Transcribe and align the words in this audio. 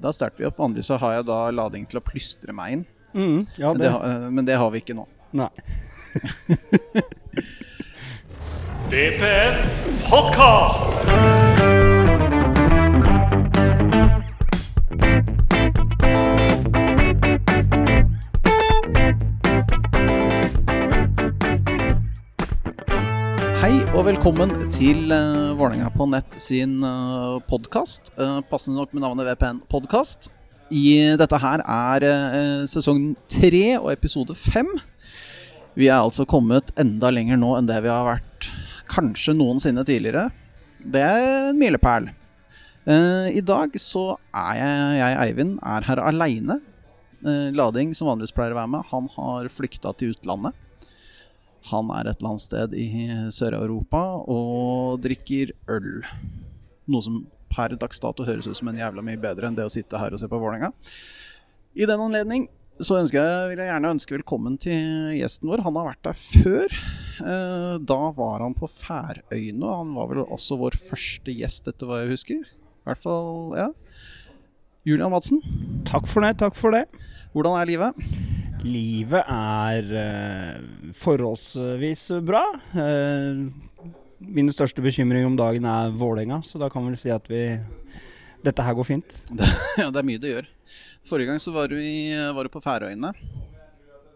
Da 0.00 0.12
starter 0.16 0.38
vi 0.42 0.48
opp. 0.48 0.58
Vanligvis 0.58 0.86
så 0.90 0.96
har 1.02 1.18
jeg 1.18 1.26
da 1.28 1.38
lading 1.52 1.84
til 1.90 2.00
å 2.00 2.04
plystre 2.04 2.52
meg 2.56 2.72
inn. 2.78 2.84
Mm, 3.12 3.46
ja, 3.58 3.72
Men 3.72 3.78
det, 3.78 3.84
det, 3.84 3.90
har- 3.92 4.30
men 4.38 4.44
det 4.48 4.56
har 4.62 4.70
vi 4.74 4.78
ikke 4.84 4.94
nå. 4.96 5.06
Nei. 5.36 5.50
DPN 8.90 9.60
Podcast. 10.08 11.49
Og 24.00 24.06
velkommen 24.06 24.52
til 24.72 25.10
uh, 25.12 25.52
Vålerenga 25.58 25.90
på 25.92 26.06
nett 26.08 26.32
sin 26.40 26.78
uh, 26.80 27.36
podkast. 27.50 28.08
passende 28.48 28.78
nok 28.78 28.94
med 28.96 29.02
navnet 29.04 29.26
VPN 29.28 29.58
Podkast. 29.68 30.30
I 30.72 31.18
dette 31.20 31.36
her 31.42 31.60
er 31.60 32.06
uh, 32.08 32.62
sesong 32.70 33.10
tre 33.28 33.74
og 33.76 33.90
episode 33.92 34.32
fem. 34.32 34.70
Vi 35.76 35.90
er 35.90 35.98
altså 35.98 36.24
kommet 36.24 36.72
enda 36.80 37.10
lenger 37.12 37.36
nå 37.42 37.50
enn 37.58 37.68
det 37.68 37.76
vi 37.84 37.92
har 37.92 38.08
vært 38.08 38.48
kanskje 38.88 39.36
noensinne 39.36 39.84
tidligere. 39.84 40.30
Det 40.80 41.04
er 41.04 41.50
en 41.50 41.60
milepæl. 41.60 42.08
Uh, 42.88 43.28
I 43.36 43.44
dag 43.44 43.76
så 43.76 44.14
er 44.32 44.62
jeg, 44.62 44.96
jeg 45.02 45.20
Eivind, 45.26 45.58
er 45.60 45.90
her 45.90 46.00
aleine. 46.08 46.62
Lading, 47.20 47.92
som 47.92 48.08
vanligvis 48.08 48.32
pleier 48.32 48.56
å 48.56 48.62
være 48.62 48.76
med, 48.78 48.92
han 48.94 49.12
har 49.18 49.52
flykta 49.52 49.92
til 50.00 50.16
utlandet. 50.16 50.56
Han 51.68 51.90
er 51.92 52.08
et 52.08 52.20
eller 52.20 52.30
annet 52.32 52.44
sted 52.46 52.72
i 52.74 52.86
Sør-Europa 53.36 54.00
og 54.32 55.00
drikker 55.04 55.52
øl. 55.68 55.90
Noe 56.90 57.04
som 57.04 57.18
per 57.52 57.74
dags 57.76 58.00
dato 58.00 58.24
høres 58.24 58.48
ut 58.48 58.56
som 58.56 58.70
en 58.70 58.78
jævla 58.80 59.02
mye 59.04 59.20
bedre 59.20 59.48
enn 59.50 59.58
det 59.58 59.66
å 59.66 59.72
sitte 59.72 59.98
her 60.00 60.14
og 60.16 60.22
se 60.22 60.28
på 60.30 60.38
Vålerenga. 60.40 60.70
I 61.76 61.86
den 61.86 62.00
anledning 62.00 62.48
så 62.80 62.96
jeg, 63.02 63.12
vil 63.12 63.60
jeg 63.60 63.68
gjerne 63.68 63.90
ønske 63.92 64.14
velkommen 64.16 64.54
til 64.62 65.10
gjesten 65.18 65.50
vår. 65.50 65.60
Han 65.66 65.76
har 65.76 65.90
vært 65.90 66.06
der 66.06 66.16
før. 66.16 66.76
Eh, 67.20 67.74
Da 67.84 67.98
var 68.16 68.40
han 68.40 68.54
på 68.56 68.70
Færøyene. 68.72 69.68
Han 69.82 69.92
var 69.98 70.08
vel 70.08 70.22
også 70.24 70.56
vår 70.56 70.78
første 70.80 71.34
gjest, 71.34 71.68
etter 71.68 71.86
hva 71.90 71.98
jeg 72.00 72.14
husker. 72.14 72.40
I 72.48 72.88
hvert 72.88 73.02
fall, 73.02 73.52
ja. 73.58 73.68
Julian 74.88 75.12
Madsen, 75.12 75.42
Takk 75.84 76.08
for 76.08 76.24
det, 76.24 76.38
takk 76.40 76.56
for 76.56 76.72
det. 76.72 76.86
hvordan 77.34 77.58
er 77.60 77.68
livet? 77.68 77.94
Livet 78.66 79.24
er 79.30 79.92
eh, 80.02 80.62
forholdsvis 81.00 82.06
bra. 82.26 82.42
Min 82.74 83.54
mine 84.20 84.52
største 84.52 84.82
bekymring 84.84 85.24
om 85.24 85.36
dagen 85.38 85.64
er 85.64 85.94
Vålerenga, 85.96 86.42
så 86.44 86.58
da 86.60 86.68
kan 86.68 86.84
vi 86.84 86.90
vel 86.92 86.98
si 87.00 87.08
at 87.14 87.24
vi 87.30 87.38
dette 88.44 88.64
her 88.66 88.74
går 88.76 88.84
fint. 88.88 89.22
Ja, 89.80 89.86
det 89.88 90.02
er 90.02 90.04
mye 90.08 90.20
det 90.20 90.34
gjør. 90.34 90.48
Forrige 91.08 91.30
gang 91.32 91.40
så 91.40 91.54
var 91.54 91.70
du, 91.72 91.78
i, 91.80 92.12
var 92.36 92.44
du 92.44 92.52
på 92.52 92.60
Færøyene. 92.60 93.14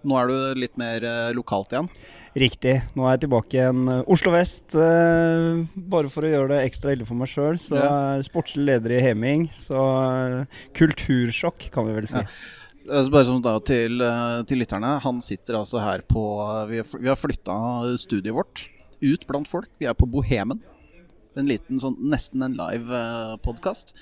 Nå 0.04 0.18
er 0.20 0.28
du 0.28 0.60
litt 0.60 0.74
mer 0.76 1.00
eh, 1.08 1.30
lokalt 1.32 1.72
igjen. 1.72 1.86
Riktig. 2.36 2.74
Nå 2.92 3.06
er 3.08 3.14
jeg 3.14 3.22
tilbake 3.24 3.56
igjen 3.56 3.86
eh, 3.88 4.02
Oslo 4.12 4.34
vest. 4.34 4.74
eh, 4.76 5.62
bare 5.88 6.10
for 6.12 6.26
å 6.28 6.32
gjøre 6.34 6.50
det 6.52 6.58
ekstra 6.68 6.92
ille 6.92 7.06
for 7.08 7.16
meg 7.16 7.30
sjøl. 7.32 7.56
Så 7.62 7.80
Ja. 7.80 7.94
sportslig 8.26 8.66
leder 8.68 8.98
i 8.98 9.00
Heming. 9.06 9.46
Så 9.56 9.80
eh, 9.80 10.60
kultursjokk, 10.76 11.70
kan 11.72 11.88
vi 11.88 11.96
vel 11.96 12.10
si. 12.12 12.20
Ja. 12.20 12.28
Altså 12.84 13.10
bare 13.14 13.24
sånn 13.28 13.42
da 13.44 13.54
til, 13.64 14.00
eh, 14.04 14.42
til 14.48 14.60
lytterne. 14.60 14.98
Han 15.00 15.20
sitter 15.24 15.56
altså 15.60 15.80
her 15.80 16.02
på 16.04 16.22
Vi, 16.68 16.76
har- 16.82 17.00
vi 17.00 17.08
har 17.08 17.16
flytta 17.16 17.96
studiet 17.96 18.34
vårt 18.34 18.66
ut 19.02 19.26
blant 19.26 19.48
folk. 19.48 19.68
Vi 19.80 19.86
er 19.86 19.94
på 19.94 20.08
Bohemen. 20.10 20.60
En 21.36 21.46
liten 21.48 21.80
sånn 21.80 21.96
nesten 21.98 22.42
en 22.44 22.54
live 22.54 22.86
podkast. 23.42 23.94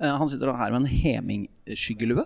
han 0.00 0.28
sitter 0.28 0.52
her 0.56 0.70
med 0.70 0.82
en 0.82 0.88
Heming-skyggelue. 0.88 2.24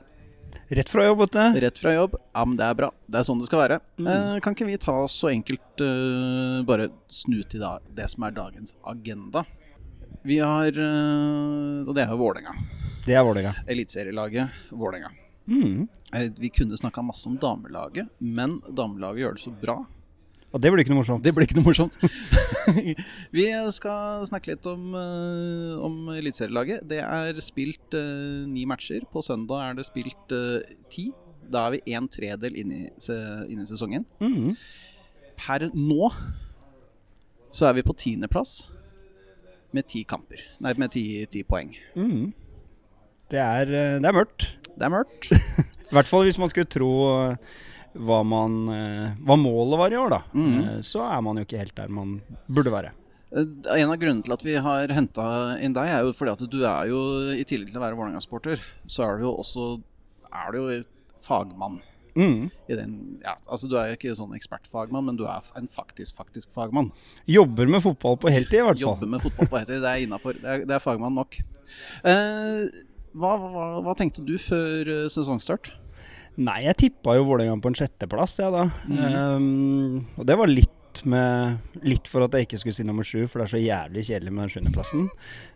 Rett 0.71 0.89
fra 0.89 1.05
jobb, 1.05 1.19
vet 1.25 1.33
du. 1.33 1.61
Rett 1.61 1.79
fra 1.81 1.93
jobb. 1.95 2.15
Ja, 2.35 2.45
men 2.45 2.57
det 2.57 2.65
er 2.65 2.75
bra. 2.79 2.91
Det 3.09 3.19
er 3.21 3.25
sånn 3.27 3.41
det 3.41 3.49
skal 3.49 3.63
være. 3.63 3.81
Mm. 3.99 4.07
Eh, 4.07 4.41
kan 4.45 4.55
ikke 4.55 4.67
vi 4.69 4.77
ta 4.81 4.95
så 5.09 5.31
enkelt 5.33 5.81
uh, 5.85 6.63
bare 6.69 6.91
snu 7.09 7.43
til 7.49 7.61
da, 7.65 7.79
det 7.93 8.09
som 8.13 8.25
er 8.25 8.37
dagens 8.37 8.75
agenda? 8.87 9.45
Vi 10.25 10.39
har 10.39 10.69
uh, 10.71 11.83
Og 11.89 11.95
det 11.97 12.05
er 12.05 12.13
jo 12.13 12.21
Vålerenga. 12.21 12.55
Det 13.05 13.17
er 13.17 13.25
Vålerenga. 13.27 13.55
Eliteserielaget 13.67 14.71
Vålerenga. 14.71 15.11
Mm. 15.47 15.89
Eh, 16.15 16.31
Vi 16.39 16.51
kunne 16.55 16.79
snakka 16.79 17.03
masse 17.03 17.27
om 17.29 17.39
damelaget, 17.39 18.09
men 18.21 18.61
damelaget 18.69 19.25
gjør 19.25 19.37
det 19.37 19.45
så 19.45 19.53
bra. 19.63 19.81
Og 20.53 20.61
det 20.61 20.69
blir 20.69 20.83
ikke 20.85 20.93
noe 20.93 21.01
morsomt. 21.01 21.25
Det 21.25 21.33
blir 21.33 21.47
ikke 21.47 21.57
noe 21.57 21.65
morsomt. 21.65 21.95
vi 23.37 23.47
skal 23.73 24.27
snakke 24.29 24.53
litt 24.53 24.67
om, 24.69 24.93
eh, 25.01 25.81
om 25.81 26.11
eliteserielaget. 26.13 26.85
Det 26.91 27.01
er 27.01 27.41
spilt 27.41 27.97
uh, 27.97 28.45
ni 28.45 28.67
matcher. 28.69 29.07
På 29.09 29.25
søndag 29.25 29.65
er 29.65 29.79
det 29.79 29.87
spilt 29.89 30.35
uh, 30.37 30.61
ti. 30.93 31.09
Da 31.49 31.65
er 31.67 31.79
vi 31.79 31.97
en 31.97 32.09
tredel 32.13 32.61
inn 32.61 32.75
i, 32.77 32.83
inn 33.49 33.65
i 33.65 33.69
sesongen. 33.69 34.05
Mm. 34.21 34.53
Per 35.41 35.71
nå 35.73 36.13
så 37.53 37.69
er 37.69 37.79
vi 37.81 37.85
på 37.89 37.97
tiendeplass 37.97 38.69
med 39.73 39.89
ti 39.89 40.05
kamper. 40.09 40.45
Nei, 40.61 40.77
med 40.77 40.93
ti, 40.93 41.05
ti 41.33 41.43
poeng. 41.49 41.73
Mm. 41.97 42.33
Det, 43.33 43.41
er, 43.41 43.73
det 43.73 44.09
er 44.09 44.17
mørkt. 44.21 44.53
Det 44.83 44.89
er 44.89 44.95
mørkt. 44.97 45.29
I 45.93 45.95
hvert 45.95 46.09
fall 46.11 46.25
hvis 46.27 46.41
man 46.43 46.51
skulle 46.51 46.71
tro 46.73 46.89
eh, 47.13 47.53
hva, 48.03 48.23
man, 48.27 48.57
eh, 48.73 49.13
hva 49.23 49.37
målet 49.39 49.79
var 49.79 49.95
i 49.95 50.01
år, 50.01 50.11
da. 50.17 50.21
Mhm. 50.35 50.57
Eh, 50.65 50.81
Så 50.87 51.05
er 51.07 51.23
man 51.23 51.39
jo 51.39 51.47
ikke 51.47 51.61
helt 51.63 51.77
der 51.79 51.93
man 51.93 52.19
burde 52.51 52.73
være. 52.75 52.91
En 53.33 53.89
av 53.89 53.97
grunnene 53.97 54.25
til 54.27 54.35
at 54.35 54.43
vi 54.45 54.55
har 54.61 54.91
henta 54.93 55.25
inn 55.65 55.73
deg, 55.73 55.89
er 55.89 56.03
jo 56.05 56.11
fordi 56.17 56.35
at 56.35 56.43
du 56.53 56.59
er 56.69 56.91
jo, 56.91 56.99
i 57.33 57.47
tillegg 57.49 57.71
til 57.71 57.79
å 57.81 57.85
være 57.87 57.97
Vålerenga-sporter, 57.97 58.61
så 58.85 59.07
er 59.07 59.23
du 59.23 59.25
jo 59.29 59.33
også 59.41 59.71
er 60.33 60.53
du 60.53 60.59
jo 60.61 60.83
fagmann. 61.25 61.79
Mm. 62.13 62.51
I 62.69 62.77
den, 62.77 62.91
ja, 63.25 63.33
altså 63.49 63.71
Du 63.71 63.79
er 63.81 63.89
jo 63.89 63.97
ikke 63.97 64.13
sånn 64.19 64.35
ekspertfagmann, 64.37 65.07
men 65.07 65.17
du 65.17 65.23
er 65.25 65.47
en 65.57 65.69
faktisk 65.73 66.19
faktisk 66.19 66.53
fagmann. 66.53 66.91
Jobber 67.25 67.71
med 67.73 67.81
fotball 67.85 68.19
på 68.21 68.33
heltid, 68.35 68.59
i 68.61 68.67
hvert 68.67 68.77
fall. 68.77 68.85
Jobber 68.85 69.13
med 69.15 69.25
fotball 69.25 69.49
på 69.49 69.61
heltid. 69.63 69.81
Det 69.81 69.93
er 69.95 70.05
innafor. 70.05 70.37
Det, 70.43 70.59
det 70.69 70.77
er 70.77 70.85
fagmann 70.85 71.17
nok. 71.17 71.39
Eh, 72.05 72.67
hva, 73.13 73.33
hva, 73.39 73.65
hva 73.85 73.95
tenkte 73.99 74.25
du 74.27 74.37
før 74.41 74.89
eh, 74.89 75.09
sesongstart? 75.13 75.75
Nei, 76.41 76.63
jeg 76.65 76.79
tippa 76.81 77.19
jo 77.19 77.27
Vålerenga 77.29 77.59
på 77.61 77.73
en 77.73 77.77
sjetteplass, 77.77 78.39
jeg 78.41 78.53
da. 78.55 78.69
Mm. 78.89 79.03
Um, 79.03 79.99
og 80.17 80.29
det 80.29 80.39
var 80.41 80.51
litt 80.53 80.79
med 81.09 81.81
Litt 81.89 82.05
for 82.05 82.21
at 82.21 82.35
jeg 82.37 82.45
ikke 82.45 82.59
skulle 82.61 82.77
si 82.77 82.85
nummer 82.85 83.07
sju, 83.07 83.23
for 83.25 83.41
det 83.41 83.47
er 83.47 83.53
så 83.55 83.61
jævlig 83.63 84.03
kjedelig 84.11 84.33
med 84.33 84.43
den 84.43 84.51
sjuendeplassen. 84.53 85.07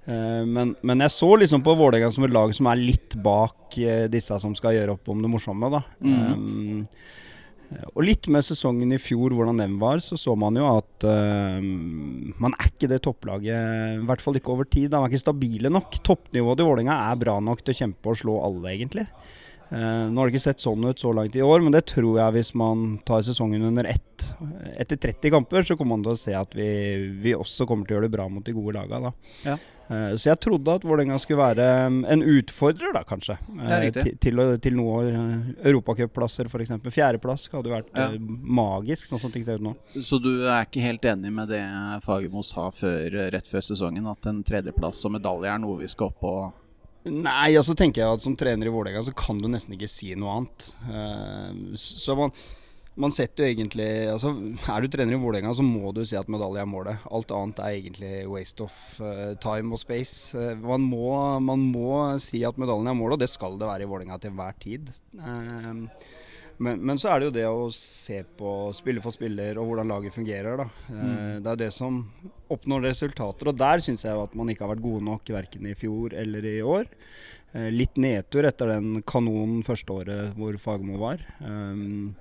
Uh, 0.09 0.43
men, 0.49 0.73
men 0.81 1.05
jeg 1.05 1.13
så 1.13 1.29
liksom 1.43 1.65
på 1.65 1.75
Vålerenga 1.77 2.09
som 2.13 2.25
et 2.25 2.33
lag 2.33 2.55
som 2.57 2.71
er 2.73 2.81
litt 2.81 3.19
bak 3.25 3.77
uh, 3.77 4.07
disse 4.13 4.39
som 4.41 4.57
skal 4.57 4.79
gjøre 4.79 4.97
opp 4.97 5.13
om 5.13 5.21
det 5.25 5.33
morsomme, 5.33 5.71
da. 5.77 5.83
Um, 6.01 6.87
og 7.67 8.05
litt 8.07 8.29
med 8.33 8.45
sesongen 8.47 8.95
i 8.95 9.01
fjor, 9.03 9.35
hvordan 9.35 9.59
den 9.61 9.77
var, 9.81 10.03
så 10.05 10.19
så 10.21 10.37
man 10.39 10.59
jo 10.59 10.67
at 10.69 11.07
uh, 11.09 11.59
man 11.63 12.55
er 12.55 12.69
ikke 12.71 12.91
det 12.93 13.01
topplaget, 13.05 13.99
i 13.99 14.05
hvert 14.07 14.23
fall 14.23 14.39
ikke 14.39 14.53
over 14.55 14.69
tid. 14.69 14.91
De 14.93 15.01
er 15.01 15.11
ikke 15.11 15.25
stabile 15.25 15.73
nok. 15.73 15.99
Toppnivået 16.07 16.61
til 16.61 16.69
Vålerenga 16.69 17.01
er 17.11 17.21
bra 17.21 17.39
nok 17.43 17.65
til 17.65 17.75
å 17.75 17.81
kjempe 17.81 18.13
og 18.13 18.21
slå 18.23 18.39
alle, 18.47 18.71
egentlig. 18.75 19.07
Eh, 19.71 19.79
nå 20.11 20.21
har 20.21 20.29
det 20.29 20.37
ikke 20.37 20.45
sett 20.47 20.63
sånn 20.63 20.85
ut 20.87 21.01
så 21.03 21.11
langt 21.17 21.35
i 21.35 21.43
år, 21.43 21.63
men 21.65 21.75
det 21.75 21.87
tror 21.91 22.21
jeg 22.21 22.37
hvis 22.39 22.53
man 22.59 22.99
tar 23.07 23.25
sesongen 23.27 23.65
under 23.67 23.89
ett. 23.91 24.29
Etter 24.79 24.97
30 24.97 25.33
kamper 25.35 25.67
så 25.67 25.77
kommer 25.77 25.97
man 25.97 26.05
til 26.07 26.15
å 26.15 26.21
se 26.21 26.35
at 26.39 26.53
vi, 26.55 26.67
vi 27.23 27.35
også 27.35 27.67
kommer 27.67 27.87
til 27.89 27.97
å 27.97 27.99
gjøre 27.99 28.09
det 28.11 28.15
bra 28.15 28.29
mot 28.31 28.47
de 28.47 28.55
gode 28.55 28.77
lagene. 28.79 29.11
Ja. 29.47 29.57
Eh, 29.87 30.13
så 30.19 30.31
jeg 30.33 30.41
trodde 30.43 30.77
at 30.79 30.87
Vålerenga 30.87 31.19
skulle 31.23 31.43
være 31.43 31.67
um, 31.91 31.99
en 32.11 32.23
utfordrer, 32.27 32.95
da 32.95 33.03
kanskje. 33.07 33.37
Eh, 33.67 33.89
til, 33.95 34.15
til, 34.23 34.43
til 34.63 34.77
noe 34.79 35.01
uh, 35.11 35.49
europacupplasser, 35.67 36.51
f.eks. 36.51 36.73
Fjerdeplass 36.87 37.49
hadde 37.55 37.75
vært 37.75 37.91
Ja. 37.97 38.09
magisk, 38.19 39.07
sånn 39.11 39.23
som 39.23 39.35
ting 39.35 39.45
ser 39.47 39.59
ut 39.61 39.67
nå. 39.67 39.75
Så 39.99 40.19
du 40.23 40.31
er 40.47 40.63
ikke 40.67 40.83
helt 40.87 41.07
enig 41.11 41.33
med 41.35 41.51
det 41.55 41.63
Fagermo 42.07 42.43
sa 42.47 42.69
før, 42.75 43.19
rett 43.35 43.51
før 43.51 43.67
sesongen, 43.67 44.07
at 44.11 44.31
en 44.31 44.43
tredjeplass 44.47 45.03
og 45.07 45.15
medalje 45.19 45.51
er 45.51 45.63
noe 45.63 45.79
vi 45.83 45.91
skal 45.91 46.11
opp 46.15 46.27
og 46.27 46.63
Nei, 47.07 47.55
altså 47.55 47.75
tenker 47.79 48.03
jeg 48.03 48.19
at 48.19 48.25
som 48.25 48.35
trener 48.39 48.67
i 48.67 48.73
Vålerenga 48.73 49.05
så 49.07 49.15
kan 49.17 49.39
du 49.39 49.47
nesten 49.51 49.77
ikke 49.77 49.91
si 49.91 50.13
noe 50.19 50.41
annet. 50.41 50.69
Eh, 50.91 51.77
så 51.79 52.17
man, 52.19 52.33
man 52.99 53.15
setter 53.15 53.47
jo 53.47 53.55
egentlig 53.55 53.87
altså, 54.11 54.33
Er 54.73 54.83
du 54.83 54.91
trener 54.91 55.15
i 55.15 55.21
Vålerenga, 55.23 55.55
så 55.55 55.67
må 55.67 55.93
du 55.95 56.03
si 56.09 56.19
at 56.19 56.31
medalje 56.33 56.65
er 56.65 56.71
målet. 56.71 57.07
Alt 57.15 57.35
annet 57.37 57.63
er 57.63 57.77
egentlig 57.79 58.13
waste 58.33 58.67
of 58.67 58.81
eh, 58.99 59.37
time 59.43 59.77
og 59.77 59.83
space. 59.83 60.35
Eh, 60.35 60.59
man, 60.67 60.83
må, 60.91 61.15
man 61.47 61.63
må 61.71 61.93
si 62.25 62.43
at 62.49 62.59
medaljen 62.59 62.91
er 62.91 62.99
målet, 62.99 63.21
og 63.21 63.25
det 63.25 63.31
skal 63.31 63.59
det 63.61 63.71
være 63.71 63.87
i 63.87 63.91
Vålerenga 63.93 64.19
til 64.23 64.35
enhver 64.35 64.59
tid. 64.67 64.93
Eh, 66.57 66.63
men, 66.65 66.81
men 66.81 66.99
så 66.99 67.13
er 67.13 67.21
det 67.21 67.29
jo 67.29 67.37
det 67.37 67.47
å 67.51 67.69
se 67.75 68.23
på 68.39 68.57
spiller 68.77 69.05
for 69.05 69.15
spiller 69.15 69.61
og 69.61 69.69
hvordan 69.71 69.93
laget 69.93 70.17
fungerer. 70.17 70.63
Da. 70.63 70.69
Mm. 70.89 71.45
Det 71.45 71.53
er 71.53 71.63
det 71.67 71.73
som 71.77 72.03
oppnår 72.53 72.89
resultater. 72.89 73.53
Og 73.53 73.61
der 73.61 73.85
syns 73.85 74.07
jeg 74.07 74.17
at 74.17 74.37
man 74.39 74.51
ikke 74.53 74.65
har 74.67 74.75
vært 74.75 74.87
gode 74.87 75.05
nok 75.07 75.33
verken 75.37 75.69
i 75.69 75.77
fjor 75.79 76.17
eller 76.17 76.49
i 76.49 76.59
år. 76.65 76.89
Eh, 77.53 77.71
Litt 77.75 77.97
nedtur 78.01 78.49
etter 78.49 78.75
den 78.77 79.03
kanonen 79.07 79.63
første 79.67 79.93
året 80.01 80.37
hvor 80.39 80.57
Fagermo 80.63 81.01
var. 81.01 81.23
Um, 81.41 82.15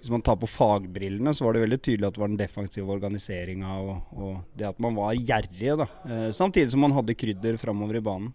hvis 0.00 0.10
man 0.12 0.22
tar 0.24 0.38
på 0.40 0.48
fagbrillene, 0.48 1.34
så 1.36 1.44
var 1.44 1.54
det 1.54 1.66
veldig 1.66 1.80
tydelig 1.84 2.06
at 2.08 2.14
det 2.16 2.22
var 2.22 2.30
den 2.32 2.40
defensive 2.40 2.94
organiseringa 2.94 3.74
og, 3.84 4.14
og 4.16 4.38
det 4.56 4.70
at 4.70 4.78
man 4.80 4.96
var 4.96 5.18
gjerrige. 5.18 5.76
da. 5.82 5.88
Eh, 6.06 6.30
Samtidig 6.36 6.72
som 6.72 6.80
man 6.86 6.96
hadde 6.96 7.18
krydder 7.18 7.58
framover 7.60 8.00
i 8.00 8.04
banen. 8.06 8.32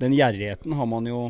Den 0.00 0.14
gjerrigheten 0.16 0.72
har 0.76 0.88
man 0.88 1.06
jo 1.08 1.20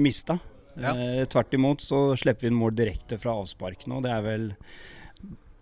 mista. 0.00 0.38
Ja. 0.76 0.92
Eh, 0.96 1.24
tvert 1.32 1.54
imot 1.56 1.80
så 1.80 2.16
slipper 2.16 2.46
vi 2.46 2.52
inn 2.52 2.60
mål 2.60 2.74
direkte 2.76 3.18
fra 3.18 3.32
avspark 3.40 3.86
nå. 3.88 4.02
Det 4.04 4.10
er 4.12 4.22
vel 4.26 4.52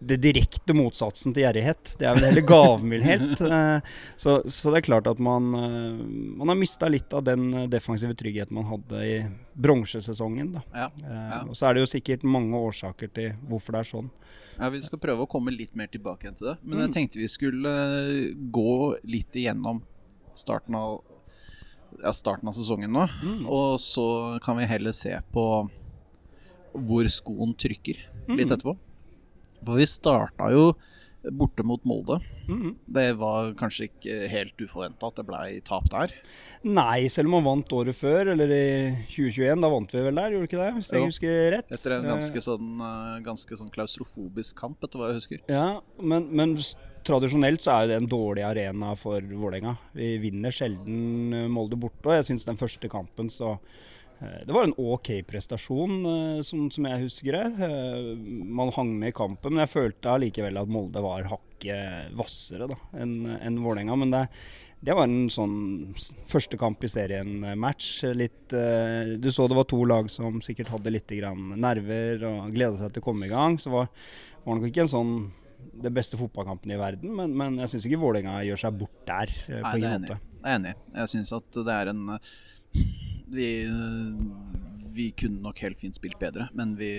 det 0.04 0.18
direkte 0.20 0.74
motsatsen 0.76 1.32
til 1.32 1.46
gjerrighet. 1.46 1.94
Det 1.96 2.04
er 2.04 2.16
vel 2.18 2.26
heller 2.28 2.44
gavmildhet. 2.44 3.40
Eh, 3.54 3.80
så, 4.20 4.34
så 4.50 4.72
det 4.74 4.82
er 4.82 4.86
klart 4.88 5.06
at 5.08 5.20
man, 5.22 5.46
eh, 5.56 6.02
man 6.40 6.50
har 6.52 6.58
mista 6.60 6.90
litt 6.90 7.12
av 7.16 7.22
den 7.24 7.46
defensive 7.72 8.12
tryggheten 8.18 8.58
man 8.58 8.66
hadde 8.68 9.00
i 9.06 9.14
bronsesesongen. 9.54 10.58
Ja. 10.74 10.90
Ja. 11.06 11.40
Og 11.48 11.56
så 11.56 11.68
er 11.70 11.74
det 11.78 11.84
jo 11.86 11.90
sikkert 11.94 12.26
mange 12.26 12.58
årsaker 12.58 13.08
til 13.16 13.32
hvorfor 13.48 13.76
det 13.78 13.80
er 13.84 13.90
sånn. 13.94 14.10
Ja, 14.58 14.68
Vi 14.70 14.80
skal 14.84 15.00
prøve 15.02 15.24
å 15.24 15.30
komme 15.30 15.50
litt 15.54 15.74
mer 15.78 15.88
tilbake 15.90 16.30
til 16.36 16.50
det. 16.52 16.56
Men 16.62 16.78
Mm. 16.78 16.82
jeg 16.84 16.92
tenkte 16.98 17.22
vi 17.22 17.28
skulle 17.32 17.72
gå 18.54 18.98
litt 19.08 19.32
igjennom 19.40 19.80
starten 20.34 20.74
av, 20.78 21.00
ja, 22.02 22.12
starten 22.12 22.48
av 22.48 22.54
sesongen 22.56 22.90
nå. 22.92 23.06
Mm. 23.22 23.44
Og 23.48 23.78
så 23.82 24.40
kan 24.44 24.56
vi 24.58 24.64
heller 24.70 24.92
se 24.92 25.14
på 25.32 25.46
hvor 26.74 27.06
skoen 27.12 27.54
trykker 27.54 27.96
litt 28.28 28.48
Mm. 28.48 28.50
etterpå. 28.50 28.76
For 29.64 29.76
vi 29.78 29.84
starta 29.86 30.50
jo 30.52 30.74
borte 31.32 31.64
mot 31.64 31.80
Molde. 31.88 32.18
Mm. 32.48 32.74
Det 32.92 33.16
var 33.16 33.54
kanskje 33.56 33.86
ikke 33.88 34.28
helt 34.28 34.56
uforventa 34.60 35.06
at 35.08 35.14
det 35.16 35.24
blei 35.26 35.60
tap 35.64 35.86
der. 35.88 36.12
Nei, 36.64 37.06
selv 37.08 37.26
om 37.32 37.38
man 37.42 37.44
vant 37.62 37.72
året 37.72 37.94
før, 37.96 38.28
eller 38.32 38.50
i 38.52 39.06
2021, 39.08 39.60
da 39.62 39.70
vant 39.72 39.90
vi 39.94 40.02
vel 40.04 40.14
der, 40.14 40.30
gjorde 40.34 40.44
vi 40.44 40.48
ikke 40.50 40.60
det? 40.64 40.74
Hvis 40.76 40.90
Jo. 40.92 40.98
jeg 40.98 41.08
husker 41.08 41.50
rett. 41.56 41.72
Etter 41.72 41.92
en 41.96 42.04
Eh, 42.04 42.12
ganske 42.12 42.42
sånn, 42.44 42.68
eh, 42.80 43.20
ganske 43.24 43.56
sånn 43.56 43.70
klaustrofobisk 43.72 44.54
kamp, 44.56 44.82
etter 44.84 44.98
hva 44.98 45.08
jeg 45.12 45.20
husker. 45.22 45.38
Ja, 45.48 45.80
men, 46.02 46.28
men 46.34 46.56
tradisjonelt 47.04 47.64
så 47.64 47.78
er 47.78 47.88
det 47.90 47.98
en 48.00 48.10
dårlig 48.10 48.44
arena 48.46 48.94
for 48.98 49.24
Vålerenga. 49.24 49.76
Vi 49.96 50.14
vinner 50.22 50.54
sjelden 50.54 51.34
eh, 51.34 51.50
Molde 51.52 51.78
borte, 51.80 52.08
og 52.08 52.18
jeg 52.18 52.30
syns 52.30 52.48
den 52.48 52.60
første 52.60 52.90
kampen 52.92 53.30
så 53.32 53.54
eh, 53.54 54.40
Det 54.46 54.54
var 54.54 54.68
en 54.68 54.76
OK 54.80 55.10
prestasjon, 55.28 55.94
eh, 56.10 56.42
som, 56.46 56.66
som 56.74 56.88
jeg 56.90 57.04
husker 57.04 57.38
det. 57.38 57.70
Man 58.16 58.72
hang 58.76 58.94
med 58.98 59.12
i 59.12 59.16
kampen, 59.16 59.54
men 59.54 59.64
jeg 59.64 59.74
følte 59.74 60.14
allikevel 60.14 60.60
at 60.60 60.72
Molde 60.72 61.04
var 61.04 61.28
hakket 61.32 62.14
hvassere 62.16 62.70
enn 62.98 63.16
en 63.36 63.60
Vålerenga. 63.64 64.00
Men 64.00 64.14
det, 64.14 64.24
det 64.84 64.96
var 64.96 65.08
en 65.08 65.30
sånn 65.32 65.56
første 66.28 66.60
kamp 66.60 66.84
i 66.84 66.92
serien-match. 66.92 67.94
Du 69.22 69.30
så 69.32 69.48
det 69.48 69.60
var 69.60 69.68
to 69.70 69.80
lag 69.88 70.10
som 70.12 70.42
sikkert 70.44 70.74
hadde 70.74 70.92
litt 70.92 71.16
nerver 71.56 72.28
og 72.28 72.52
gleda 72.52 72.80
seg 72.80 72.92
til 72.92 73.04
å 73.04 73.08
komme 73.12 73.28
i 73.28 73.32
gang. 73.32 73.56
Så 73.60 73.72
var, 73.72 73.88
var 74.44 74.58
nok 74.58 74.68
ikke 74.68 74.84
en 74.84 74.94
sånn 74.96 75.16
det 75.84 75.90
beste 75.92 76.16
fotballkampen 76.20 76.70
i 76.72 76.78
verden, 76.80 77.12
men, 77.18 77.34
men 77.36 77.56
jeg 77.62 77.72
syns 77.74 77.86
ikke 77.88 77.98
Vålerenga 78.02 78.38
gjør 78.46 78.60
seg 78.62 78.78
bort 78.80 79.00
der. 79.08 79.32
eh, 79.48 79.60
Nei, 79.60 79.70
på 79.70 79.80
ingen 79.82 80.04
måte. 80.06 80.18
Jeg 80.44 80.50
er 80.50 80.58
enig. 80.60 80.74
Jeg 81.00 81.12
syns 81.14 81.32
at 81.36 81.58
det 81.66 81.74
er 81.74 81.90
en 81.92 82.02
eh, 82.14 82.32
Vi, 83.34 83.48
eh, 83.66 84.88
vi 84.94 85.08
kunne 85.18 85.42
nok 85.42 85.58
helt 85.64 85.80
fint 85.82 85.96
spilt 85.98 86.18
bedre, 86.20 86.48
men 86.54 86.76
vi 86.78 86.90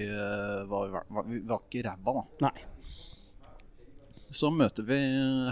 var, 0.68 0.90
var, 1.10 1.28
vi 1.30 1.40
var 1.48 1.62
ikke 1.64 1.86
ræva, 1.88 2.16
da. 2.20 2.50
Nei. 2.50 2.66
Så 4.36 4.50
møter 4.52 4.84
vi 4.90 4.98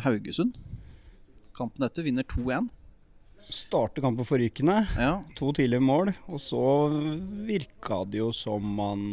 Haugesund. 0.03 0.57
Kampen 1.55 1.85
etter 1.87 2.03
vinner 2.03 2.25
2-1. 2.27 2.67
Starter 3.49 4.03
kampen 4.03 4.25
forrykende. 4.27 4.75
Ja. 4.97 5.11
To 5.37 5.51
tidlige 5.55 5.83
mål, 5.83 6.11
og 6.27 6.41
så 6.41 6.61
virka 7.47 8.01
det 8.09 8.21
jo 8.21 8.31
som 8.35 8.63
man 8.77 9.03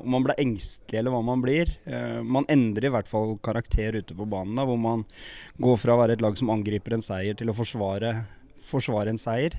Om 0.00 0.14
man 0.14 0.26
ble 0.26 0.36
engstelig, 0.40 0.98
eller 1.00 1.14
hva 1.14 1.22
man 1.26 1.42
blir. 1.44 1.72
Eh, 1.84 2.20
man 2.22 2.48
endrer 2.52 2.88
i 2.88 2.92
hvert 2.94 3.10
fall 3.10 3.36
karakter 3.44 3.98
ute 3.98 4.16
på 4.16 4.28
banen, 4.28 4.56
da, 4.58 4.66
hvor 4.68 4.80
man 4.80 5.06
går 5.62 5.80
fra 5.82 5.96
å 5.96 6.02
være 6.02 6.18
et 6.18 6.24
lag 6.24 6.38
som 6.38 6.52
angriper 6.54 6.96
en 6.96 7.04
seier, 7.04 7.36
til 7.38 7.52
å 7.52 7.56
forsvare, 7.56 8.14
forsvare 8.68 9.12
en 9.12 9.20
seier. 9.20 9.58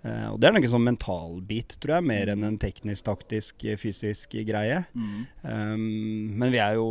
Uh, 0.00 0.32
og 0.32 0.40
Det 0.40 0.48
er 0.48 0.54
noe 0.54 0.64
en 0.64 0.72
sånn 0.72 0.86
mentalbit, 0.86 1.74
tror 1.76 1.98
jeg, 1.98 2.08
mer 2.08 2.30
enn 2.32 2.46
en 2.46 2.60
teknisk, 2.60 3.04
taktisk, 3.04 3.66
fysisk 3.82 4.32
greie. 4.48 4.78
Mm. 4.96 5.26
Um, 5.44 5.82
men 6.40 6.54
vi 6.54 6.62
er 6.62 6.78
jo 6.78 6.86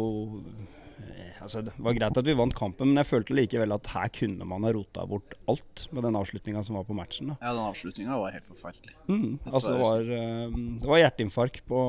Altså, 1.42 1.62
det 1.64 1.74
var 1.80 1.96
greit 1.96 2.18
at 2.20 2.28
vi 2.28 2.34
vant 2.36 2.56
kampen, 2.58 2.90
men 2.92 3.00
jeg 3.02 3.08
følte 3.10 3.36
likevel 3.38 3.72
at 3.76 3.88
her 3.94 4.10
kunne 4.16 4.48
man 4.50 4.66
ha 4.68 4.72
rota 4.76 5.06
bort 5.08 5.36
alt 5.52 5.86
med 5.96 6.04
den 6.04 6.18
avslutninga 6.20 6.64
som 6.68 6.76
var 6.80 6.84
på 6.88 6.96
matchen. 6.98 7.32
Da. 7.32 7.38
ja, 7.42 7.54
den 7.56 7.64
avslutninga 7.70 8.18
var 8.20 8.34
helt 8.36 8.48
forferdelig. 8.50 8.96
Mm, 9.08 9.40
altså, 9.50 9.74
det 9.74 9.82
var, 9.84 10.12
um, 10.54 10.64
det 10.82 10.92
var 10.92 11.02
hjerteinfarkt 11.04 11.64
på 11.70 11.82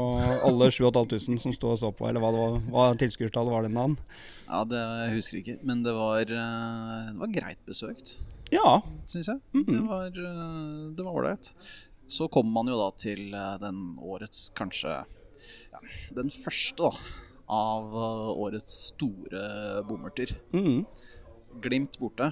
alle 0.47 0.70
7500 0.70 1.43
som 1.43 1.55
sto 1.56 1.73
og 1.75 1.81
så 1.82 1.91
på, 1.94 2.08
eller 2.08 2.23
hva, 2.23 2.31
det 2.35 2.43
var, 2.44 2.58
hva 2.75 2.87
tilskuertallet 3.00 3.55
var 3.56 3.67
den 3.67 3.79
dagen. 3.81 3.97
Ja, 4.50 4.64
det 4.67 4.81
jeg 4.81 5.14
husker 5.19 5.41
ikke, 5.43 5.58
men 5.67 5.82
det 5.87 5.94
var, 5.94 6.20
eh, 6.26 7.11
det 7.12 7.20
var 7.23 7.35
greit 7.38 7.61
besøkt, 7.69 8.17
Ja. 8.50 8.81
syns 9.06 9.29
jeg. 9.31 9.38
Mm 9.55 9.67
Det 9.69 9.82
var 9.87 10.06
eh, 10.11 10.94
Det 10.96 11.05
var 11.06 11.12
ålreit. 11.20 11.53
Så 12.11 12.26
kommer 12.26 12.50
man 12.56 12.67
jo 12.73 12.79
da 12.81 12.88
til 12.99 13.35
eh, 13.35 13.56
den 13.62 13.96
årets 14.03 14.49
kanskje 14.58 14.96
ja, 15.70 15.79
Den 16.17 16.31
første, 16.35 16.88
da. 16.91 16.91
Av 17.50 17.85
eh, 17.91 18.31
årets 18.47 18.75
store 18.93 19.41
bommerter. 19.88 20.31
Mm. 20.55 20.85
Glimt 21.64 21.99
borte. 21.99 22.31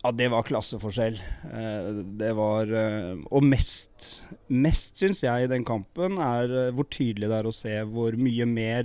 Ja, 0.00 0.08
det 0.16 0.30
var 0.32 0.46
klasseforskjell. 0.48 1.16
Eh, 1.50 1.88
det 2.20 2.30
var 2.38 2.70
eh, 2.72 3.16
Og 3.28 3.42
mest, 3.44 4.24
mest 4.48 4.96
syns 5.02 5.20
jeg 5.26 5.44
i 5.44 5.50
den 5.50 5.64
kampen 5.66 6.18
er 6.22 6.70
hvor 6.76 6.86
tydelig 6.88 7.28
det 7.28 7.38
er 7.40 7.46
å 7.50 7.56
se 7.56 7.74
hvor 7.90 8.12
mye 8.18 8.46
mer 8.48 8.84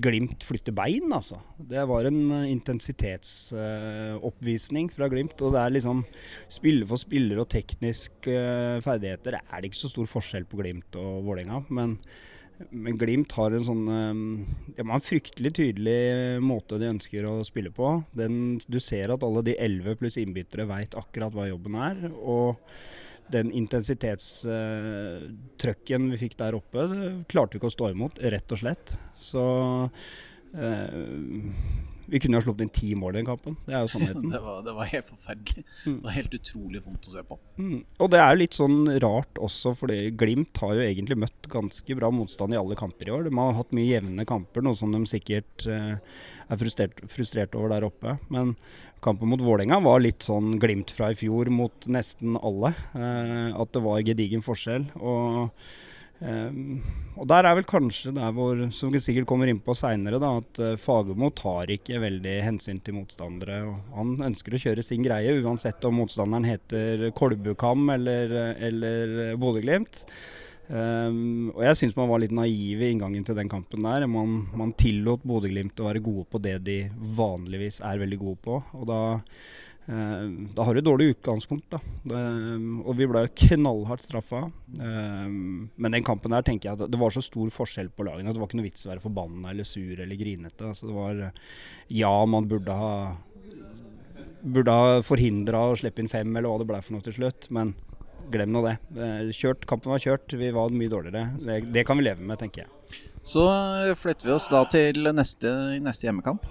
Glimt 0.00 0.44
flytter 0.46 0.70
bein, 0.72 1.12
altså. 1.12 1.40
Det 1.58 1.82
var 1.90 2.04
en 2.06 2.30
intensitetsoppvisning 2.46 4.90
fra 4.94 5.08
Glimt. 5.10 5.42
Og 5.42 5.52
det 5.54 5.60
er 5.60 5.70
liksom 5.74 6.04
Spiller 6.48 6.86
for 6.88 6.96
spiller 7.00 7.38
og 7.42 7.48
tekniske 7.50 8.30
eh, 8.30 8.80
ferdigheter 8.84 9.34
er 9.40 9.58
det 9.58 9.66
ikke 9.70 9.82
så 9.82 9.88
stor 9.92 10.06
forskjell 10.10 10.44
på 10.48 10.56
Glimt 10.62 10.96
og 11.00 11.12
Vålerenga. 11.26 11.58
Men, 11.74 11.90
men 12.70 12.98
Glimt 13.00 13.32
har 13.38 13.50
en 13.56 13.64
sånn 13.66 13.88
eh, 13.88 14.14
De 14.76 14.84
har 14.84 14.98
en 14.98 15.04
fryktelig 15.04 15.52
tydelig 15.56 16.00
måte 16.44 16.78
de 16.80 16.92
ønsker 16.92 17.22
å 17.28 17.44
spille 17.46 17.70
på. 17.74 18.02
Den, 18.16 18.34
du 18.68 18.80
ser 18.82 19.10
at 19.14 19.24
alle 19.26 19.42
de 19.46 19.60
elleve 19.60 19.96
pluss 20.00 20.16
innbyttere 20.20 20.68
veit 20.68 20.94
akkurat 20.98 21.34
hva 21.34 21.44
jobben 21.50 21.74
er. 21.80 21.96
Og 22.20 22.48
den 23.30 23.52
intensitetstrøkken 23.54 26.10
vi 26.12 26.16
fikk 26.24 26.34
der 26.40 26.54
oppe, 26.58 26.80
klarte 27.30 27.52
vi 27.54 27.58
ikke 27.60 27.70
å 27.70 27.78
stå 27.78 27.86
imot, 27.94 28.14
rett 28.34 28.48
og 28.52 28.58
slett. 28.62 28.86
Så 29.18 29.44
eh, 30.58 30.98
vi 32.10 32.20
kunne 32.22 32.38
jo 32.38 32.44
sluppet 32.44 32.66
inn 32.66 32.72
ti 32.74 32.90
mål 32.98 33.14
i 33.14 33.18
den 33.20 33.28
kampen. 33.28 33.56
Det 33.66 33.74
er 33.74 33.84
jo 33.84 33.90
sannheten. 33.92 34.30
Det 34.34 34.40
var, 34.42 34.60
det 34.66 34.74
var 34.76 34.88
helt 34.90 35.08
forferdelig. 35.10 35.64
Det 35.84 35.96
var 36.04 36.14
helt 36.14 36.34
utrolig 36.36 36.82
vondt 36.84 37.08
å 37.08 37.12
se 37.12 37.22
på. 37.26 37.38
Mm. 37.60 37.80
Og 38.02 38.10
det 38.12 38.20
er 38.20 38.30
jo 38.32 38.40
litt 38.40 38.56
sånn 38.56 38.78
rart 39.02 39.40
også, 39.42 39.72
fordi 39.78 39.98
Glimt 40.18 40.60
har 40.62 40.76
jo 40.76 40.84
egentlig 40.84 41.18
møtt 41.22 41.48
ganske 41.52 41.96
bra 41.98 42.10
motstand 42.14 42.54
i 42.54 42.60
alle 42.60 42.78
kamper 42.78 43.08
i 43.10 43.14
år. 43.14 43.26
De 43.26 43.34
har 43.36 43.58
hatt 43.58 43.74
mye 43.76 43.88
jevne 43.88 44.26
kamper, 44.28 44.64
noe 44.66 44.78
som 44.78 44.94
de 44.94 45.02
sikkert 45.10 45.66
eh, 45.70 45.98
er 46.50 46.60
frustrert, 46.60 47.02
frustrert 47.12 47.56
over 47.58 47.74
der 47.74 47.86
oppe. 47.88 48.16
Men 48.32 48.54
kampen 49.04 49.30
mot 49.32 49.42
Vålerenga 49.42 49.80
var 49.84 50.02
litt 50.04 50.26
sånn 50.26 50.58
Glimt 50.62 50.94
fra 50.94 51.12
i 51.12 51.18
fjor 51.18 51.50
mot 51.54 51.90
nesten 51.90 52.38
alle. 52.40 52.74
Eh, 52.94 53.46
at 53.54 53.76
det 53.76 53.84
var 53.86 54.02
gedigen 54.06 54.44
forskjell. 54.46 54.90
Og 54.98 55.50
Um, 56.20 56.82
og 57.16 57.24
der 57.30 57.46
er 57.48 57.54
vel 57.56 57.64
kanskje 57.68 58.12
der 58.12 58.34
hvor, 58.36 58.58
som 58.76 58.92
vi 58.92 59.00
sikkert 59.00 59.28
kommer 59.28 59.48
inn 59.48 59.62
på 59.64 59.72
seinere, 59.78 60.20
at 60.20 60.60
uh, 60.60 60.74
Fagermo 60.80 61.30
tar 61.36 61.72
ikke 61.72 62.02
veldig 62.02 62.34
hensyn 62.44 62.80
til 62.84 62.98
motstandere. 62.98 63.62
Han 63.96 64.18
ønsker 64.28 64.56
å 64.56 64.60
kjøre 64.60 64.84
sin 64.84 65.04
greie, 65.06 65.38
uansett 65.40 65.84
om 65.88 65.96
motstanderen 66.02 66.48
heter 66.48 67.08
Kolbukam 67.16 67.88
eller, 67.96 68.36
eller 68.68 69.16
Bodø-Glimt. 69.40 70.04
Um, 70.70 71.48
og 71.56 71.64
jeg 71.66 71.78
syns 71.80 71.96
man 71.96 72.10
var 72.12 72.20
litt 72.22 72.34
naiv 72.36 72.78
i 72.84 72.92
inngangen 72.92 73.24
til 73.26 73.34
den 73.38 73.48
kampen 73.50 73.82
der. 73.88 74.04
Man, 74.06 74.44
man 74.54 74.76
tillot 74.78 75.24
Bodø-Glimt 75.26 75.80
å 75.80 75.88
være 75.88 76.04
gode 76.04 76.28
på 76.30 76.42
det 76.44 76.60
de 76.68 76.78
vanligvis 77.16 77.80
er 77.86 78.04
veldig 78.04 78.20
gode 78.20 78.40
på. 78.44 78.60
Og 78.78 78.86
da 78.92 79.00
da 79.86 80.62
har 80.62 80.74
du 80.76 80.80
dårlig 80.84 81.16
utgangspunkt, 81.16 81.72
da. 81.72 81.80
Og 82.84 82.92
vi 82.98 83.06
ble 83.10 83.24
knallhardt 83.42 84.04
straffa. 84.06 84.44
Eh, 84.78 85.26
men 85.30 85.96
den 85.96 86.04
kampen 86.06 86.30
der 86.30 86.44
tenker 86.46 86.68
jeg 86.70 86.78
at 86.78 86.92
det 86.92 87.00
var 87.00 87.10
så 87.14 87.22
stor 87.24 87.50
forskjell 87.50 87.88
på 87.96 88.06
lagene 88.06 88.30
at 88.30 88.36
det 88.36 88.42
var 88.42 88.50
ikke 88.50 88.60
noe 88.60 88.68
vits 88.68 88.86
å 88.86 88.92
være 88.92 89.02
forbanna 89.02 89.50
eller 89.50 89.66
sur 89.66 89.98
eller 89.98 90.20
grinete. 90.20 90.68
Altså 90.68 90.86
det 90.90 90.94
var 90.94 91.22
Ja, 91.90 92.12
man 92.26 92.46
burde 92.50 92.76
ha 92.76 92.94
Burde 94.40 94.72
ha 94.72 95.00
forhindra 95.04 95.66
å 95.68 95.74
slippe 95.76 96.00
inn 96.00 96.08
fem, 96.08 96.30
eller 96.32 96.48
hva 96.48 96.60
det 96.62 96.68
ble 96.70 96.78
for 96.80 96.94
noe 96.94 97.04
til 97.04 97.12
slutt. 97.18 97.50
Men 97.52 97.74
glem 98.32 98.54
nå 98.54 98.62
det. 98.64 98.76
Eh, 98.96 99.32
Kjørt, 99.36 99.66
kampen 99.68 99.92
var 99.92 100.00
kjørt, 100.00 100.32
vi 100.32 100.48
var 100.54 100.72
mye 100.72 100.92
dårligere. 100.92 101.26
Det, 101.44 101.58
det 101.74 101.84
kan 101.88 101.98
vi 102.00 102.06
leve 102.06 102.24
med, 102.24 102.38
tenker 102.40 102.62
jeg. 102.64 103.02
Så 103.20 103.42
flytter 104.00 104.30
vi 104.30 104.32
oss 104.38 104.46
da 104.48 104.62
til 104.72 105.10
neste, 105.12 105.50
neste 105.84 106.08
hjemmekamp. 106.08 106.46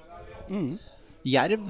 Jerv 1.26 1.66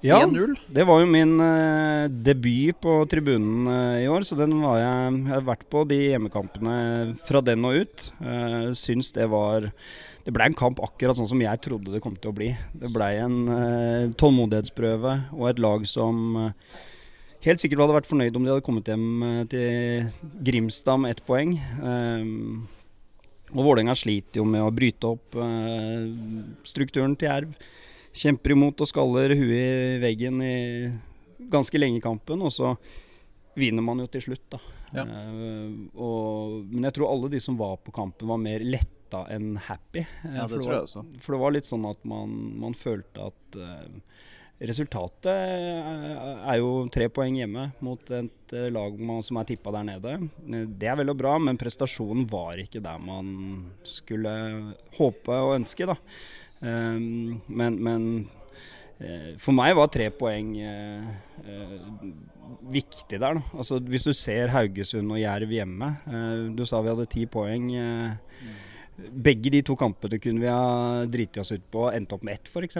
Ja, 0.00 0.20
Det 0.24 0.84
var 0.88 1.02
jo 1.02 1.08
min 1.08 1.34
uh, 1.42 2.08
debut 2.08 2.78
på 2.80 2.92
tribunen 3.10 3.68
uh, 3.68 4.00
i 4.00 4.06
år, 4.08 4.24
så 4.24 4.36
den 4.38 4.54
var 4.62 4.78
jeg, 4.80 5.16
jeg 5.18 5.34
har 5.34 5.48
vært 5.50 5.66
på 5.72 5.82
de 5.88 5.98
hjemmekampene 5.98 6.76
fra 7.28 7.42
den 7.44 7.66
og 7.68 7.82
ut. 7.82 8.06
Uh, 8.20 8.72
syns 8.76 9.12
det 9.16 9.28
var 9.28 9.68
Det 10.24 10.32
blei 10.36 10.46
en 10.48 10.56
kamp 10.56 10.80
akkurat 10.84 11.18
sånn 11.18 11.28
som 11.28 11.42
jeg 11.42 11.60
trodde 11.64 11.92
det 11.92 12.00
kom 12.04 12.16
til 12.16 12.32
å 12.32 12.36
bli. 12.36 12.48
Det 12.72 12.92
blei 12.92 13.12
en 13.20 13.42
uh, 13.48 14.12
tålmodighetsprøve 14.20 15.16
og 15.36 15.50
et 15.50 15.60
lag 15.60 15.84
som 15.88 16.40
helt 17.44 17.60
sikkert 17.60 17.84
hadde 17.84 17.98
vært 17.98 18.08
fornøyd 18.08 18.36
om 18.36 18.44
de 18.44 18.52
hadde 18.52 18.64
kommet 18.64 18.88
hjem 18.88 19.46
til 19.52 20.08
Grimstad 20.44 21.00
med 21.00 21.14
ett 21.14 21.22
poeng. 21.24 21.54
Og 23.50 23.62
Vålerenga 23.64 23.96
sliter 23.96 24.42
jo 24.42 24.44
med 24.44 24.60
å 24.60 24.72
bryte 24.76 25.08
opp 25.08 25.38
strukturen 26.68 27.16
til 27.16 27.30
Jerv. 27.30 27.54
Kjemper 28.16 28.56
imot 28.56 28.80
og 28.82 28.88
skaller 28.90 29.34
huet 29.38 29.54
i 29.54 29.98
veggen 30.02 30.40
i 30.42 30.54
ganske 31.50 31.78
lenge 31.78 32.00
i 32.00 32.04
kampen, 32.04 32.42
og 32.42 32.52
så 32.52 32.74
vinner 33.58 33.84
man 33.84 34.02
jo 34.02 34.08
til 34.10 34.24
slutt, 34.28 34.46
da. 34.52 34.58
Ja. 34.96 35.04
Uh, 35.06 35.86
og, 35.94 36.56
men 36.70 36.88
jeg 36.88 36.96
tror 36.98 37.12
alle 37.12 37.30
de 37.32 37.40
som 37.42 37.58
var 37.60 37.76
på 37.84 37.94
kampen, 37.94 38.28
var 38.30 38.40
mer 38.42 38.62
letta 38.66 39.24
enn 39.30 39.54
happy. 39.68 40.02
Uh, 40.24 40.34
Ja, 40.40 40.48
for 40.48 40.56
det 40.56 40.64
tror 40.64 40.66
var, 40.72 40.74
jeg 40.80 40.88
også. 40.88 41.04
For 41.22 41.36
det 41.36 41.40
var 41.44 41.54
litt 41.56 41.70
sånn 41.70 41.86
at 41.90 42.02
man, 42.10 42.34
man 42.62 42.76
følte 42.78 43.30
at 43.30 43.58
uh, 43.62 44.26
resultatet 44.60 45.30
er- 45.30 46.58
jo 46.60 46.72
tre 46.92 47.06
poeng 47.08 47.38
hjemme 47.38 47.70
mot 47.80 48.10
et 48.12 48.54
lag 48.74 48.98
som 49.24 49.38
er 49.40 49.46
tippa 49.48 49.72
der 49.72 49.86
nede. 49.88 50.16
Det 50.76 50.90
er 50.90 50.98
vel 51.00 51.14
og 51.14 51.16
bra, 51.22 51.38
men 51.40 51.56
prestasjonen 51.60 52.26
var 52.28 52.60
ikke 52.60 52.82
der 52.84 52.98
man 53.00 53.30
skulle 53.88 54.34
håpe 54.98 55.32
og 55.46 55.54
ønske, 55.62 55.88
da. 55.88 55.96
Um, 56.60 57.40
men, 57.48 57.78
men 57.80 58.06
uh, 59.00 59.32
for 59.40 59.56
meg 59.56 59.76
var 59.78 59.88
tre 59.92 60.10
poeng 60.12 60.50
eh, 60.60 61.06
eh, 61.44 61.76
viktig 62.68 63.16
der. 63.16 63.38
Da. 63.38 63.44
Altså, 63.56 63.78
hvis 63.80 64.04
du 64.04 64.12
ser 64.12 64.52
Haugesund 64.52 65.14
og 65.14 65.20
Jerv 65.22 65.54
hjemme 65.54 65.88
Du 66.56 66.66
sa 66.68 66.82
vi 66.84 66.92
hadde 66.92 67.08
ti 67.08 67.24
poeng. 67.30 67.70
Eh, 67.72 68.50
begge 69.10 69.50
de 69.50 69.62
to 69.66 69.74
kampene 69.76 70.18
kunne 70.22 70.40
vi 70.42 70.46
ha 70.50 71.04
driti 71.10 71.40
oss 71.40 71.52
ut 71.52 71.64
på 71.72 71.86
og 71.88 71.94
endt 71.96 72.12
opp 72.12 72.22
med 72.26 72.34
ett, 72.34 72.48
f.eks. 72.52 72.74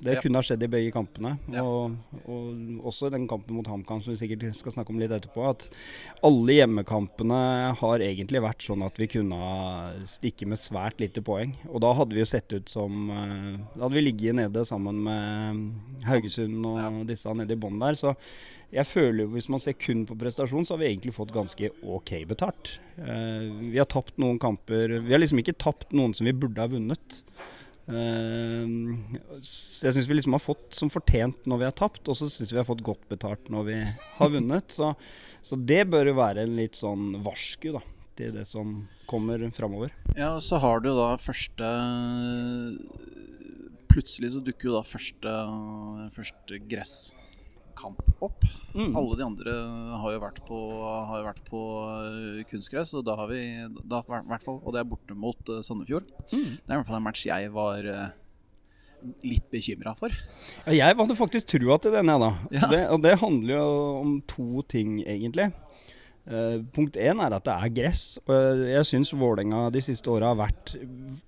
Det 0.00 0.14
Ja. 0.14 0.20
kunne 0.22 0.38
ha 0.40 0.42
skjedd 0.42 0.62
i 0.62 0.68
begge 0.70 0.92
kampene. 0.94 1.38
Ja. 1.52 1.62
Og, 1.64 1.96
og 2.26 2.86
også 2.90 3.10
den 3.12 3.26
kampen 3.28 3.56
mot 3.56 3.66
HamKam, 3.66 4.02
som 4.02 4.12
vi 4.14 4.20
sikkert 4.20 4.54
skal 4.56 4.72
snakke 4.72 4.90
om 4.94 4.98
litt 5.02 5.10
etterpå. 5.10 5.44
At 5.50 5.68
alle 6.22 6.56
hjemmekampene 6.60 7.74
har 7.80 7.98
egentlig 8.04 8.42
vært 8.44 8.62
sånn 8.66 8.84
at 8.86 8.96
vi 9.00 9.06
kunne 9.06 9.34
ha 9.36 9.92
stikke 10.04 10.46
med 10.46 10.58
svært 10.62 11.00
lite 11.02 11.22
poeng. 11.24 11.54
Og 11.70 11.80
da 11.84 11.92
hadde 11.96 12.14
vi 12.16 12.22
jo 12.22 12.30
sett 12.30 12.52
ut 12.52 12.68
som 12.68 13.10
eh, 13.10 13.58
Da 13.74 13.84
hadde 13.86 13.94
vi 13.98 14.06
ligget 14.10 14.34
nede 14.38 14.64
sammen 14.68 15.02
med 15.04 16.04
Haugesund 16.08 16.64
og 16.66 16.78
Ja. 16.78 16.90
disse 17.04 17.34
nede 17.34 17.52
i 17.52 17.60
bånn 17.60 17.78
der. 17.80 17.94
Så 17.98 18.14
jeg 18.74 18.90
føler 18.90 19.22
jo 19.22 19.32
hvis 19.36 19.48
man 19.52 19.62
ser 19.62 19.76
kun 19.78 20.02
på 20.08 20.16
prestasjon, 20.18 20.66
så 20.66 20.74
har 20.74 20.82
vi 20.82 20.88
egentlig 20.90 21.14
fått 21.14 21.34
ganske 21.34 21.70
ok 21.82 22.12
betalt. 22.30 22.76
Eh, 22.98 23.46
vi 23.70 23.78
har 23.78 23.88
tapt 23.90 24.16
noen 24.22 24.40
kamper 24.42 24.98
Vi 25.04 25.14
har 25.14 25.22
liksom 25.22 25.40
ikke 25.42 25.56
tapt 25.62 25.94
noen 25.94 26.14
som 26.16 26.26
vi 26.26 26.34
burde 26.34 26.62
ha 26.62 26.70
vunnet. 26.70 27.20
Eh, 27.86 28.66
så 29.44 29.88
jeg 29.88 29.96
syns 29.96 30.10
vi 30.10 30.18
liksom 30.18 30.34
har 30.34 30.42
fått 30.42 30.74
som 30.74 30.90
fortjent 30.90 31.46
når 31.50 31.62
vi 31.62 31.68
har 31.68 31.78
tapt, 31.78 32.02
og 32.08 32.18
så 32.18 32.30
syns 32.32 32.54
vi 32.54 32.60
har 32.60 32.68
fått 32.68 32.84
godt 32.86 33.06
betalt 33.12 33.50
når 33.52 33.70
vi 33.70 33.78
har 34.18 34.34
vunnet. 34.34 34.74
Så, 34.74 34.90
så 35.46 35.58
det 35.60 35.84
bør 35.92 36.10
jo 36.10 36.18
være 36.18 36.46
en 36.46 36.58
litt 36.58 36.80
sånn 36.80 37.20
varsku 37.22 37.70
da, 37.76 37.84
til 38.18 38.34
det 38.34 38.46
som 38.50 38.80
kommer 39.10 39.46
framover. 39.54 39.94
Ja, 40.18 40.34
og 40.34 40.42
så 40.42 40.58
har 40.62 40.82
du 40.82 40.90
da 40.96 41.14
første 41.22 41.74
Plutselig 43.94 44.32
så 44.32 44.40
dukker 44.42 44.66
jo 44.66 44.72
da 44.74 44.80
første, 44.82 45.32
første 46.16 46.56
gresskamp 47.74 48.22
opp. 48.22 48.44
Mm. 48.74 48.96
Alle 48.96 49.16
de 49.16 49.24
andre 49.24 49.52
har 50.00 50.12
jo 50.12 50.20
vært 50.22 50.40
på, 50.46 50.58
jo 50.58 51.24
vært 51.26 51.44
på 51.48 51.62
øh, 51.90 52.44
kunstgress, 52.48 52.94
og 52.94 53.04
da 53.04 53.16
har 53.16 53.28
vi 53.28 53.40
da, 53.84 54.02
i 54.02 54.28
hvert 54.28 54.44
fall, 54.44 54.60
Og 54.64 54.72
det 54.72 54.80
er 54.80 54.88
borte 54.88 55.14
mot 55.14 55.48
øh, 55.48 55.62
Sandefjord. 55.62 56.04
Mm. 56.32 56.58
Det 56.58 56.68
er 56.68 56.74
i 56.74 56.78
hvert 56.78 56.86
fall 56.86 57.00
en 57.00 57.08
match 57.08 57.26
jeg 57.26 57.52
var 57.52 57.84
øh, 57.84 58.06
litt 59.24 59.50
bekymra 59.50 59.94
for. 59.94 60.10
Ja, 60.66 60.72
jeg 60.72 60.96
hadde 60.96 61.16
faktisk 61.16 61.46
trua 61.48 61.78
til 61.78 61.92
den, 61.92 62.08
jeg, 62.08 62.20
da. 62.20 62.32
Ja. 62.52 62.70
Det, 62.70 62.88
og 62.90 63.02
det 63.02 63.18
handler 63.20 63.54
jo 63.58 63.68
om 64.00 64.16
to 64.28 64.62
ting, 64.68 65.02
egentlig. 65.04 65.52
Uh, 66.24 66.62
punkt 66.72 66.96
én 66.96 67.18
er 67.20 67.34
at 67.36 67.44
det 67.44 67.52
er 67.52 67.72
gress. 67.76 68.04
Og 68.24 68.62
jeg 68.64 68.88
syns 68.88 69.12
Vålerenga 69.12 69.66
de 69.74 69.82
siste 69.84 70.08
åra 70.08 70.30
har 70.32 70.38
vært 70.40 70.72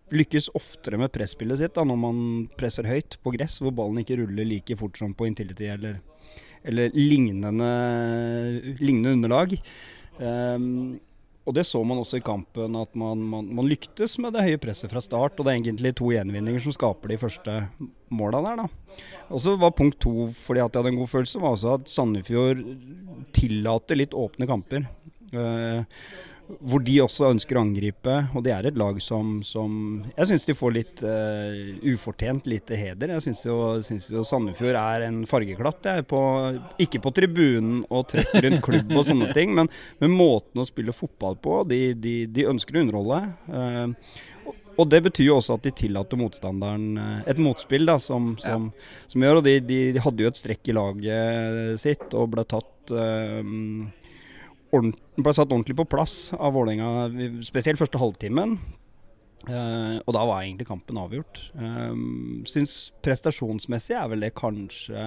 lykkes 0.09 0.49
oftere 0.57 0.97
med 0.97 1.13
presspillet 1.13 1.61
sitt 1.61 1.75
da, 1.77 1.85
når 1.85 1.99
man 2.01 2.21
presser 2.57 2.89
høyt 2.89 3.19
på 3.21 3.35
gress, 3.35 3.59
hvor 3.61 3.77
ballen 3.77 4.01
ikke 4.01 4.17
ruller 4.23 4.49
like 4.49 4.79
fort 4.81 4.97
som 4.97 5.13
på 5.13 5.29
Intility 5.29 5.69
eller, 5.69 6.01
eller 6.67 6.95
lignende, 6.95 7.73
lignende 8.81 9.15
underlag. 9.17 9.57
Um, 10.19 10.97
og 11.47 11.55
det 11.55 11.63
så 11.69 11.79
man 11.87 12.01
også 12.03 12.19
i 12.19 12.25
kampen, 12.27 12.75
at 12.75 12.97
man, 12.99 13.21
man, 13.23 13.47
man 13.55 13.69
lyktes 13.71 14.17
med 14.19 14.35
det 14.35 14.43
høye 14.49 14.59
presset 14.59 14.91
fra 14.91 15.03
start. 15.05 15.39
Og 15.39 15.47
det 15.47 15.53
er 15.53 15.61
egentlig 15.61 15.93
to 15.95 16.11
gjenvinninger 16.11 16.63
som 16.65 16.75
skaper 16.75 17.13
de 17.13 17.19
første 17.23 17.55
måla 18.11 18.41
der, 18.49 18.65
da. 18.65 19.03
Og 19.31 19.43
så 19.45 19.55
var 19.61 19.77
punkt 19.79 20.01
to, 20.03 20.33
fordi 20.43 20.65
at 20.65 20.75
jeg 20.75 20.83
hadde 20.83 20.95
en 20.97 21.03
god 21.05 21.13
følelse, 21.13 21.43
var 21.43 21.55
også 21.55 21.77
at 21.79 21.93
Sandefjord 21.93 22.65
tillater 23.37 24.01
litt 24.01 24.17
åpne 24.19 24.49
kamper. 24.51 24.89
Eh, 25.31 26.03
hvor 26.61 26.83
de 26.87 26.95
også 27.03 27.27
ønsker 27.33 27.59
å 27.59 27.63
angripe. 27.67 28.15
Og 28.39 28.45
det 28.47 28.53
er 28.55 28.69
et 28.71 28.77
lag 28.79 28.99
som, 29.03 29.41
som 29.47 29.73
Jeg 30.17 30.29
syns 30.31 30.47
de 30.47 30.55
får 30.55 30.75
litt 30.77 31.03
uh, 31.03 31.73
ufortjent 31.95 32.47
lite 32.51 32.79
heder. 32.79 33.15
Jeg 33.17 33.25
syns 33.27 33.43
jo, 33.49 33.57
synes 33.87 34.07
jo 34.13 34.23
Sandefjord 34.27 34.79
er 34.79 35.07
en 35.09 35.25
fargeklatt. 35.27 35.89
Jeg, 35.91 36.07
på, 36.11 36.21
ikke 36.83 37.03
på 37.03 37.13
tribunen 37.17 37.83
og 37.91 38.07
trekk 38.13 38.37
rundt 38.47 38.63
klubb 38.67 38.95
og 38.95 39.05
sånne 39.09 39.33
ting, 39.37 39.55
men 39.59 39.71
med 40.03 40.15
måten 40.15 40.63
å 40.63 40.69
spille 40.69 40.95
fotball 40.95 41.35
på. 41.43 41.61
De, 41.71 41.81
de, 41.99 42.15
de 42.31 42.47
ønsker 42.53 42.79
å 42.79 42.87
underholde. 42.87 43.21
Uh, 43.51 43.91
og- 44.47 44.63
og 44.77 44.91
det 44.93 44.99
betyr 45.07 45.31
jo 45.31 45.39
også 45.39 45.55
at 45.57 45.63
de 45.65 45.71
tillater 45.73 46.19
motstanderen 46.21 46.99
eh, 47.01 47.21
et 47.33 47.39
motspill, 47.41 47.87
da, 47.89 47.95
som, 47.97 48.35
som, 48.37 48.67
som 49.09 49.23
gjør 49.25 49.39
Og 49.39 49.47
de, 49.47 49.55
de, 49.65 49.79
de 49.97 50.03
hadde 50.05 50.21
jo 50.21 50.29
et 50.29 50.37
strekk 50.37 50.69
i 50.69 50.75
laget 50.77 51.81
sitt 51.81 52.13
og 52.13 52.35
ble 52.35 52.45
tatt 52.45 52.93
ordent- 52.93 53.89
ble 54.81 55.33
satt 55.35 55.51
ordentlig 55.51 55.77
på 55.79 55.87
plass 55.89 56.33
av 56.37 56.57
Vålerenga, 56.57 57.09
spesielt 57.47 57.81
første 57.81 58.01
halvtimen. 58.01 58.57
Uh, 59.47 60.03
og 60.03 60.11
da 60.17 60.25
var 60.27 60.43
egentlig 60.43 60.67
kampen 60.67 60.99
avgjort. 60.99 61.39
Uh, 61.55 61.95
syns 62.51 62.91
prestasjonsmessig 63.05 63.95
er 63.95 64.11
vel 64.11 64.25
det 64.25 64.35
kanskje 64.39 65.05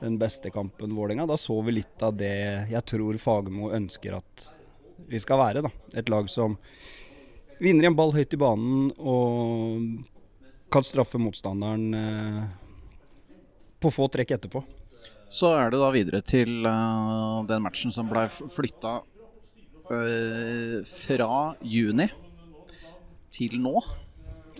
den 0.00 0.16
beste 0.20 0.52
kampen 0.54 0.94
Vålerenga. 0.96 1.26
Da 1.26 1.38
så 1.40 1.58
vi 1.66 1.80
litt 1.80 2.04
av 2.06 2.16
det 2.20 2.70
jeg 2.70 2.84
tror 2.88 3.18
Fagermo 3.20 3.72
ønsker 3.76 4.16
at 4.20 4.46
vi 5.10 5.20
skal 5.20 5.40
være. 5.40 5.64
da. 5.66 5.72
Et 5.98 6.08
lag 6.12 6.30
som 6.30 6.56
vinner 7.60 7.88
en 7.88 7.96
ball 7.98 8.14
høyt 8.14 8.36
i 8.36 8.40
banen 8.40 8.90
og 8.96 10.04
kan 10.70 10.86
straffe 10.86 11.18
motstanderen 11.18 11.94
uh, 11.96 12.44
på 13.80 13.90
få 13.92 14.06
trekk 14.12 14.36
etterpå. 14.36 14.62
Så 15.30 15.52
er 15.54 15.70
det 15.70 15.78
da 15.78 15.90
videre 15.94 16.20
til 16.26 16.66
uh, 16.66 17.44
den 17.46 17.62
matchen 17.62 17.92
som 17.94 18.08
ble 18.10 18.26
flytta 18.30 18.96
fra 19.90 21.54
juni 21.66 22.06
til 23.34 23.56
nå. 23.62 23.80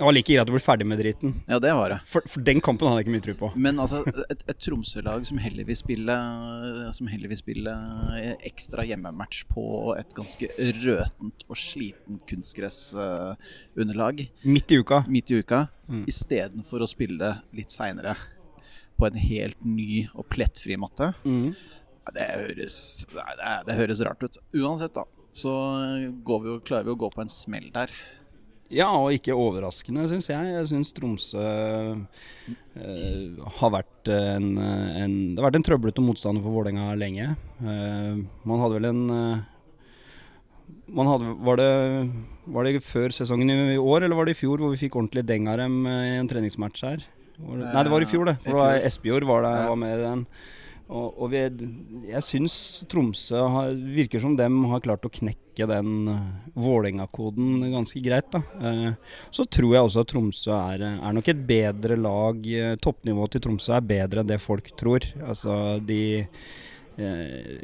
Det 0.00 0.06
var 0.06 0.14
like 0.16 0.32
greit 0.32 0.46
du 0.48 0.52
ble 0.54 0.60
ferdig 0.64 0.86
med 0.88 0.98
driten. 1.02 1.32
Ja, 1.50 1.58
det 1.60 1.72
var 1.76 1.88
det. 1.92 1.98
For, 2.08 2.20
for 2.30 2.40
den 2.46 2.60
kampen 2.64 2.88
hadde 2.88 2.98
jeg 3.02 3.06
ikke 3.06 3.14
mye 3.18 3.24
tro 3.26 3.34
på. 3.42 3.48
Men 3.60 3.78
altså, 3.82 3.98
et, 4.32 4.42
et 4.48 4.58
Tromsø-lag 4.64 5.26
som 5.28 5.38
heller 5.42 5.64
vil 5.68 5.76
spille 5.76 6.14
Som 6.96 7.06
heller 7.12 7.28
vil 7.30 7.38
spille 7.38 7.72
ekstra 8.48 8.82
hjemmematch 8.88 9.42
på 9.52 9.64
et 9.98 10.14
ganske 10.16 10.48
røtent 10.80 11.44
og 11.50 11.56
sliten 11.60 12.18
kunstgressunderlag 12.30 14.24
Midt 14.48 14.72
i 14.72 14.80
uka. 14.80 15.02
midt 15.10 15.30
i 15.30 15.42
uka, 15.44 15.66
Mm. 15.90 16.04
istedenfor 16.06 16.78
å 16.84 16.86
spille 16.86 17.28
litt 17.58 17.72
seinere 17.74 18.12
på 19.00 19.08
en 19.08 19.18
helt 19.20 19.64
ny 19.64 20.04
og 20.14 20.28
plettfri 20.32 20.76
matte. 20.80 21.12
Mm. 21.24 21.52
Det, 22.14 22.26
høres, 22.26 22.78
det, 23.10 23.50
det 23.68 23.76
høres 23.78 24.04
rart 24.06 24.24
ut. 24.24 24.40
Uansett, 24.56 24.94
da, 24.96 25.04
så 25.36 25.52
går 26.26 26.40
vi 26.44 26.50
jo, 26.52 26.62
klarer 26.66 26.88
vi 26.88 26.94
å 26.94 27.00
gå 27.00 27.10
på 27.14 27.22
en 27.24 27.32
smell 27.32 27.68
der. 27.74 27.92
Ja, 28.70 28.86
og 28.94 29.10
ikke 29.10 29.34
overraskende, 29.34 30.04
syns 30.10 30.28
jeg. 30.30 30.50
Jeg 30.54 30.66
syns 30.70 30.92
Tromsø 30.94 31.42
eh, 31.42 33.38
har 33.58 33.72
vært 33.74 34.10
en, 34.14 34.52
en 34.54 35.16
Det 35.34 35.40
har 35.40 35.48
vært 35.48 35.58
en 35.58 35.66
trøblete 35.66 36.04
motstander 36.06 36.44
for 36.44 36.54
Vålerenga 36.54 36.92
lenge. 36.98 37.32
Eh, 37.58 38.20
man 38.46 38.62
hadde 38.62 38.76
vel 38.78 38.90
en 38.92 39.02
eh, 39.16 39.48
man 40.90 41.06
hadde, 41.10 41.32
var, 41.46 41.58
det, 41.60 41.70
var 42.50 42.66
det 42.66 42.82
før 42.86 43.14
sesongen 43.14 43.50
i 43.50 43.78
år, 43.78 44.04
eller 44.04 44.18
var 44.18 44.28
det 44.28 44.36
i 44.36 44.40
fjor, 44.40 44.58
hvor 44.58 44.72
vi 44.72 44.80
fikk 44.80 44.98
ordentlig 44.98 45.26
deng 45.26 45.48
av 45.50 45.60
dem 45.60 45.82
eh, 45.86 46.14
i 46.14 46.20
en 46.20 46.30
treningsmatch 46.30 46.84
her? 46.86 47.04
Det, 47.40 47.66
nei, 47.66 47.84
det 47.84 47.92
var 47.92 48.04
i 48.04 48.08
fjor, 48.08 48.30
det. 48.30 48.38
For. 48.44 48.64
Espejord 48.86 49.28
var, 49.28 49.46
der, 49.46 49.68
var 49.70 49.78
med 49.80 49.94
i 49.96 50.02
den. 50.02 50.24
Og, 50.90 51.20
og 51.22 51.28
vi, 51.30 51.40
jeg 52.08 52.22
syns 52.26 52.54
Tromsø 52.90 53.44
har, 53.54 53.74
virker 53.94 54.22
som 54.22 54.34
dem 54.38 54.56
har 54.72 54.82
klart 54.82 55.04
å 55.06 55.12
knekke 55.12 55.68
den 55.70 56.08
eh, 56.10 56.24
Vålerenga-koden 56.58 57.60
ganske 57.70 58.02
greit. 58.02 58.26
da. 58.34 58.40
Eh, 58.58 59.20
så 59.30 59.46
tror 59.46 59.76
jeg 59.76 59.86
også 59.86 60.02
at 60.02 60.10
Tromsø 60.10 60.50
er, 60.56 60.84
er 60.96 61.14
nok 61.14 61.30
et 61.30 61.44
bedre 61.46 61.98
lag. 62.00 62.42
Eh, 62.42 62.74
Toppnivået 62.82 63.36
til 63.36 63.44
Tromsø 63.46 63.76
er 63.78 63.86
bedre 63.86 64.24
enn 64.24 64.32
det 64.32 64.40
folk 64.42 64.72
tror. 64.80 65.06
Altså 65.22 65.78
de 65.86 66.02
eh, 66.98 67.54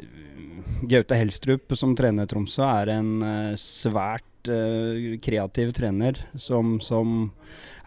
Gaute 0.87 1.19
Helstrup 1.19 1.75
som 1.75 1.97
trener 1.99 2.31
Tromsø 2.31 2.63
er 2.63 2.95
en 2.95 3.11
eh, 3.27 3.59
svært 3.59 4.23
svært 4.47 4.53
eh, 4.53 5.19
kreativ 5.19 5.73
trener 5.73 6.17
som, 6.35 6.79
som 6.79 7.31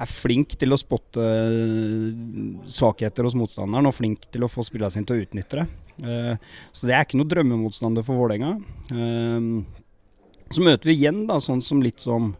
er 0.01 0.09
flink 0.09 0.57
til 0.59 0.73
å 0.73 0.79
spotte 0.79 1.21
eh, 1.21 2.13
svakheter 2.69 3.25
hos 3.25 3.35
motstanderen 3.35 3.87
og 3.87 3.95
flink 3.95 4.29
til 4.31 4.45
å 4.45 4.49
få 4.49 4.63
spillerne 4.65 4.91
sine 4.93 5.07
til 5.07 5.19
å 5.19 5.25
utnytte 5.25 5.61
det. 5.61 5.67
Eh, 6.05 6.37
så 6.73 6.87
det 6.87 6.95
er 6.95 7.05
ikke 7.05 7.21
noe 7.21 7.31
drømmemotstander 7.31 8.05
for 8.05 8.17
Vålerenga. 8.17 8.57
Så 10.51 10.63
møter 10.65 10.91
vi 10.91 10.97
igjen 10.99 11.27
da, 11.29 11.39
sånn 11.41 11.63
som 11.63 11.83
litt 11.83 12.01
som 12.01 12.35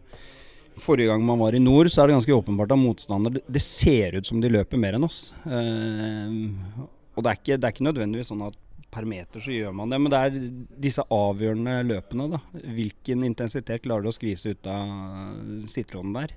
Forrige 0.81 1.11
gang 1.11 1.21
man 1.27 1.37
var 1.37 1.53
i 1.53 1.59
nord, 1.59 1.89
så 1.91 1.99
er 2.01 2.07
det 2.07 2.13
ganske 2.15 2.33
åpenbart 2.33 2.71
at 2.71 2.79
motstander 2.79 3.33
Det, 3.35 3.41
det 3.53 3.61
ser 3.61 4.15
ut 4.15 4.25
som 4.25 4.39
de 4.41 4.49
løper 4.49 4.79
mer 4.79 4.95
enn 4.95 5.03
oss. 5.03 5.33
Og 5.43 7.19
det 7.19 7.27
er, 7.27 7.37
ikke, 7.37 7.57
det 7.59 7.67
er 7.67 7.73
ikke 7.75 7.85
nødvendigvis 7.85 8.31
sånn 8.31 8.45
at 8.47 8.55
per 8.91 9.07
meter 9.07 9.43
så 9.43 9.53
gjør 9.53 9.73
man 9.75 9.91
det, 9.91 9.99
men 10.01 10.11
det 10.11 10.19
er 10.19 10.37
disse 10.83 11.05
avgjørende 11.15 11.77
løpene. 11.87 12.27
da. 12.35 12.41
Hvilken 12.75 13.25
intensitet 13.27 13.85
klarer 13.85 14.05
du 14.05 14.11
å 14.11 14.15
skvise 14.15 14.53
ut 14.53 14.71
av 14.71 15.65
sittelånen 15.71 16.17
der? 16.19 16.35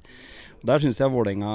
Der 0.65 0.81
syns 0.81 0.97
jeg 0.97 1.13
Vålerenga 1.13 1.49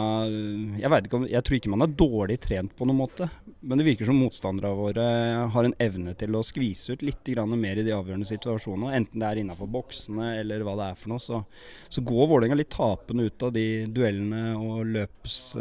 jeg, 0.77 0.89
ikke 1.07 1.17
om, 1.17 1.23
jeg 1.25 1.41
tror 1.45 1.55
ikke 1.57 1.71
man 1.73 1.81
er 1.81 1.93
dårlig 1.97 2.35
trent 2.43 2.75
på 2.77 2.85
noen 2.85 2.99
måte, 2.99 3.25
men 3.65 3.81
det 3.81 3.87
virker 3.87 4.05
som 4.05 4.19
motstanderne 4.21 4.77
våre 4.77 5.05
har 5.49 5.65
en 5.65 5.73
evne 5.81 6.13
til 6.19 6.37
å 6.37 6.43
skvise 6.45 6.93
ut 6.93 7.05
litt 7.05 7.31
mer 7.49 7.81
i 7.81 7.85
de 7.87 7.95
avgjørende 7.95 8.29
situasjonene. 8.29 8.93
Enten 8.99 9.23
det 9.23 9.25
er 9.31 9.41
innafor 9.41 9.71
boksene 9.73 10.35
eller 10.43 10.61
hva 10.61 10.77
det 10.77 10.91
er 10.91 11.01
for 11.01 11.13
noe. 11.13 11.23
Så, 11.23 11.41
så 11.89 12.05
går 12.05 12.29
Vålerenga 12.29 12.59
litt 12.59 12.69
tapende 12.69 13.25
ut 13.25 13.47
av 13.47 13.53
de 13.57 13.65
duellene 13.89 14.53
og 14.61 14.85
løps, 14.93 15.57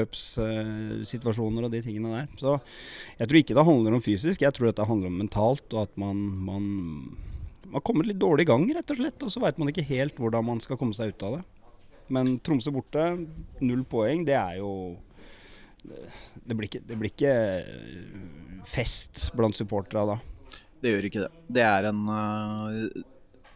løpssituasjoner 0.00 1.68
og 1.68 1.76
de 1.78 1.84
tingene 1.86 2.10
der. 2.16 2.30
Så 2.42 2.58
jeg 3.20 3.30
tror 3.30 3.42
ikke 3.44 3.60
det 3.60 3.68
handler 3.70 4.00
om 4.00 4.02
fysisk, 4.02 4.42
jeg 4.42 4.56
tror 4.56 4.72
dette 4.72 4.90
handler 4.90 5.14
om 5.14 5.20
mentalt, 5.22 5.68
og 5.76 5.86
at 5.86 5.94
man, 5.94 6.26
man, 6.50 6.64
man 7.70 7.86
kommer 7.86 8.10
litt 8.10 8.18
dårlig 8.18 8.48
i 8.48 8.50
gang, 8.50 8.66
rett 8.74 8.90
og 8.90 8.98
slett. 8.98 9.22
Og 9.22 9.30
så 9.30 9.46
veit 9.46 9.62
man 9.62 9.70
ikke 9.70 9.86
helt 9.94 10.18
hvordan 10.18 10.50
man 10.50 10.64
skal 10.64 10.80
komme 10.80 10.98
seg 10.98 11.14
ut 11.14 11.30
av 11.30 11.38
det. 11.38 11.46
Men 12.12 12.36
Tromsø 12.44 12.70
borte, 12.74 13.02
null 13.64 13.82
poeng, 13.88 14.24
det 14.26 14.36
er 14.38 14.60
jo 14.60 14.70
Det 15.82 16.54
blir 16.54 16.68
ikke, 16.68 16.82
det 16.86 16.98
blir 16.98 17.12
ikke 17.12 17.34
fest 18.66 19.28
blant 19.38 19.58
supporterne 19.58 20.14
da. 20.14 20.62
Det 20.82 20.92
gjør 20.92 21.08
ikke 21.08 21.24
det. 21.24 21.30
Det 21.58 21.64
er 21.66 21.88
en 21.88 22.02
uh, 22.10 23.04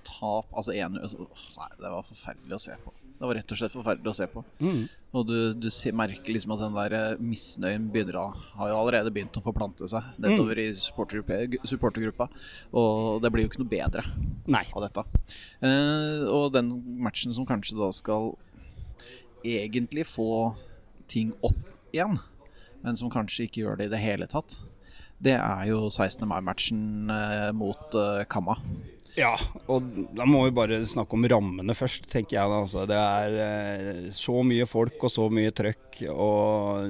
tap 0.07 0.51
Altså 0.57 0.75
en, 0.75 0.99
altså, 1.03 1.27
Nei, 1.59 1.71
det 1.81 1.93
var 1.93 2.07
forferdelig 2.09 2.57
å 2.57 2.63
se 2.63 2.77
på. 2.85 2.95
Det 3.21 3.29
var 3.29 3.37
rett 3.37 3.53
og 3.53 3.59
slett 3.61 3.75
forferdelig 3.77 4.09
å 4.09 4.17
se 4.17 4.27
på. 4.33 4.43
Mm. 4.65 4.85
Og 5.13 5.25
du, 5.29 5.35
du 5.53 5.67
ser, 5.69 5.93
merker 5.93 6.33
liksom 6.33 6.55
at 6.55 6.63
den 6.63 6.79
der 6.79 6.95
eh, 6.97 7.19
misnøyen 7.21 7.91
begynner 7.93 8.17
å 8.17 8.23
Har 8.57 8.71
jo 8.71 8.79
allerede 8.79 9.13
begynt 9.13 9.37
å 9.37 9.43
forplante 9.45 9.85
seg 9.93 10.07
nedover 10.25 10.57
i 10.63 10.71
supportergruppa, 10.73 11.61
supportergruppa. 11.69 12.31
Og 12.81 13.21
det 13.21 13.33
blir 13.35 13.45
jo 13.45 13.51
ikke 13.51 13.61
noe 13.61 13.73
bedre 13.75 14.07
Nei. 14.49 14.65
av 14.73 14.87
dette. 14.87 15.05
Eh, 15.61 16.25
og 16.33 16.55
den 16.57 16.73
matchen 17.05 17.37
som 17.37 17.45
kanskje 17.49 17.77
da 17.77 17.91
skal 17.93 18.33
egentlig 19.45 20.07
få 20.09 20.55
ting 21.11 21.35
opp 21.45 21.61
igjen, 21.93 22.17
men 22.81 22.97
som 22.97 23.13
kanskje 23.13 23.51
ikke 23.51 23.67
gjør 23.67 23.81
det 23.81 23.91
i 23.91 23.93
det 23.93 24.01
hele 24.01 24.29
tatt, 24.31 24.57
det 25.21 25.37
er 25.37 25.67
jo 25.69 25.91
16. 25.91 26.25
mai-matchen 26.29 27.13
eh, 27.13 27.51
mot 27.53 28.01
eh, 28.01 28.25
Kamma. 28.33 28.57
Ja, 29.19 29.33
og 29.71 29.87
da 30.15 30.27
må 30.29 30.45
vi 30.47 30.55
bare 30.55 30.81
snakke 30.87 31.17
om 31.17 31.27
rammene 31.33 31.75
først, 31.77 32.07
tenker 32.11 32.39
jeg. 32.39 32.55
Altså. 32.61 32.87
Det 32.89 32.99
er 33.01 33.41
eh, 33.47 34.05
så 34.15 34.45
mye 34.47 34.69
folk 34.71 35.03
og 35.07 35.13
så 35.13 35.27
mye 35.33 35.55
trøkk. 35.55 36.05
Og 36.13 36.87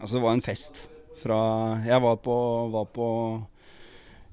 altså, 0.00 0.16
det 0.16 0.24
var 0.26 0.36
en 0.36 0.44
fest 0.44 0.88
fra 1.22 1.38
Jeg 1.86 2.02
var 2.02 2.16
på, 2.18 2.34
var 2.72 2.88
på 2.90 3.08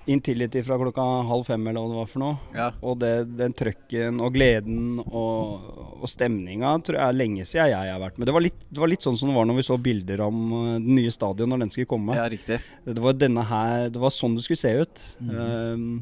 Intility 0.10 0.64
fra 0.66 0.78
klokka 0.80 1.04
halv 1.30 1.46
fem 1.46 1.68
eller 1.70 1.84
hva 1.84 1.92
det 1.92 1.98
var 2.00 2.08
for 2.10 2.22
noe. 2.24 2.38
Ja. 2.56 2.70
Og 2.82 2.98
det, 3.02 3.12
den 3.38 3.54
trøkken 3.58 4.22
og 4.26 4.34
gleden 4.34 4.98
og, 5.04 5.68
og 6.00 6.10
stemninga 6.10 6.72
tror 6.86 6.98
jeg 6.98 7.06
er 7.06 7.20
lenge 7.20 7.46
siden 7.46 7.70
jeg 7.76 7.92
har 7.94 8.02
vært 8.02 8.18
med. 8.18 8.26
Det 8.30 8.34
var, 8.34 8.46
litt, 8.48 8.64
det 8.72 8.82
var 8.82 8.90
litt 8.90 9.06
sånn 9.06 9.20
som 9.20 9.30
det 9.30 9.38
var 9.38 9.46
når 9.46 9.60
vi 9.60 9.68
så 9.68 9.78
bilder 9.90 10.26
om 10.26 10.40
den 10.50 10.88
det 10.88 10.98
nye 10.98 11.14
stadion 11.14 11.54
når 11.54 11.66
den 11.66 11.74
skulle 11.76 11.92
komme. 11.92 12.18
ja, 12.18 12.26
riktig. 12.32 12.58
Det 12.88 13.04
var 13.04 13.18
denne 13.20 13.46
her 13.46 13.90
Det 13.94 14.02
var 14.02 14.14
sånn 14.16 14.40
det 14.40 14.48
skulle 14.48 14.64
se 14.64 14.74
ut. 14.82 15.06
Um, 15.22 16.02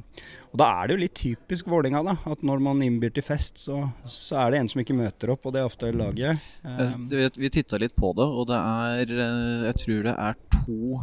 og 0.51 0.59
da 0.61 0.67
er 0.79 0.87
det 0.87 0.95
jo 0.95 1.01
litt 1.01 1.17
typisk 1.17 1.67
Vålerenga, 1.69 2.01
da. 2.07 2.13
At 2.31 2.43
når 2.45 2.61
man 2.63 2.81
innbyr 2.85 3.11
til 3.13 3.25
fest, 3.25 3.59
så, 3.65 3.81
så 4.09 4.39
er 4.45 4.53
det 4.53 4.61
en 4.61 4.69
som 4.71 4.81
ikke 4.81 4.95
møter 4.97 5.33
opp, 5.33 5.45
og 5.45 5.53
det 5.53 5.61
er 5.61 5.67
ofte 5.69 5.91
laget. 5.93 6.47
Eh, 6.63 6.95
Um, 6.95 7.07
vi 7.09 7.49
titta 7.51 7.79
litt 7.81 7.95
på 7.97 8.13
det, 8.17 8.25
og 8.25 8.47
det 8.49 8.57
er 8.57 9.11
eh, 9.11 9.65
Jeg 9.67 9.75
tror 9.83 10.03
det 10.07 10.15
er 10.15 10.37
to 10.53 11.01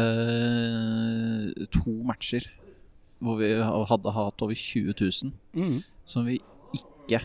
eh, 0.00 1.66
To 1.74 1.94
matcher 2.10 2.48
hvor 3.24 3.38
vi 3.40 3.52
hadde 3.56 4.12
hatt 4.12 4.42
over 4.44 4.58
20 4.58 4.92
000 5.00 5.30
mm, 5.56 5.76
som 6.04 6.26
vi 6.28 6.34
ikke 6.76 7.22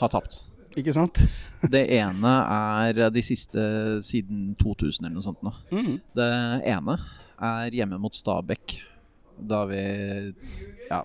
har 0.00 0.10
tapt. 0.10 0.40
ikke 0.74 0.94
sant? 0.96 1.20
Det 1.74 1.84
ene 2.00 2.32
er 2.50 3.10
de 3.12 3.22
siste 3.22 3.62
siden 4.02 4.54
2000 4.58 5.04
eller 5.04 5.18
noe 5.18 5.22
sånt. 5.26 5.42
Nå. 5.44 5.52
Mm. 5.70 5.98
Det 6.16 6.28
ene 6.72 6.96
er 7.36 7.76
hjemme 7.76 8.00
mot 8.00 8.16
Stabæk, 8.16 8.78
da 9.46 9.64
vi 9.70 9.80
Ja. 10.90 11.04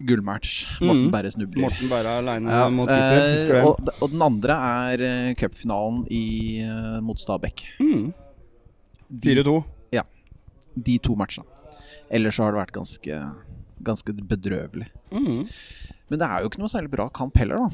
Gullmatch. 0.00 0.64
Morten 0.80 1.04
Mm. 1.06 1.10
Berre 1.12 1.30
snubler. 1.30 1.60
Morten 1.66 1.88
Berre 1.90 2.14
aleine 2.22 2.50
Ja, 2.50 2.68
mot 2.72 2.88
keeper. 2.88 3.18
eh, 3.20 3.34
Husker 3.34 3.52
du 3.60 3.68
og, 3.68 3.90
og 4.02 4.10
den 4.14 4.22
andre 4.22 4.54
er 4.56 5.02
uh, 5.04 5.34
cupfinalen 5.36 6.06
i, 6.10 6.60
eh, 6.64 7.00
mot 7.04 7.18
Stabæk. 7.20 7.64
Mm. 7.80 8.12
4-2. 9.20 9.64
Ja. 9.92 10.02
de 10.80 10.98
to 10.98 11.14
matchene. 11.16 11.44
Ellers 12.10 12.36
så 12.36 12.44
har 12.44 12.52
det 12.52 12.60
vært 12.62 12.72
ganske, 12.72 13.20
ganske 13.82 14.12
bedrøvelig. 14.14 14.86
Mm. 15.12 15.44
Men 16.08 16.18
det 16.18 16.26
er 16.26 16.40
jo 16.40 16.48
ikke 16.48 16.58
noe 16.62 16.68
særlig 16.72 16.90
bra 16.90 17.08
kamp 17.10 17.36
heller, 17.36 17.56
da. 17.56 17.68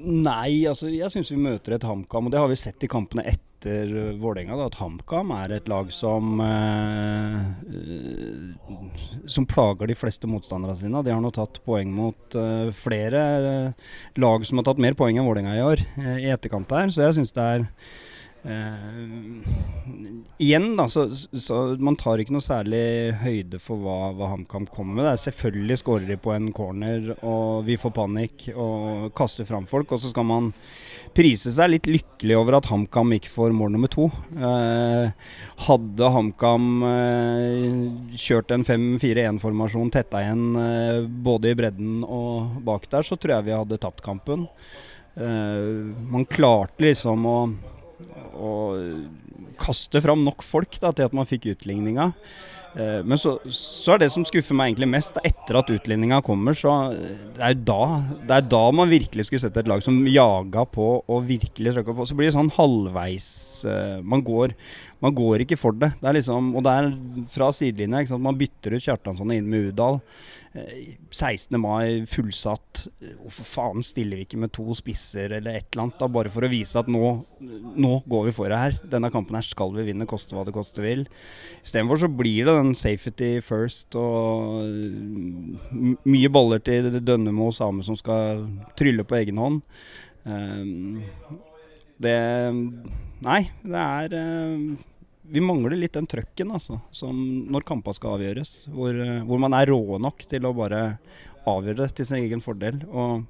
Nei, 0.00 0.64
altså 0.68 0.88
jeg 0.88 1.12
syns 1.12 1.30
vi 1.32 1.38
møter 1.40 1.76
et 1.76 1.84
HamKam, 1.84 2.28
og 2.28 2.32
det 2.32 2.40
har 2.40 2.50
vi 2.50 2.58
sett 2.58 2.84
i 2.86 2.88
kampene 2.90 3.24
etter 3.28 3.90
uh, 3.92 4.16
Vålerenga, 4.20 4.56
at 4.64 4.78
HamKam 4.80 5.32
er 5.36 5.52
et 5.58 5.68
lag 5.68 5.90
som 5.92 6.40
eh, 6.40 7.40
eh, 7.76 8.70
Som 9.28 9.44
plager 9.50 9.90
de 9.90 9.96
fleste 9.98 10.30
motstanderne 10.30 10.78
sine. 10.78 11.02
De 11.04 11.12
har 11.12 11.20
nå 11.20 11.32
tatt 11.36 11.60
poeng 11.66 11.92
mot 11.92 12.38
eh, 12.40 12.70
flere 12.72 13.24
eh, 13.50 13.90
lag 14.22 14.46
som 14.48 14.62
har 14.62 14.70
tatt 14.70 14.80
mer 14.80 14.96
poeng 14.96 15.20
enn 15.20 15.28
Vålerenga 15.28 15.58
i 15.58 15.66
år, 15.66 15.84
eh, 16.00 16.16
i 16.24 16.30
etterkant 16.32 16.72
her. 16.72 16.88
Så 16.94 17.04
jeg 17.04 17.18
syns 17.18 17.36
det 17.36 17.50
er 17.58 17.68
eh, 18.44 19.42
igjen, 20.40 20.76
da, 20.76 20.86
så, 20.88 21.06
så 21.12 21.58
man 21.80 21.96
tar 22.00 22.22
ikke 22.22 22.32
noe 22.34 22.44
særlig 22.44 23.12
høyde 23.20 23.60
for 23.62 23.80
hva, 23.82 24.10
hva 24.16 24.30
HamKam 24.32 24.66
kommer 24.72 24.96
med. 24.96 25.04
Det 25.04 25.12
er 25.12 25.22
selvfølgelig 25.26 25.78
skårer 25.80 26.06
de 26.08 26.18
på 26.20 26.32
en 26.34 26.50
corner, 26.56 27.10
og 27.20 27.66
vi 27.66 27.76
får 27.80 27.94
panikk 27.96 28.46
og 28.54 29.10
kaster 29.18 29.48
fram 29.48 29.66
folk. 29.70 29.92
Og 29.92 30.02
så 30.02 30.12
skal 30.12 30.26
man 30.28 30.50
prise 31.16 31.52
seg 31.52 31.72
litt 31.74 31.90
lykkelig 31.90 32.38
over 32.38 32.58
at 32.58 32.70
HamKam 32.70 33.16
ikke 33.16 33.32
får 33.34 33.56
mål 33.56 33.74
nummer 33.74 33.90
to. 33.92 34.06
Uh, 34.36 35.10
hadde 35.66 36.12
HamKam 36.16 36.68
uh, 36.84 38.14
kjørt 38.16 38.54
en 38.54 38.64
5-4-1-formasjon, 38.66 39.90
tetta 39.92 40.22
igjen 40.24 41.10
både 41.24 41.52
i 41.52 41.58
bredden 41.58 42.00
og 42.06 42.62
bak 42.64 42.86
der, 42.92 43.04
så 43.06 43.18
tror 43.20 43.36
jeg 43.36 43.50
vi 43.50 43.58
hadde 43.58 43.80
tapt 43.82 44.04
kampen. 44.04 44.46
Man 45.20 46.24
klarte 46.30 46.84
liksom 46.84 47.24
å 47.26 47.36
å 48.36 48.54
kaste 49.60 50.00
fram 50.04 50.24
nok 50.26 50.44
folk 50.46 50.78
da, 50.82 50.94
til 50.94 51.10
at 51.10 51.16
man 51.16 51.28
fikk 51.28 51.50
utligninga. 51.54 52.10
Eh, 52.78 53.00
men 53.02 53.18
så, 53.18 53.34
så 53.54 53.94
er 53.94 54.04
det 54.04 54.10
som 54.14 54.24
skuffer 54.26 54.54
meg 54.56 54.70
egentlig 54.70 54.90
mest, 54.92 55.16
da, 55.16 55.24
etter 55.26 55.58
at 55.58 55.72
utligninga 55.74 56.20
kommer, 56.26 56.54
så 56.56 56.74
det 56.94 57.42
er 57.42 57.56
jo 57.56 57.64
da, 57.72 57.80
det 58.28 58.36
er 58.36 58.46
da 58.52 58.62
man 58.76 58.92
virkelig 58.92 59.26
skulle 59.26 59.42
sett 59.42 59.58
et 59.58 59.70
lag 59.70 59.82
som 59.84 59.98
jaga 60.06 60.64
på 60.70 60.90
og 61.00 61.26
virkelig 61.26 61.74
trykka 61.74 61.96
på. 61.96 62.06
Så 62.06 62.18
blir 62.18 62.30
det 62.30 62.36
sånn 62.36 62.52
halvveis 62.54 63.30
eh, 63.66 63.98
man, 64.06 64.22
går, 64.26 64.54
man 65.00 65.14
går 65.16 65.46
ikke 65.46 65.58
for 65.60 65.76
det. 65.76 65.94
Det 66.00 66.12
liksom, 66.18 66.52
Og 66.56 66.64
det 66.66 66.74
er 66.76 66.90
fra 67.32 67.48
sidelinja. 67.56 68.18
Man 68.20 68.38
bytter 68.38 68.76
ut 68.76 68.84
Kjartansson 68.84 69.32
inn 69.32 69.48
med 69.48 69.70
Udal. 69.70 70.00
Eh, 70.52 70.96
16. 71.10 71.54
mai, 71.62 72.02
fullsatt. 72.10 72.82
Hvorfor 73.22 73.46
faen 73.46 73.84
stiller 73.86 74.18
vi 74.18 74.26
ikke 74.26 74.40
med 74.42 74.52
to 74.52 74.66
spisser 74.74 75.36
eller 75.38 75.60
et 75.60 75.68
eller 75.70 75.86
annet? 75.86 76.00
da, 76.00 76.08
Bare 76.10 76.32
for 76.32 76.44
å 76.44 76.50
vise 76.50 76.80
at 76.80 76.90
nå, 76.90 77.12
nå 77.40 77.92
går 78.10 78.26
vi 78.28 78.34
for 78.36 78.50
det 78.52 78.58
her. 78.58 78.76
Denne 78.92 79.12
kampen 79.14 79.38
her 79.38 79.46
skal 79.46 79.72
vi 79.76 79.86
vinne, 79.88 80.08
koste 80.10 80.36
hva 80.36 80.44
det 80.44 80.56
koste 80.56 80.82
vil. 80.84 81.06
Istedenfor 81.62 82.02
så 82.02 82.10
blir 82.10 82.50
det 82.50 82.56
den 82.58 82.74
safety 82.74 83.30
first 83.46 83.94
og 84.00 84.66
mye 86.04 86.32
baller 86.34 86.60
til 86.66 86.98
Dønnemo 86.98 87.48
og 87.48 87.56
Same 87.56 87.86
som 87.86 87.96
skal 87.98 88.44
trylle 88.76 89.06
på 89.06 89.20
egen 89.22 89.40
hånd. 89.40 89.62
Um, 90.26 91.00
det 92.00 92.18
Nei, 93.24 93.42
det 93.60 93.80
er 93.80 94.14
eh, 94.16 94.60
Vi 95.30 95.42
mangler 95.44 95.76
litt 95.76 95.96
den 95.96 96.08
trøkken, 96.08 96.52
altså. 96.56 96.80
Som 96.94 97.18
når 97.52 97.66
kampene 97.68 97.96
skal 97.96 98.16
avgjøres. 98.16 98.54
Hvor, 98.72 98.96
eh, 98.96 99.20
hvor 99.28 99.42
man 99.42 99.56
er 99.56 99.70
rå 99.70 99.98
nok 100.00 100.24
til 100.30 100.48
å 100.48 100.54
bare 100.56 100.84
avgjøre 101.48 101.84
det 101.84 101.90
til 101.98 102.08
sin 102.08 102.24
egen 102.24 102.44
fordel. 102.44 102.80
Og 102.88 103.26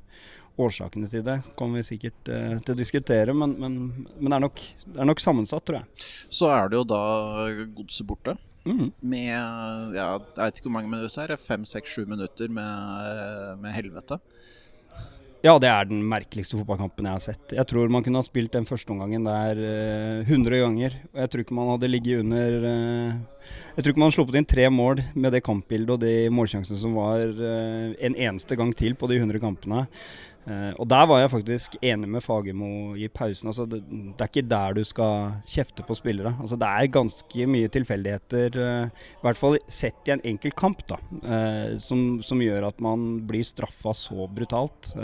årsakene 0.61 1.09
til 1.09 1.25
det 1.25 1.39
kommer 1.59 1.81
vi 1.81 1.89
sikkert 1.95 2.31
eh, 2.31 2.59
til 2.61 2.75
å 2.75 2.79
diskutere, 2.79 3.35
men, 3.37 3.55
men, 3.59 3.81
men 4.19 4.29
det, 4.29 4.37
er 4.37 4.45
nok, 4.45 4.63
det 4.85 5.01
er 5.01 5.09
nok 5.09 5.23
sammensatt, 5.25 5.65
tror 5.67 5.81
jeg. 5.81 6.07
Så 6.41 6.51
er 6.53 6.71
det 6.71 6.81
jo 6.81 6.87
da 6.89 7.03
godset 7.77 8.09
borte. 8.09 8.37
Mm. 8.61 8.91
med 9.01 9.95
ja, 9.97 10.19
Jeg 10.21 10.37
vet 10.37 10.59
ikke 10.59 10.67
hvor 10.69 10.75
mange 10.75 10.91
minutter 10.93 11.33
er. 11.33 11.41
Fem, 11.41 11.65
seks, 11.65 11.95
sju 11.95 12.05
minutter 12.09 12.51
med, 12.53 13.57
med 13.63 13.73
helvete. 13.73 14.21
Ja, 15.41 15.55
det 15.57 15.71
er 15.73 15.87
den 15.89 16.03
merkeligste 16.05 16.59
fotballkampen 16.59 17.07
jeg 17.09 17.17
har 17.17 17.23
sett. 17.25 17.53
Jeg 17.57 17.65
tror 17.71 17.89
man 17.93 18.05
kunne 18.05 18.21
ha 18.21 18.27
spilt 18.27 18.53
den 18.53 18.67
første 18.69 18.93
omgangen 18.93 19.25
der 19.25 19.57
uh, 19.57 20.29
100 20.29 20.59
ganger. 20.61 20.97
Og 21.15 21.23
jeg 21.23 21.31
tror 21.33 21.45
ikke 21.45 21.57
man 21.57 21.71
hadde 21.73 21.89
ligget 21.89 22.21
under 22.21 22.67
uh, 22.67 23.47
Jeg 23.49 23.81
tror 23.81 23.95
ikke 23.95 24.03
man 24.03 24.11
hadde 24.11 24.17
sluppet 24.19 24.37
inn 24.37 24.49
tre 24.53 24.67
mål 24.69 25.01
med 25.15 25.33
det 25.33 25.41
kampbildet 25.47 25.95
og 25.95 26.03
de 26.05 26.13
målsjansene 26.37 26.77
som 26.83 26.93
var 26.99 27.25
uh, 27.25 27.89
en 27.97 28.19
eneste 28.21 28.59
gang 28.61 28.75
til 28.77 28.93
på 29.01 29.09
de 29.09 29.17
100 29.17 29.41
kampene. 29.41 29.87
Eh, 30.49 30.73
og 30.81 30.87
der 30.89 31.05
var 31.09 31.21
jeg 31.21 31.33
faktisk 31.35 31.75
enig 31.85 32.09
med 32.09 32.25
Fagermo 32.25 32.95
i 32.97 33.09
pausen. 33.13 33.51
Altså, 33.51 33.67
det, 33.69 33.83
det 33.91 34.25
er 34.25 34.31
ikke 34.31 34.47
der 34.49 34.77
du 34.79 34.83
skal 34.89 35.35
kjefte 35.49 35.85
på 35.87 35.97
spillere. 35.99 36.33
Altså, 36.41 36.59
det 36.61 36.71
er 36.71 36.95
ganske 36.95 37.49
mye 37.51 37.73
tilfeldigheter, 37.73 38.61
eh, 38.65 39.11
i 39.21 39.27
hvert 39.27 39.41
fall 39.41 39.59
sett 39.69 40.09
i 40.09 40.15
en 40.17 40.25
enkelt 40.33 40.57
kamp, 40.59 40.85
da, 40.89 41.01
eh, 41.21 41.77
som, 41.83 42.23
som 42.25 42.41
gjør 42.45 42.71
at 42.71 42.81
man 42.85 43.21
blir 43.29 43.47
straffa 43.47 43.95
så 43.97 44.29
brutalt. 44.31 44.95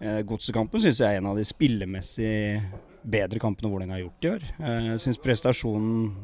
Godsekampen 0.00 0.80
syns 0.80 1.02
jeg 1.02 1.12
er 1.12 1.18
en 1.20 1.26
av 1.28 1.36
de 1.36 1.42
spillemessig 1.44 2.30
bedre 3.04 3.40
kampene 3.42 3.68
Vålerenga 3.68 3.98
har 3.98 4.06
gjort 4.06 4.24
i 4.24 4.30
år. 4.30 4.46
Jeg 4.64 5.02
syns 5.04 5.20
prestasjonen 5.20 6.14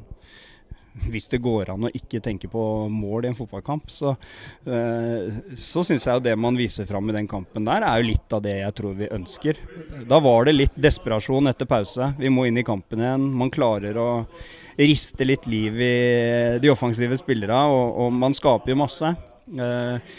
hvis 1.11 1.29
det 1.33 1.43
går 1.45 1.71
an 1.73 1.87
å 1.87 1.93
ikke 1.95 2.23
tenke 2.25 2.49
på 2.51 2.63
mål 2.93 3.27
i 3.27 3.31
en 3.31 3.39
fotballkamp, 3.39 3.91
så, 3.93 4.15
eh, 4.67 5.41
så 5.59 5.85
syns 5.87 6.07
jeg 6.09 6.19
jo 6.19 6.25
det 6.25 6.37
man 6.41 6.59
viser 6.59 6.89
fram 6.89 7.11
i 7.11 7.17
den 7.17 7.29
kampen 7.31 7.69
der, 7.69 7.85
er 7.85 8.01
jo 8.01 8.11
litt 8.11 8.37
av 8.37 8.45
det 8.45 8.57
jeg 8.59 8.77
tror 8.81 8.97
vi 8.99 9.11
ønsker. 9.13 9.61
Da 10.09 10.21
var 10.25 10.47
det 10.49 10.57
litt 10.57 10.79
desperasjon 10.79 11.53
etter 11.53 11.69
pause. 11.69 12.15
Vi 12.19 12.33
må 12.33 12.47
inn 12.49 12.59
i 12.59 12.67
kampen 12.67 13.03
igjen. 13.03 13.29
Man 13.37 13.53
klarer 13.55 13.99
å 14.01 14.09
riste 14.77 15.25
litt 15.25 15.47
liv 15.49 15.81
i 15.81 15.97
de 16.61 16.73
offensive 16.73 17.17
spillerne, 17.21 17.67
og, 17.73 18.01
og 18.07 18.17
man 18.17 18.37
skaper 18.37 18.73
jo 18.73 18.81
masse. 18.83 19.13
Eh, 19.47 20.17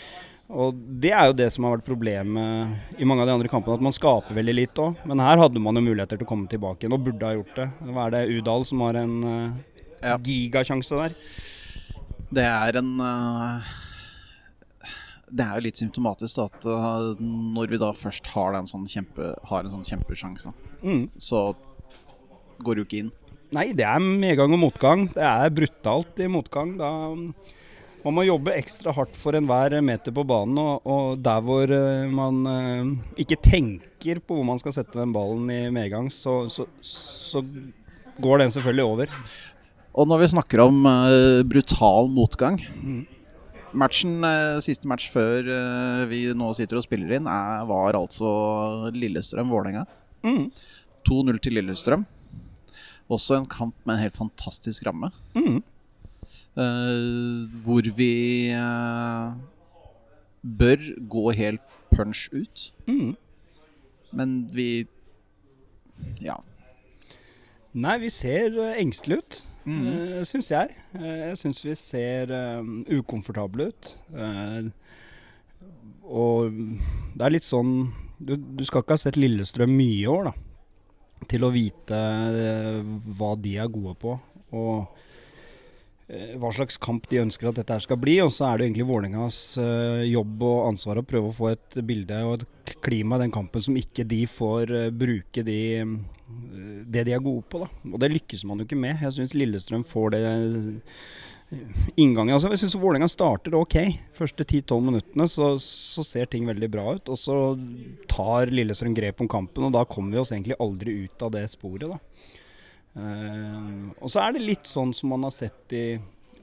og 0.48 0.78
Det 1.04 1.12
er 1.12 1.28
jo 1.28 1.36
det 1.36 1.50
som 1.52 1.66
har 1.68 1.76
vært 1.76 1.90
problemet 1.90 3.00
i 3.02 3.08
mange 3.08 3.24
av 3.24 3.28
de 3.28 3.36
andre 3.36 3.52
kampene, 3.52 3.76
at 3.76 3.84
man 3.84 3.96
skaper 3.96 4.38
veldig 4.38 4.56
litt 4.56 4.80
òg. 4.80 5.02
Men 5.10 5.20
her 5.20 5.42
hadde 5.42 5.60
man 5.60 5.76
jo 5.76 5.84
muligheter 5.84 6.20
til 6.20 6.28
å 6.28 6.30
komme 6.30 6.48
tilbake 6.52 6.86
igjen, 6.86 6.96
og 6.96 7.04
burde 7.04 7.28
ha 7.28 7.36
gjort 7.36 7.58
det. 7.60 7.68
Hva 7.90 8.06
er 8.06 8.16
det 8.16 8.38
Udal 8.40 8.64
som 8.68 8.86
har 8.86 9.02
en 9.02 9.18
eh, 9.28 9.77
Ja. 10.04 10.18
gigasjanse 10.22 10.96
der? 11.00 11.16
Det 12.34 12.44
er 12.44 12.78
en 12.82 12.90
eh, 13.02 13.70
Det 15.32 15.44
er 15.44 15.56
jo 15.60 15.64
litt 15.66 15.80
symptomatisk 15.80 16.38
da, 16.40 16.46
at 16.52 16.68
eh, 16.72 17.22
når 17.22 17.72
vi 17.74 17.80
da 17.82 17.92
først 17.96 18.28
har, 18.36 18.56
en 18.56 18.68
sånn 18.70 18.86
kjempe, 18.88 19.34
har 19.50 19.64
en 19.66 19.74
sånn 19.78 19.88
kjempesjanse, 19.94 20.54
Mm. 20.84 21.08
så 21.18 21.56
går 22.62 22.76
du 22.78 22.84
ikke 22.84 23.00
inn. 23.02 23.12
Nei, 23.56 23.72
det 23.74 23.86
er 23.88 23.98
medgang 24.04 24.52
og 24.54 24.60
motgang. 24.60 25.08
Det 25.14 25.24
er 25.24 25.50
brutalt 25.56 26.20
i 26.20 26.28
motgang. 26.30 26.76
Da 26.78 26.92
man 28.06 28.14
må 28.16 28.24
jobbe 28.28 28.54
ekstra 28.56 28.94
hardt 28.96 29.16
for 29.20 29.34
enhver 29.36 29.74
meter 29.84 30.14
på 30.16 30.24
banen. 30.28 30.60
Og, 30.62 30.86
og 30.86 31.18
der 31.24 31.42
hvor 31.44 31.72
eh, 31.74 32.06
man 32.12 32.40
eh, 32.46 32.92
ikke 33.24 33.40
tenker 33.42 34.22
på 34.22 34.38
hvor 34.38 34.46
man 34.48 34.60
skal 34.62 34.76
sette 34.76 35.00
den 35.00 35.12
ballen 35.16 35.50
i 35.52 35.64
medgang, 35.74 36.12
så, 36.14 36.46
så, 36.54 36.68
så 36.80 37.42
går 38.22 38.44
den 38.46 38.54
selvfølgelig 38.54 38.86
over. 38.86 39.18
Og 39.98 40.06
når 40.06 40.22
vi 40.22 40.30
snakker 40.30 40.62
om 40.62 40.84
uh, 40.86 41.44
brutal 41.48 42.12
motgang 42.14 42.62
Mm. 42.78 43.06
Matchen, 43.78 44.24
uh, 44.24 44.62
Siste 44.64 44.88
match 44.88 45.10
før 45.12 45.48
uh, 45.50 46.04
vi 46.10 46.22
nå 46.38 46.52
sitter 46.56 46.80
og 46.80 46.86
spiller 46.86 47.18
inn, 47.18 47.28
er, 47.28 47.66
var 47.68 47.98
altså 47.98 48.30
Lillestrøm-Vålerenga. 48.96 49.84
Mm. 50.24 50.46
2-0 51.06 51.42
til 51.44 51.58
Lillestrøm. 51.58 52.06
Også 53.12 53.38
en 53.38 53.50
kamp 53.50 53.76
med 53.84 53.98
en 53.98 54.04
helt 54.06 54.18
fantastisk 54.18 54.86
ramme. 54.88 55.12
Mm. 55.36 55.62
hvor 57.64 57.86
vi 57.96 58.50
bør 60.42 60.88
gå 61.10 61.32
helt 61.38 61.76
punch 61.94 62.28
ut. 62.34 62.72
Mm. 62.88 63.16
Men 64.12 64.50
vi 64.54 64.88
Ja. 66.22 66.40
Nei, 67.74 67.98
vi 68.00 68.10
ser 68.10 68.58
engstelige 68.80 69.20
ut. 69.20 69.46
Mm. 69.68 70.26
syns 70.28 70.52
jeg. 70.54 70.76
Eh, 70.98 71.24
Jeg 71.30 71.40
syns 71.42 71.64
vi 71.66 71.76
ser 71.80 72.34
um, 72.60 72.82
ukomfortable 73.00 73.70
ut. 73.72 73.90
Uh, 74.14 74.70
og 76.08 76.54
det 77.18 77.26
er 77.26 77.34
litt 77.34 77.48
sånn 77.48 77.90
du, 78.18 78.38
du 78.38 78.64
skal 78.66 78.82
ikke 78.82 78.96
ha 78.96 79.02
sett 79.02 79.18
Lillestrøm 79.20 79.74
mye 79.76 79.98
i 80.00 80.08
år, 80.10 80.32
da. 80.32 80.34
Til 81.30 81.46
å 81.46 81.52
vite 81.54 81.98
uh, 81.98 82.96
hva 83.20 83.34
de 83.42 83.58
er 83.62 83.74
gode 83.74 83.98
på. 84.02 84.16
Og 84.58 85.04
hva 86.08 86.54
slags 86.56 86.78
kamp 86.80 87.08
de 87.12 87.20
ønsker 87.20 87.50
at 87.50 87.58
dette 87.60 87.74
her 87.76 87.84
skal 87.84 88.00
bli. 88.00 88.16
Og 88.24 88.32
så 88.32 88.48
er 88.48 88.60
det 88.60 88.68
egentlig 88.70 88.88
Vålerengas 88.88 89.40
eh, 89.60 90.06
jobb 90.08 90.46
og 90.48 90.70
ansvar 90.70 91.02
å 91.02 91.08
prøve 91.08 91.32
å 91.32 91.36
få 91.36 91.52
et 91.52 91.80
bilde 91.88 92.22
og 92.24 92.38
et 92.38 92.76
klima 92.84 93.18
i 93.18 93.26
den 93.26 93.34
kampen 93.36 93.64
som 93.64 93.76
ikke 93.80 94.08
de 94.08 94.22
får 94.32 94.72
eh, 94.72 94.90
bruke 94.96 95.44
de, 95.48 95.60
eh, 95.84 96.84
det 96.88 97.08
de 97.10 97.16
er 97.16 97.24
gode 97.24 97.44
på. 97.52 97.64
da. 97.66 97.72
Og 97.92 98.00
det 98.04 98.14
lykkes 98.14 98.48
man 98.48 98.62
jo 98.62 98.68
ikke 98.70 98.80
med. 98.80 99.04
Jeg 99.04 99.18
syns 99.18 99.36
Lillestrøm 99.36 99.84
får 99.88 100.16
det 100.16 100.24
eh, 100.32 100.96
inngangen. 102.00 102.38
Altså, 102.38 102.54
jeg 102.56 102.64
syns 102.64 102.80
Vålerenga 102.80 103.12
starter 103.12 103.60
ok. 103.60 103.78
Første 104.16 104.48
10-12 104.48 104.88
minuttene 104.88 105.28
så, 105.32 105.54
så 105.60 106.08
ser 106.08 106.32
ting 106.32 106.48
veldig 106.48 106.72
bra 106.72 106.88
ut. 106.96 107.12
Og 107.12 107.20
så 107.20 107.38
tar 108.08 108.54
Lillestrøm 108.56 108.96
grep 108.96 109.24
om 109.24 109.32
kampen, 109.32 109.68
og 109.68 109.76
da 109.76 109.84
kommer 109.84 110.16
vi 110.16 110.24
oss 110.24 110.32
egentlig 110.32 110.60
aldri 110.64 111.02
ut 111.04 111.28
av 111.28 111.36
det 111.36 111.50
sporet. 111.52 111.90
da. 111.92 112.00
Eh, 112.98 113.90
og 114.02 114.12
så 114.12 114.24
er 114.24 114.36
det 114.36 114.46
litt 114.46 114.70
sånn 114.70 114.94
som 114.98 115.14
man 115.14 115.28
har 115.28 115.36
sett 115.36 115.76
i 115.78 115.88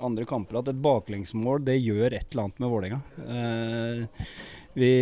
andre 0.04 0.26
kamper, 0.28 0.60
at 0.60 0.70
et 0.70 0.82
baklengsmål 0.84 1.64
det 1.66 1.78
gjør 1.80 2.14
et 2.14 2.26
eller 2.32 2.46
annet 2.46 2.62
med 2.62 2.72
Vålerenga. 2.72 3.00
Eh, 3.24 4.32
vi, 4.74 4.94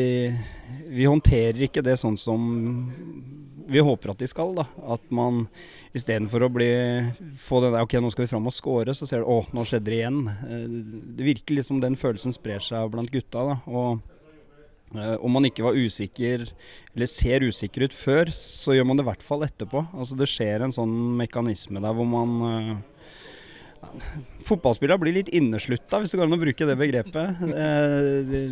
vi 0.93 1.09
håndterer 1.09 1.65
ikke 1.65 1.85
det 1.85 1.97
sånn 2.01 2.19
som 2.21 2.43
vi 3.73 3.81
håper 3.81 4.12
at 4.12 4.21
de 4.21 4.29
skal. 4.29 4.55
da 4.59 4.67
At 4.95 5.05
man 5.15 5.47
istedenfor 5.97 6.47
å 6.47 6.53
bli 6.53 6.71
få 7.41 7.62
den 7.65 7.75
der 7.75 7.87
Ok, 7.87 7.97
nå 8.01 8.11
skal 8.12 8.27
vi 8.27 8.33
fram 8.33 8.49
og 8.51 8.57
score, 8.57 8.95
så 8.97 9.09
ser 9.09 9.23
du 9.23 9.31
å, 9.33 9.43
nå 9.55 9.65
skjedde 9.69 9.88
det 9.88 10.01
igjen. 10.03 10.23
Eh, 10.29 10.67
det 11.19 11.29
virker 11.33 11.59
liksom 11.59 11.81
den 11.83 11.99
følelsen 12.01 12.37
sprer 12.37 12.62
seg 12.65 12.93
blant 12.93 13.12
gutta. 13.12 13.47
da 13.53 13.59
Og 13.73 14.03
om 14.93 15.33
man 15.33 15.47
ikke 15.49 15.65
var 15.65 15.79
usikker, 15.79 16.45
eller 16.93 17.09
ser 17.11 17.47
usikker 17.49 17.87
ut 17.89 17.97
før, 17.97 18.33
så 18.37 18.77
gjør 18.77 18.89
man 18.89 18.99
det 18.99 19.07
i 19.07 19.11
hvert 19.11 19.25
fall 19.25 19.45
etterpå. 19.47 19.85
Altså 19.97 20.19
Det 20.21 20.29
skjer 20.29 20.67
en 20.67 20.75
sånn 20.75 20.95
mekanisme 21.19 21.81
der 21.81 21.97
hvor 21.97 22.09
man 22.09 22.35
uh, 22.45 22.75
Fotballspillere 24.47 25.01
blir 25.03 25.17
litt 25.17 25.33
inneslutta, 25.35 26.01
hvis 26.01 26.15
det 26.15 26.21
går 26.21 26.29
an 26.29 26.37
å 26.37 26.43
bruke 26.43 26.69
det 26.69 26.79
begrepet. 26.79 27.41
Uh, 27.43 28.21
det, 28.29 28.43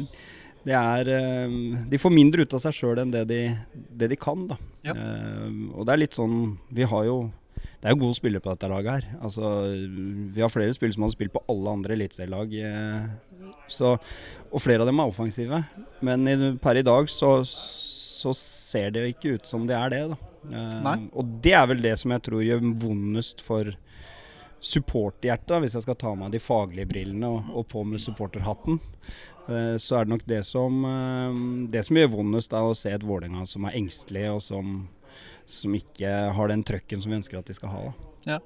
det 0.67 0.77
er 0.77 1.13
uh, 1.13 1.59
De 1.93 2.01
får 2.01 2.15
mindre 2.15 2.45
ut 2.45 2.57
av 2.57 2.65
seg 2.65 2.77
sjøl 2.77 3.03
enn 3.05 3.13
det 3.15 3.27
de, 3.31 3.43
det 3.75 4.11
de 4.13 4.19
kan. 4.21 4.49
Ja. 4.85 4.95
Eh, 4.95 5.49
og 5.77 5.85
det 5.85 5.93
er 5.93 6.01
litt 6.01 6.17
sånn 6.17 6.55
Vi 6.73 6.87
har 6.89 7.03
jo 7.05 7.17
det 7.81 7.89
er 7.89 7.95
jo 7.95 8.01
gode 8.03 8.19
spillere 8.19 8.45
på 8.45 8.53
dette 8.53 8.69
laget 8.69 8.91
her. 8.93 9.07
Altså, 9.25 9.51
vi 10.35 10.43
har 10.45 10.53
flere 10.53 10.73
spillere 10.77 10.99
som 10.99 11.07
har 11.07 11.15
spilt 11.15 11.33
på 11.33 11.43
alle 11.49 11.73
andre 11.79 11.97
eliteserielag. 11.97 12.53
eh, 12.61 13.07
Og 14.53 14.61
flere 14.61 14.83
av 14.85 14.91
dem 14.91 15.01
er 15.01 15.09
offensive. 15.13 15.63
Men 16.05 16.29
i, 16.29 16.35
per 16.61 16.77
i 16.77 16.83
dag 16.87 17.09
så, 17.09 17.39
så 17.47 18.35
ser 18.37 18.91
det 18.97 19.07
ikke 19.15 19.37
ut 19.39 19.47
som 19.49 19.67
det 19.67 19.77
er 19.79 19.95
det. 19.95 20.03
Eh, 20.53 21.07
og 21.13 21.39
det 21.45 21.55
er 21.57 21.67
vel 21.73 21.81
det 21.85 21.97
som 22.01 22.13
jeg 22.13 22.23
tror 22.29 22.45
gjør 22.45 22.61
vondest 22.85 23.41
for 23.45 23.73
supporterhjertet, 24.61 25.57
hvis 25.63 25.75
jeg 25.79 25.87
skal 25.87 25.97
ta 25.97 26.11
av 26.13 26.19
meg 26.21 26.35
de 26.35 26.41
faglige 26.43 26.89
brillene 26.91 27.29
og, 27.33 27.51
og 27.57 27.69
på 27.71 27.85
med 27.89 28.03
supporterhatten. 28.03 28.77
Eh, 29.49 29.77
så 29.81 29.97
er 29.97 30.05
det 30.05 30.13
nok 30.15 30.27
det 30.29 30.43
som, 30.45 30.83
eh, 30.85 31.39
det 31.73 31.85
som 31.87 31.97
gjør 31.97 32.13
vondest, 32.19 32.53
er 32.53 32.69
å 32.69 32.77
se 32.77 32.93
et 32.93 33.07
Vålerenga 33.07 33.47
som 33.49 33.65
er 33.69 33.79
engstelig, 33.81 34.27
og 34.35 34.43
som, 34.45 34.75
som 35.51 35.75
ikke 35.77 36.11
har 36.37 36.51
den 36.53 36.65
trøkken 36.67 37.03
som 37.03 37.13
vi 37.13 37.19
ønsker 37.21 37.41
at 37.41 37.51
de 37.51 37.57
skal 37.57 37.73
ha. 37.75 37.85
Da. 37.91 38.39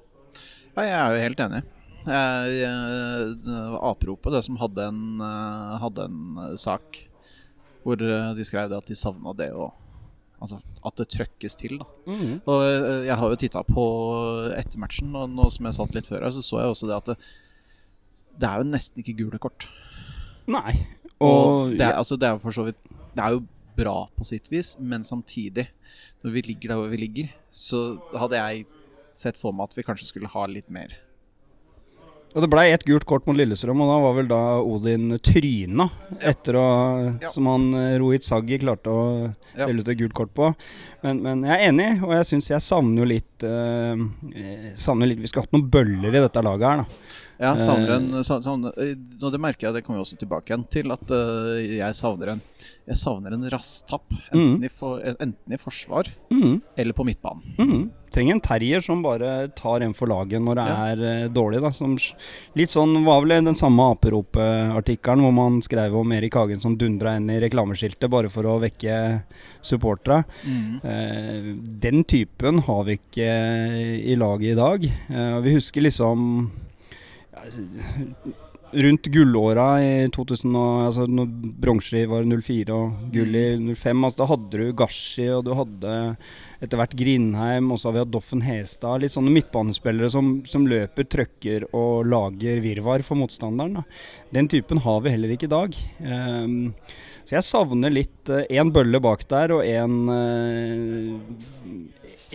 Ja, 0.75 0.83
jeg 0.83 0.93
er 0.99 1.15
jo 1.15 1.23
helt 1.23 1.41
enig. 1.45 1.63
Jeg, 2.05 2.51
jeg, 2.59 3.29
det 3.45 3.61
Apropos, 3.81 4.33
det 4.33 4.43
som 4.45 4.59
hadde 4.61 4.89
en, 4.91 5.01
eh, 5.25 5.75
hadde 5.81 6.05
en 6.09 6.41
eh, 6.43 6.51
sak 6.59 6.99
hvor 7.85 8.01
eh, 8.01 8.33
de 8.37 8.45
skrev 8.45 8.69
det 8.69 8.77
at 8.77 8.91
de 8.91 8.97
savna 8.97 9.33
det 9.37 9.51
å 9.55 9.71
Altså 10.35 10.57
at 10.85 10.97
det 10.99 11.05
trøkkes 11.13 11.55
til, 11.57 11.77
da. 11.79 11.85
Og 12.51 12.59
eh, 12.67 13.05
jeg 13.07 13.15
har 13.17 13.31
jo 13.31 13.37
titta 13.39 13.61
på 13.65 13.85
ettermatchen, 14.53 15.13
og 15.15 15.31
nå 15.31 15.45
som 15.49 15.65
jeg 15.65 15.77
satt 15.77 15.95
litt 15.95 16.09
før 16.11 16.25
her, 16.27 16.33
så 16.35 16.43
så 16.43 16.59
jeg 16.59 16.73
også 16.73 16.89
det 16.89 16.97
at 16.97 17.07
det, 17.13 17.15
det 18.43 18.49
er 18.49 18.59
jo 18.59 18.67
nesten 18.67 19.01
ikke 19.01 19.15
gule 19.23 19.39
kort. 19.41 19.65
Nei. 20.51 20.75
Og, 21.23 21.31
Og, 21.31 21.71
det, 21.79 21.87
er, 21.87 21.95
altså, 21.95 22.19
det 22.19 22.27
er 22.27 22.35
jo 22.35 22.41
for 22.43 22.51
så 22.51 22.65
vidt 22.67 22.81
Det 23.15 23.23
er 23.23 23.37
jo 23.37 23.45
bra 23.77 23.95
på 24.15 24.27
sitt 24.27 24.51
vis, 24.51 24.75
men 24.79 25.03
samtidig, 25.07 25.67
når 26.23 26.35
vi 26.35 26.45
ligger 26.49 26.73
der 26.73 26.81
hvor 26.81 26.91
vi 26.91 27.01
ligger, 27.01 27.33
så 27.51 27.85
hadde 28.15 28.39
jeg 28.41 28.67
sett 29.15 29.39
for 29.39 29.55
meg 29.55 29.69
at 29.69 29.77
vi 29.77 29.85
kanskje 29.87 30.09
skulle 30.11 30.31
ha 30.31 30.45
litt 30.51 30.71
mer. 30.73 30.95
Og 32.35 32.43
det 32.43 32.49
blei 32.51 32.65
ett 32.73 32.83
gult 32.83 33.05
kort 33.07 33.23
mot 33.29 33.37
Lillestrøm, 33.37 33.79
og 33.79 33.87
da 33.87 33.97
var 34.03 34.15
vel 34.17 34.27
da 34.27 34.39
Odin 34.59 35.13
tryna 35.23 35.85
etter 36.19 36.57
å 36.59 36.65
Ja. 37.21 37.29
Som 37.31 37.47
han 37.47 37.69
eh, 37.79 37.93
Rohit 38.01 38.27
Saggi 38.27 38.59
klarte 38.59 38.91
å 38.91 39.03
dele 39.55 39.79
ut 39.79 39.91
et 39.93 39.99
gult 40.01 40.15
kort 40.17 40.33
på. 40.35 40.49
Men, 41.05 41.21
men 41.23 41.45
jeg 41.47 41.55
er 41.55 41.69
enig, 41.69 41.87
og 42.03 42.11
jeg 42.17 42.27
syns 42.33 42.51
jeg 42.51 42.65
savner 42.65 43.05
jo 43.05 43.07
litt 43.13 43.45
eh, 43.47 44.03
eh, 44.35 44.67
Savner 44.75 45.07
litt 45.07 45.21
Vi 45.23 45.31
skulle 45.31 45.45
hatt 45.45 45.55
noen 45.55 45.69
bøller 45.71 46.11
i 46.11 46.23
dette 46.25 46.43
laget 46.43 46.67
her, 46.67 46.83
da. 46.83 47.23
Ja, 47.39 47.55
savner 47.59 47.89
en 47.97 48.23
savner, 48.23 48.71
eh, 48.79 48.95
Og 49.21 49.31
det 49.33 49.41
merker 49.43 49.67
jeg, 49.67 49.75
det 49.75 49.81
kommer 49.83 49.99
vi 49.99 50.05
også 50.05 50.17
tilbake 50.21 50.53
igjen 50.53 50.63
til, 50.71 50.91
at 50.93 51.09
uh, 51.11 51.57
jeg 51.59 51.97
savner 51.97 52.31
en 52.35 52.41
Jeg 52.87 52.95
savner 53.01 53.33
en 53.35 53.43
rasstapp. 53.51 54.05
Enten, 54.31 54.59
mm. 54.59 54.63
i 54.63 54.69
for, 54.71 55.01
eh, 55.01 55.15
enten 55.19 55.53
i 55.53 55.59
forsvar 55.59 56.11
Mm. 56.31 56.61
eller 56.77 56.93
på 56.93 57.05
midtbanen. 57.07 57.41
Mm. 57.57 57.91
Trenger 58.15 58.35
en 58.35 58.41
terrier 58.41 58.81
som 58.83 59.01
bare 59.03 59.47
tar 59.55 59.81
en 59.81 59.93
for 59.93 60.07
laget 60.07 60.39
når 60.41 60.55
det 60.55 60.65
Ja. 60.67 60.85
er 60.93 61.25
uh, 61.25 61.29
dårlig. 61.33 61.61
Da. 61.61 61.71
Som, 61.75 61.97
litt 62.55 62.69
sånn 62.71 63.03
var 63.03 63.21
vel 63.25 63.43
den 63.43 63.55
samme 63.55 63.89
aperope-artikkelen 63.95 65.23
hvor 65.25 65.33
man 65.33 65.61
skrev 65.65 65.95
om 65.95 66.11
Erik 66.15 66.35
Hagen 66.35 66.59
som 66.61 66.77
dundra 66.77 67.15
inn 67.17 67.29
i 67.29 67.39
reklameskiltet 67.41 68.09
bare 68.09 68.29
for 68.29 68.43
å 68.47 68.59
vekke 68.61 69.23
supportera. 69.65 70.23
Uh, 70.45 71.55
den 71.81 72.03
typen 72.07 72.59
har 72.67 72.83
vi 72.87 72.99
ikke 72.99 73.25
eh, 73.25 74.11
i 74.11 74.15
laget 74.15 74.53
i 74.53 74.59
dag. 74.59 74.85
Eh, 74.85 75.39
vi 75.41 75.55
husker 75.57 75.81
liksom 75.81 76.51
Rundt 78.75 79.05
gullåra 79.07 79.67
i 79.79 80.07
2000 80.11 80.55
altså 80.57 81.05
når 81.07 81.29
bronse 81.63 82.01
var 82.11 82.25
04 82.27 82.73
og 82.75 83.05
gull 83.13 83.37
i 83.37 83.45
05, 83.77 84.01
altså 84.03 84.19
da 84.19 84.27
hadde 84.31 84.59
du 84.59 84.73
Gashi 84.75 85.27
og 85.31 85.45
du 85.47 85.53
hadde 85.55 85.93
etter 86.65 86.79
hvert 86.81 86.95
Grindheim, 86.97 87.69
og 87.71 87.79
så 87.79 87.87
har 87.87 87.95
vi 87.95 88.01
hatt 88.03 88.11
Doffen 88.11 88.43
Hestad. 88.43 89.03
Litt 89.03 89.13
sånne 89.13 89.31
midtbanespillere 89.35 90.09
som, 90.11 90.33
som 90.49 90.65
løper, 90.67 91.07
trøkker 91.07 91.67
og 91.71 92.09
lager 92.09 92.61
virvar 92.63 93.05
for 93.05 93.19
motstanderen. 93.19 93.79
Da. 93.79 93.85
Den 94.35 94.49
typen 94.51 94.81
har 94.83 95.03
vi 95.05 95.13
heller 95.13 95.35
ikke 95.35 95.47
i 95.49 95.55
dag. 95.55 95.77
Ehm, 96.01 96.73
så 97.25 97.37
jeg 97.39 97.45
savner 97.47 97.93
litt 97.93 98.29
én 98.29 98.71
bølle 98.73 99.01
bak 99.01 99.25
der 99.29 99.55
og 99.57 99.65
en 99.65 99.95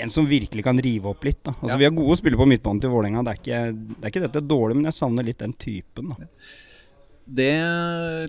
en 0.01 0.11
som 0.11 0.27
virkelig 0.27 0.65
kan 0.65 0.79
rive 0.81 1.11
opp 1.11 1.25
litt. 1.27 1.43
Da. 1.45 1.53
Altså 1.53 1.75
Ja. 1.75 1.77
Vi 1.77 1.85
har 1.85 1.95
gode 1.95 2.17
spillere 2.17 2.41
på 2.41 2.49
midtbanen 2.49 2.81
til 2.81 2.93
Vålerenga. 2.93 3.23
Det, 3.27 3.37
det 3.45 4.01
er 4.01 4.13
ikke 4.13 4.25
dette 4.25 4.43
dårlig, 4.47 4.79
men 4.79 4.89
jeg 4.89 4.97
savner 4.97 5.27
litt 5.27 5.43
den 5.43 5.53
typen. 5.53 6.15
Da. 6.15 6.29
Det 7.31 7.53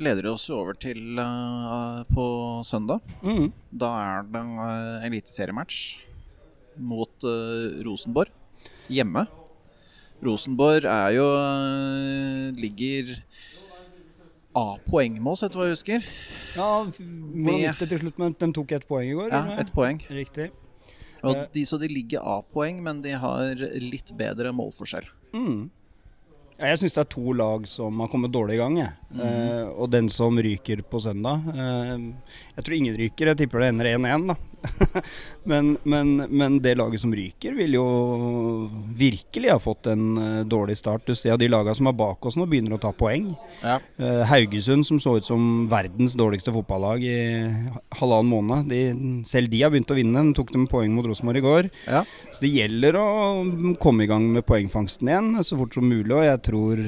leder 0.03 0.27
oss 0.29 0.49
over 0.53 0.77
til 0.77 1.17
uh, 1.17 2.03
på 2.11 2.25
søndag. 2.67 3.01
Mm. 3.23 3.51
Da 3.71 3.91
er 4.01 4.27
det 4.29 4.41
en 4.41 4.57
uh, 4.59 5.05
eliteseriematch 5.07 5.79
mot 6.77 7.25
uh, 7.25 7.81
Rosenborg 7.85 8.29
hjemme. 8.91 9.25
Rosenborg 10.21 10.85
er 10.85 11.15
jo 11.15 11.23
eh, 11.33 12.51
ligger 12.53 13.15
A-poeng 14.55 15.13
med 15.21 15.31
oss, 15.31 15.43
etter 15.47 15.59
hva 15.61 15.67
jeg 15.69 15.77
husker. 15.77 16.07
Ja, 16.57 16.69
Hvordan 16.85 17.59
gikk 17.61 17.79
det 17.79 17.89
til 17.93 18.01
slutt? 18.03 18.17
Men 18.19 18.33
de 18.39 18.49
tok 18.57 18.71
ett 18.75 18.87
poeng 18.89 19.07
i 19.09 19.13
går? 19.15 19.29
Ja, 19.31 19.57
ett 19.61 19.71
poeng. 19.75 20.01
Riktig. 20.11 20.49
Og 21.23 21.35
Eh. 21.37 21.45
de, 21.53 21.63
så 21.65 21.77
de 21.79 21.87
ligger 21.87 22.19
A-poeng, 22.25 22.81
men 22.83 23.01
de 23.01 23.11
har 23.11 23.55
litt 23.55 24.11
bedre 24.17 24.51
målforskjell. 24.51 25.05
Mm. 25.33 25.69
Jeg 26.59 26.77
syns 26.81 26.93
det 26.97 27.01
er 27.05 27.09
to 27.13 27.33
lag 27.33 27.67
som 27.67 27.99
har 27.99 28.07
kommet 28.11 28.31
dårlig 28.33 28.55
i 28.55 28.57
gang. 28.57 28.77
Jeg. 28.77 28.91
Eh, 29.11 29.67
og 29.75 29.89
den 29.91 30.07
som 30.11 30.37
ryker 30.39 30.79
på 30.87 30.99
søndag 31.03 31.43
uh, 31.51 31.99
Jeg 32.55 32.63
tror 32.63 32.75
ingen 32.77 32.95
ryker, 32.95 33.31
jeg 33.31 33.39
tipper 33.41 33.59
det 33.59 33.71
ender 33.73 33.89
1-1, 33.97 34.29
da. 34.29 34.37
men, 35.51 35.73
men, 35.83 36.11
men 36.29 36.59
det 36.63 36.77
laget 36.77 37.01
som 37.01 37.11
ryker, 37.15 37.55
vil 37.57 37.75
jo 37.75 37.85
virkelig 38.95 39.51
ha 39.51 39.57
fått 39.59 39.89
en 39.91 40.05
uh, 40.15 40.43
dårlig 40.47 40.77
start. 40.79 41.03
Du 41.09 41.17
ser 41.17 41.35
de 41.41 41.49
lagene 41.51 41.75
som 41.75 41.89
er 41.91 41.97
bak 41.97 42.23
oss 42.29 42.37
nå, 42.39 42.47
begynner 42.47 42.77
å 42.77 42.81
ta 42.81 42.93
poeng. 42.95 43.33
Ja. 43.65 43.79
Haugesund, 44.29 44.85
som 44.87 44.99
så 45.01 45.17
ut 45.19 45.27
som 45.27 45.65
verdens 45.71 46.15
dårligste 46.19 46.53
fotballag 46.55 47.03
i 47.03 47.17
halvannen 47.99 48.31
måned, 48.31 48.71
de, 48.71 48.81
selv 49.27 49.51
de 49.51 49.63
har 49.63 49.73
begynt 49.73 49.91
å 49.91 49.97
vinne. 49.97 50.23
De 50.29 50.37
tok 50.37 50.53
dem 50.53 50.67
poeng 50.71 50.93
mot 50.95 51.07
Rosenborg 51.09 51.41
i 51.41 51.45
går. 51.45 51.71
Ja. 51.89 52.03
Så 52.31 52.45
det 52.45 52.53
gjelder 52.53 52.99
å 53.01 53.07
komme 53.81 54.05
i 54.05 54.11
gang 54.11 54.29
med 54.35 54.45
poengfangsten 54.47 55.09
igjen 55.11 55.33
så 55.41 55.57
fort 55.59 55.75
som 55.75 55.89
mulig. 55.89 56.13
Og 56.15 56.25
jeg 56.27 56.43
tror 56.47 56.83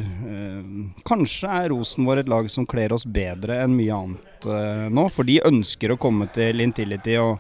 kanskje 1.09 1.57
er 1.63 1.71
Rosenborg 1.73 2.12
et 2.21 2.31
lag 2.31 2.49
som 2.51 2.67
kler 2.69 2.93
oss 2.95 3.05
bedre 3.05 3.61
enn 3.63 3.75
mye 3.77 3.97
annet 3.97 4.47
uh, 4.49 4.87
nå. 4.93 5.07
For 5.13 5.27
de 5.27 5.41
ønsker 5.45 5.93
å 5.93 5.99
komme 6.01 6.29
til 6.35 6.63
Intility 6.63 7.17
og, 7.21 7.39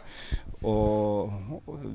og, 0.61 1.33
og, 1.59 1.89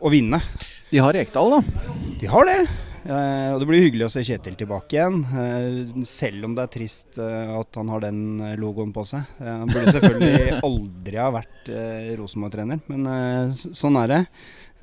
og 0.00 0.10
vinne. 0.12 0.42
De 0.90 1.02
har 1.02 1.16
Rekdal, 1.16 1.58
da. 1.58 1.88
De 2.20 2.30
har 2.30 2.48
det. 2.48 2.60
Uh, 3.06 3.54
og 3.54 3.60
det 3.62 3.66
blir 3.68 3.84
hyggelig 3.84 4.08
å 4.08 4.10
se 4.10 4.22
Kjetil 4.26 4.56
tilbake 4.58 4.96
igjen. 4.96 5.20
uh, 5.30 6.02
selv 6.08 6.48
om 6.48 6.56
det 6.56 6.64
er 6.64 6.72
trist 6.74 7.18
uh, 7.22 7.54
at 7.60 7.78
han 7.78 7.90
har 7.92 8.02
den 8.02 8.20
logoen 8.58 8.90
på 8.94 9.04
seg. 9.06 9.28
Han 9.38 9.70
burde 9.70 9.94
selvfølgelig 9.94 10.58
aldri 10.68 11.20
ha 11.22 11.28
vært 11.34 11.70
Rosenborg-trener, 12.18 12.82
men 12.90 13.54
sånn 13.54 13.98
er 14.00 14.12
det. 14.12 14.20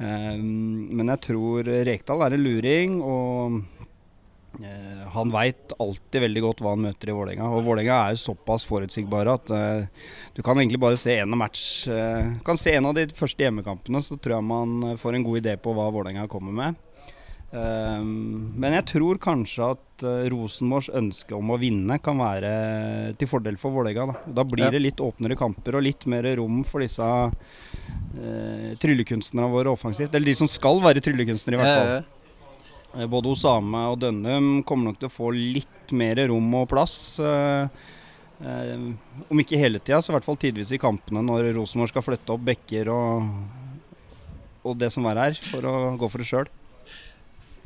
Men 0.03 1.11
jeg 1.13 1.21
tror 1.27 1.67
Rekdal 1.87 2.23
er 2.25 2.35
en 2.35 2.43
luring, 2.43 2.95
og 3.05 3.82
han 5.13 5.31
veit 5.33 5.73
alltid 5.81 6.21
veldig 6.27 6.41
godt 6.45 6.61
hva 6.61 6.75
han 6.75 6.85
møter 6.85 7.09
i 7.09 7.15
Vålerenga. 7.15 7.49
Og 7.49 7.65
Vålerenga 7.65 7.95
er 7.97 8.13
jo 8.13 8.21
såpass 8.21 8.65
forutsigbare 8.69 9.33
at 9.39 9.49
uh, 9.49 10.05
du 10.35 10.43
kan 10.45 10.59
egentlig 10.59 10.81
bare 10.83 10.99
se 10.99 11.17
en 11.17 11.33
av 11.33 11.41
match 11.41 11.63
uh, 11.89 12.35
Kan 12.45 12.59
se 12.61 12.75
en 12.77 12.85
av 12.91 12.93
de 12.97 13.07
første 13.17 13.41
hjemmekampene, 13.41 14.03
så 14.05 14.17
tror 14.17 14.37
jeg 14.37 14.49
man 14.51 14.91
eh, 14.91 14.97
får 14.99 15.17
en 15.17 15.25
god 15.25 15.41
idé 15.41 15.57
på 15.57 15.73
hva 15.73 15.89
Vålerenga 15.93 16.27
kommer 16.29 16.53
med. 16.53 16.77
Uh, 17.53 18.01
men 18.05 18.77
jeg 18.77 18.87
tror 18.93 19.21
kanskje 19.21 19.73
at 19.73 20.05
Rosenborgs 20.29 20.89
ønske 20.93 21.35
om 21.37 21.53
å 21.53 21.59
vinne 21.61 21.99
kan 22.03 22.17
være 22.21 22.53
til 23.17 23.29
fordel 23.29 23.57
for 23.61 23.73
Vålerenga. 23.73 24.13
Da. 24.13 24.33
da 24.41 24.49
blir 24.49 24.73
det 24.73 24.85
litt 24.85 25.01
åpnere 25.01 25.37
kamper 25.39 25.79
og 25.79 25.85
litt 25.85 26.05
mer 26.09 26.27
rom 26.37 26.61
for 26.67 26.83
disse 26.85 27.07
tryllekunstnerne 28.83 29.49
våre 29.49 29.71
offensivt. 29.73 30.13
Eller 30.13 30.29
de 30.29 30.41
som 30.43 30.49
skal 30.51 30.81
være 30.83 31.01
tryllekunstnere, 31.01 31.57
i 31.57 31.61
hvert 31.61 31.79
fall. 31.79 32.22
Eh, 32.97 33.07
Både 33.09 33.31
Osame 33.33 33.85
og 33.91 33.99
Dønnum 34.03 34.61
kommer 34.67 34.91
nok 34.91 34.99
til 35.01 35.09
å 35.09 35.13
få 35.13 35.31
litt 35.33 35.93
mer 35.95 36.21
rom 36.29 36.53
og 36.59 36.69
plass. 36.71 37.19
eh, 37.19 37.67
eh, 38.43 38.87
om 39.29 39.39
ikke 39.43 39.57
hele 39.59 39.79
tida, 39.79 40.01
så 40.01 40.11
i 40.13 40.17
hvert 40.17 40.27
fall 40.27 40.37
tidvis 40.41 40.71
i 40.75 40.81
kampene 40.81 41.23
når 41.25 41.53
Rosenborg 41.57 41.89
skal 41.93 42.05
flytte 42.05 42.33
opp 42.35 42.43
bekker 42.45 42.89
og, 42.93 43.31
og 44.63 44.77
det 44.77 44.91
som 44.93 45.05
er 45.09 45.21
her, 45.25 45.39
for 45.51 45.65
å 45.69 45.95
gå 45.97 46.09
for 46.11 46.21
det 46.23 46.29
sjøl. 46.29 46.51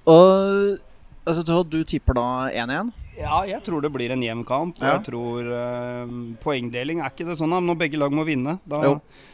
Og 0.07 0.77
altså, 1.27 1.43
Todd, 1.43 1.69
du 1.71 1.83
tipper 1.83 2.15
da 2.17 2.27
1-1? 2.53 2.93
Ja, 3.17 3.41
jeg 3.49 3.63
tror 3.65 3.81
det 3.81 3.89
blir 3.91 4.11
en 4.13 4.21
jevn 4.21 4.43
kamp. 4.45 4.77
Ja. 4.79 4.93
jeg 4.95 5.07
tror 5.09 5.47
eh, 5.49 6.11
Poengdeling 6.43 7.01
er 7.01 7.09
ikke 7.09 7.25
det 7.27 7.39
sånn 7.39 7.55
når 7.65 7.79
begge 7.79 7.97
lag 7.99 8.13
må 8.13 8.23
vinne. 8.27 8.59
Da, 8.69 8.93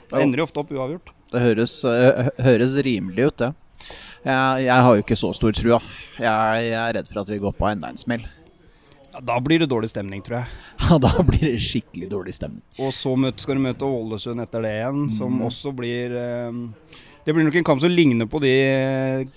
da 0.10 0.22
ender 0.24 0.40
de 0.40 0.46
ofte 0.46 0.62
opp 0.64 0.72
uavgjort. 0.72 1.12
Det 1.34 1.42
høres, 1.42 1.82
høres 2.46 2.78
rimelig 2.86 3.28
ut, 3.28 3.42
det. 3.44 3.52
Jeg, 4.24 4.64
jeg 4.66 4.84
har 4.86 4.96
jo 4.96 5.02
ikke 5.04 5.18
så 5.20 5.34
stor 5.36 5.52
trua. 5.52 5.80
Jeg, 6.18 6.64
jeg 6.70 6.80
er 6.80 6.94
redd 7.00 7.08
for 7.12 7.22
at 7.24 7.30
vi 7.34 7.40
går 7.44 7.54
på 7.58 7.68
enda 7.72 7.90
en 7.92 7.98
smell. 8.00 8.24
Ja, 9.14 9.20
da 9.22 9.36
blir 9.44 9.60
det 9.62 9.68
dårlig 9.70 9.90
stemning, 9.92 10.24
tror 10.26 10.40
jeg. 10.42 10.48
Ja, 10.90 10.98
da 10.98 11.12
blir 11.24 11.44
det 11.44 11.60
skikkelig 11.62 12.08
dårlig 12.12 12.34
stemning. 12.36 12.64
Og 12.82 12.94
så 12.98 13.12
møte, 13.20 13.44
skal 13.44 13.56
du 13.60 13.62
møte 13.64 13.86
Ålesund 13.86 14.42
etter 14.42 14.64
det 14.66 14.72
igjen, 14.80 15.04
som 15.14 15.36
Mm. 15.38 15.44
også 15.48 15.72
blir 15.76 16.16
eh, 16.18 16.52
Det 17.26 17.32
blir 17.36 17.46
nok 17.46 17.56
en 17.56 17.64
kamp 17.64 17.80
som 17.84 17.92
ligner 17.94 18.28
på 18.28 18.42
de 18.44 18.50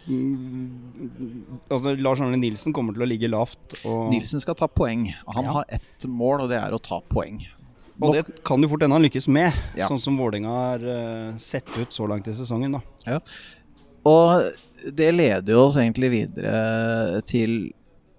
mm, 0.08 1.60
Altså 1.70 1.92
Lars 2.02 2.20
Arne 2.24 2.38
Nilsen 2.40 2.72
kommer 2.74 2.96
til 2.96 3.04
å 3.04 3.08
ligge 3.10 3.28
lavt. 3.30 3.76
Og, 3.86 4.08
Nilsen 4.14 4.40
skal 4.42 4.54
ta 4.58 4.66
poeng. 4.68 5.08
Han 5.26 5.44
Ja. 5.44 5.52
har 5.60 5.64
ett 5.68 6.06
mål, 6.08 6.42
og 6.42 6.48
det 6.50 6.58
er 6.62 6.72
å 6.74 6.80
ta 6.82 7.00
poeng. 7.00 7.42
og 8.00 8.12
det 8.12 8.24
kan 8.44 8.60
jo 8.60 8.68
fort 8.68 8.82
hende 8.82 8.92
han 8.92 9.02
lykkes 9.06 9.26
med, 9.28 9.52
Ja. 9.76 9.88
sånn 9.88 10.00
som 10.00 10.18
Vålerenga 10.18 10.48
har 10.48 10.78
eh, 10.84 11.36
sett 11.38 11.64
ut 11.78 11.88
så 11.90 12.06
langt 12.08 12.26
i 12.28 12.32
sesongen. 12.32 12.72
da 12.72 12.80
Ja. 13.06 13.20
Og 14.04 14.52
det 14.92 15.10
leder 15.14 15.52
jo 15.52 15.64
oss 15.66 15.78
egentlig 15.80 16.12
videre 16.12 17.22
til 17.26 17.58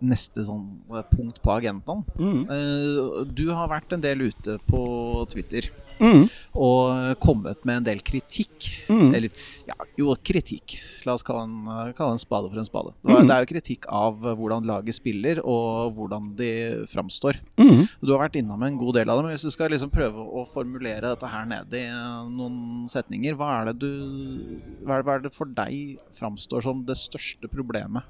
neste 0.02 0.44
sånn 0.46 0.66
punkt 1.10 1.42
på 1.42 1.52
agendaen. 1.56 2.04
Mm. 2.20 2.42
Eh, 2.54 3.24
Du 3.34 3.48
har 3.52 3.68
vært 3.72 3.94
en 3.94 4.02
del 4.04 4.28
ute 4.30 4.60
på 4.70 5.28
Twitter 5.32 5.70
Mm. 6.00 6.28
og 6.54 7.18
kommet 7.20 7.64
med 7.66 7.78
en 7.78 7.84
del 7.88 8.00
kritikk. 8.06 8.86
Mm. 8.88 9.16
Eller 9.16 9.32
ja, 9.66 9.74
jo, 9.98 10.14
kritikk. 10.22 10.76
La 11.08 11.16
oss 11.16 11.24
kalle 11.26 11.48
en, 11.48 11.94
kalle 11.98 12.12
en 12.14 12.22
spade 12.22 12.52
for 12.52 12.60
en 12.62 12.68
spade. 12.68 12.94
Det 13.02 13.34
er 13.34 13.42
jo 13.42 13.50
kritikk 13.50 13.88
av 13.90 14.20
hvordan 14.22 14.68
laget 14.68 14.94
spiller 14.94 15.42
og 15.44 15.96
hvordan 15.98 16.36
de 16.38 16.52
framstår. 16.92 17.40
Mm. 17.58 17.88
Du 18.04 18.12
har 18.14 18.28
vært 18.28 18.38
innom 18.38 18.62
en 18.68 18.78
god 18.78 18.94
del 19.00 19.10
av 19.10 19.18
det, 19.18 19.26
men 19.26 19.34
hvis 19.34 19.48
du 19.48 19.50
skal 19.56 19.72
liksom 19.74 19.90
prøve 19.90 20.22
å 20.22 20.46
formulere 20.52 21.02
dette 21.16 21.32
her 21.34 21.46
nede 21.50 21.74
i 21.82 21.88
eh, 21.90 22.30
noen 22.30 22.86
setninger, 22.92 23.34
hva 23.34 23.62
er 23.62 23.72
det 23.72 23.80
du 23.82 24.62
hva 24.86 25.02
er 25.02 25.26
det 25.26 25.34
for 25.34 25.50
deg 25.50 25.98
framstår 26.18 26.62
som 26.64 26.86
det 26.86 26.96
største 27.00 27.50
problemet 27.50 28.06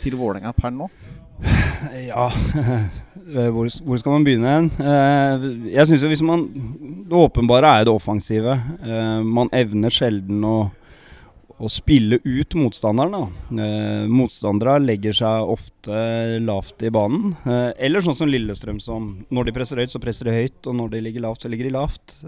til 0.00 0.16
Vålerenga 0.18 0.52
per 0.56 0.72
nå? 0.74 0.88
Ja 2.04 2.26
hvor, 3.54 3.68
hvor 3.84 4.00
skal 4.00 4.12
man 4.12 4.26
begynne 4.26 4.52
hen? 4.56 4.68
Eh, 4.80 5.46
jeg 5.74 5.86
synes 5.88 6.04
jo 6.04 6.10
hvis 6.10 6.24
man 6.26 6.44
Det 7.08 7.16
åpenbare 7.16 7.78
er 7.78 7.86
det 7.86 7.94
offensive. 7.94 8.56
Eh, 8.84 9.22
man 9.24 9.50
evner 9.56 9.92
sjelden 9.94 10.44
å, 10.46 10.56
å 11.58 11.70
spille 11.72 12.20
ut 12.24 12.56
motstanderen. 12.58 13.16
Da. 13.16 13.64
Eh, 13.64 14.04
motstandere 14.10 14.78
legger 14.82 15.16
seg 15.16 15.52
ofte 15.54 16.04
lavt 16.44 16.84
i 16.86 16.92
banen. 16.94 17.34
Eller 17.78 18.04
sånn 18.04 18.18
som 18.18 18.30
Lillestrøm, 18.30 18.80
som 18.82 19.12
når 19.30 19.48
de 19.50 19.56
presser 19.58 19.82
høyt, 19.82 19.94
så 19.94 20.02
presser 20.02 20.30
de 20.30 20.38
høyt. 20.38 20.60
Og 20.66 20.76
når 20.78 20.94
de 20.94 21.04
ligger 21.08 21.26
lavt, 21.26 21.44
så 21.44 21.52
ligger 21.52 21.70
de 21.70 21.76
lavt. 21.78 22.18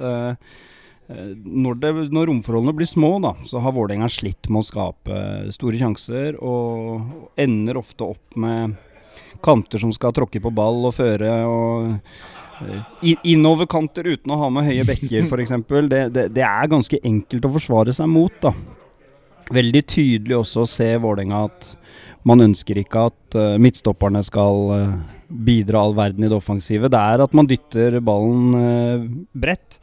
Eh, 1.08 1.16
eh, 1.16 1.32
når, 1.44 1.80
det, 1.82 1.92
når 2.14 2.30
romforholdene 2.30 2.76
blir 2.76 2.90
små, 2.90 3.16
da, 3.22 3.34
så 3.48 3.62
har 3.62 3.74
Vålerenga 3.76 4.08
slitt 4.12 4.50
med 4.50 4.62
å 4.62 4.68
skape 4.68 5.22
store 5.54 5.80
sjanser. 5.80 6.38
Og 6.42 7.36
ender 7.40 7.80
ofte 7.80 8.12
opp 8.14 8.38
med 8.40 8.76
kanter 9.42 9.82
som 9.82 9.92
skal 9.94 10.14
tråkke 10.16 10.42
på 10.42 10.54
ball 10.54 10.86
og 10.88 10.96
føre. 10.98 11.32
og 11.46 11.90
eh, 12.62 13.16
Innoverkanter 13.32 14.06
uten 14.12 14.34
å 14.34 14.40
ha 14.44 14.52
med 14.54 14.68
høye 14.68 14.86
bekker, 14.88 15.26
f.eks. 15.26 15.56
Det, 15.90 16.06
det, 16.14 16.28
det 16.36 16.46
er 16.46 16.70
ganske 16.70 17.02
enkelt 17.02 17.48
å 17.48 17.54
forsvare 17.58 17.96
seg 17.96 18.10
mot. 18.10 18.34
da. 18.44 18.54
Veldig 19.52 19.82
tydelig 19.90 20.38
også 20.38 20.64
å 20.64 20.70
se 20.70 20.92
Vålerenga 21.02 21.46
at 21.50 21.72
man 22.28 22.44
ønsker 22.44 22.78
ikke 22.82 23.08
at 23.10 23.36
eh, 23.38 23.56
midtstopperne 23.62 24.22
skal 24.26 24.70
eh, 24.76 24.92
bidra 25.32 25.82
all 25.82 25.96
verden 25.96 26.24
i 26.24 26.30
det 26.30 26.38
offensive. 26.38 26.90
Det 26.92 27.00
er 27.00 27.24
at 27.24 27.34
man 27.36 27.48
dytter 27.50 27.98
ballen 28.04 28.54
eh, 28.58 29.08
bredt. 29.34 29.80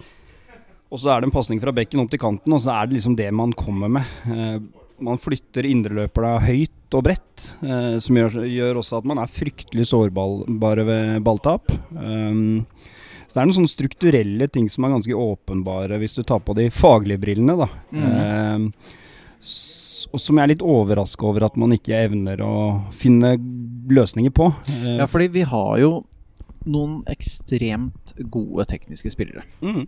Og 0.90 0.98
så 1.02 1.12
er 1.14 1.22
det 1.22 1.30
en 1.30 1.36
pasning 1.36 1.60
fra 1.62 1.74
bekken 1.76 2.02
opp 2.02 2.10
til 2.14 2.22
kanten, 2.22 2.54
og 2.56 2.62
så 2.64 2.74
er 2.74 2.90
det 2.90 2.98
liksom 2.98 3.16
det 3.20 3.30
man 3.36 3.54
kommer 3.58 3.92
med. 4.00 4.14
Eh, 4.26 4.60
man 5.06 5.20
flytter 5.22 5.68
indreløperne 5.70 6.40
høyt 6.44 6.98
og 6.98 7.04
bredt, 7.06 7.44
eh, 7.62 8.00
som 8.02 8.18
gjør, 8.18 8.40
gjør 8.50 8.80
også 8.82 8.98
at 9.00 9.08
man 9.08 9.22
er 9.22 9.30
fryktelig 9.32 9.86
sårbare 9.92 10.86
ved 10.88 11.20
balltap. 11.24 11.70
Um, 11.94 12.66
så 13.30 13.36
det 13.36 13.42
er 13.44 13.46
noen 13.46 13.58
sånne 13.60 13.70
strukturelle 13.72 14.48
ting 14.50 14.66
som 14.74 14.88
er 14.88 14.96
ganske 14.96 15.14
åpenbare 15.22 16.00
hvis 16.02 16.18
du 16.18 16.24
tar 16.26 16.42
på 16.42 16.56
de 16.58 16.72
faglige 16.74 17.22
brillene. 17.22 17.54
da. 17.60 17.68
Mm. 17.94 18.72
og 20.10 20.20
som 20.24 20.38
jeg 20.40 20.44
er 20.44 20.52
litt 20.56 20.66
overraska 20.66 21.28
over 21.30 21.46
at 21.46 21.58
man 21.60 21.76
ikke 21.76 21.94
evner 22.08 22.42
å 22.42 22.56
finne 22.98 23.36
løsninger 23.94 24.34
på. 24.34 24.50
Eh, 24.74 24.96
Ja, 24.98 25.06
fordi 25.06 25.30
vi 25.38 25.46
har 25.46 25.78
jo 25.78 25.92
noen 26.66 27.04
ekstremt 27.08 28.16
gode 28.34 28.66
tekniske 28.66 29.14
spillere. 29.14 29.46
mm, 29.62 29.86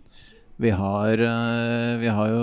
Vi 0.60 0.70
har, 0.70 1.18
eh, 1.18 1.96
vi 1.98 2.06
har 2.12 2.28
jo 2.28 2.42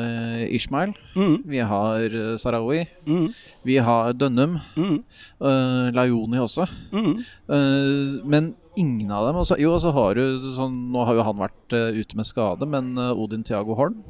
eh, 0.00 0.54
Ishmael. 0.56 0.94
mm, 1.14 1.42
Vi 1.46 1.58
har 1.60 2.00
eh, 2.04 2.36
Sarawi. 2.40 2.86
mm, 3.06 3.28
Vi 3.64 3.76
har 3.78 4.12
Dønnum. 4.12 4.58
mm, 4.76 5.04
Uh, 5.40 5.90
Lajoni 5.92 6.38
også. 6.40 6.64
Eh, 6.94 8.20
men 8.24 8.54
ingen 8.76 9.10
av 9.10 9.26
dem 9.26 9.36
også, 9.36 9.58
Jo, 9.60 9.76
så 9.78 9.92
har 9.92 10.14
du 10.14 10.38
sånn 10.54 10.90
Nå 10.90 11.04
har 11.04 11.14
jo 11.14 11.22
han 11.22 11.36
vært 11.36 11.72
uh, 11.76 11.92
ute 11.92 12.16
med 12.16 12.24
skade, 12.26 12.66
men 12.66 12.96
Odin 12.98 13.44
Thiago 13.44 13.74
Holm 13.76 14.02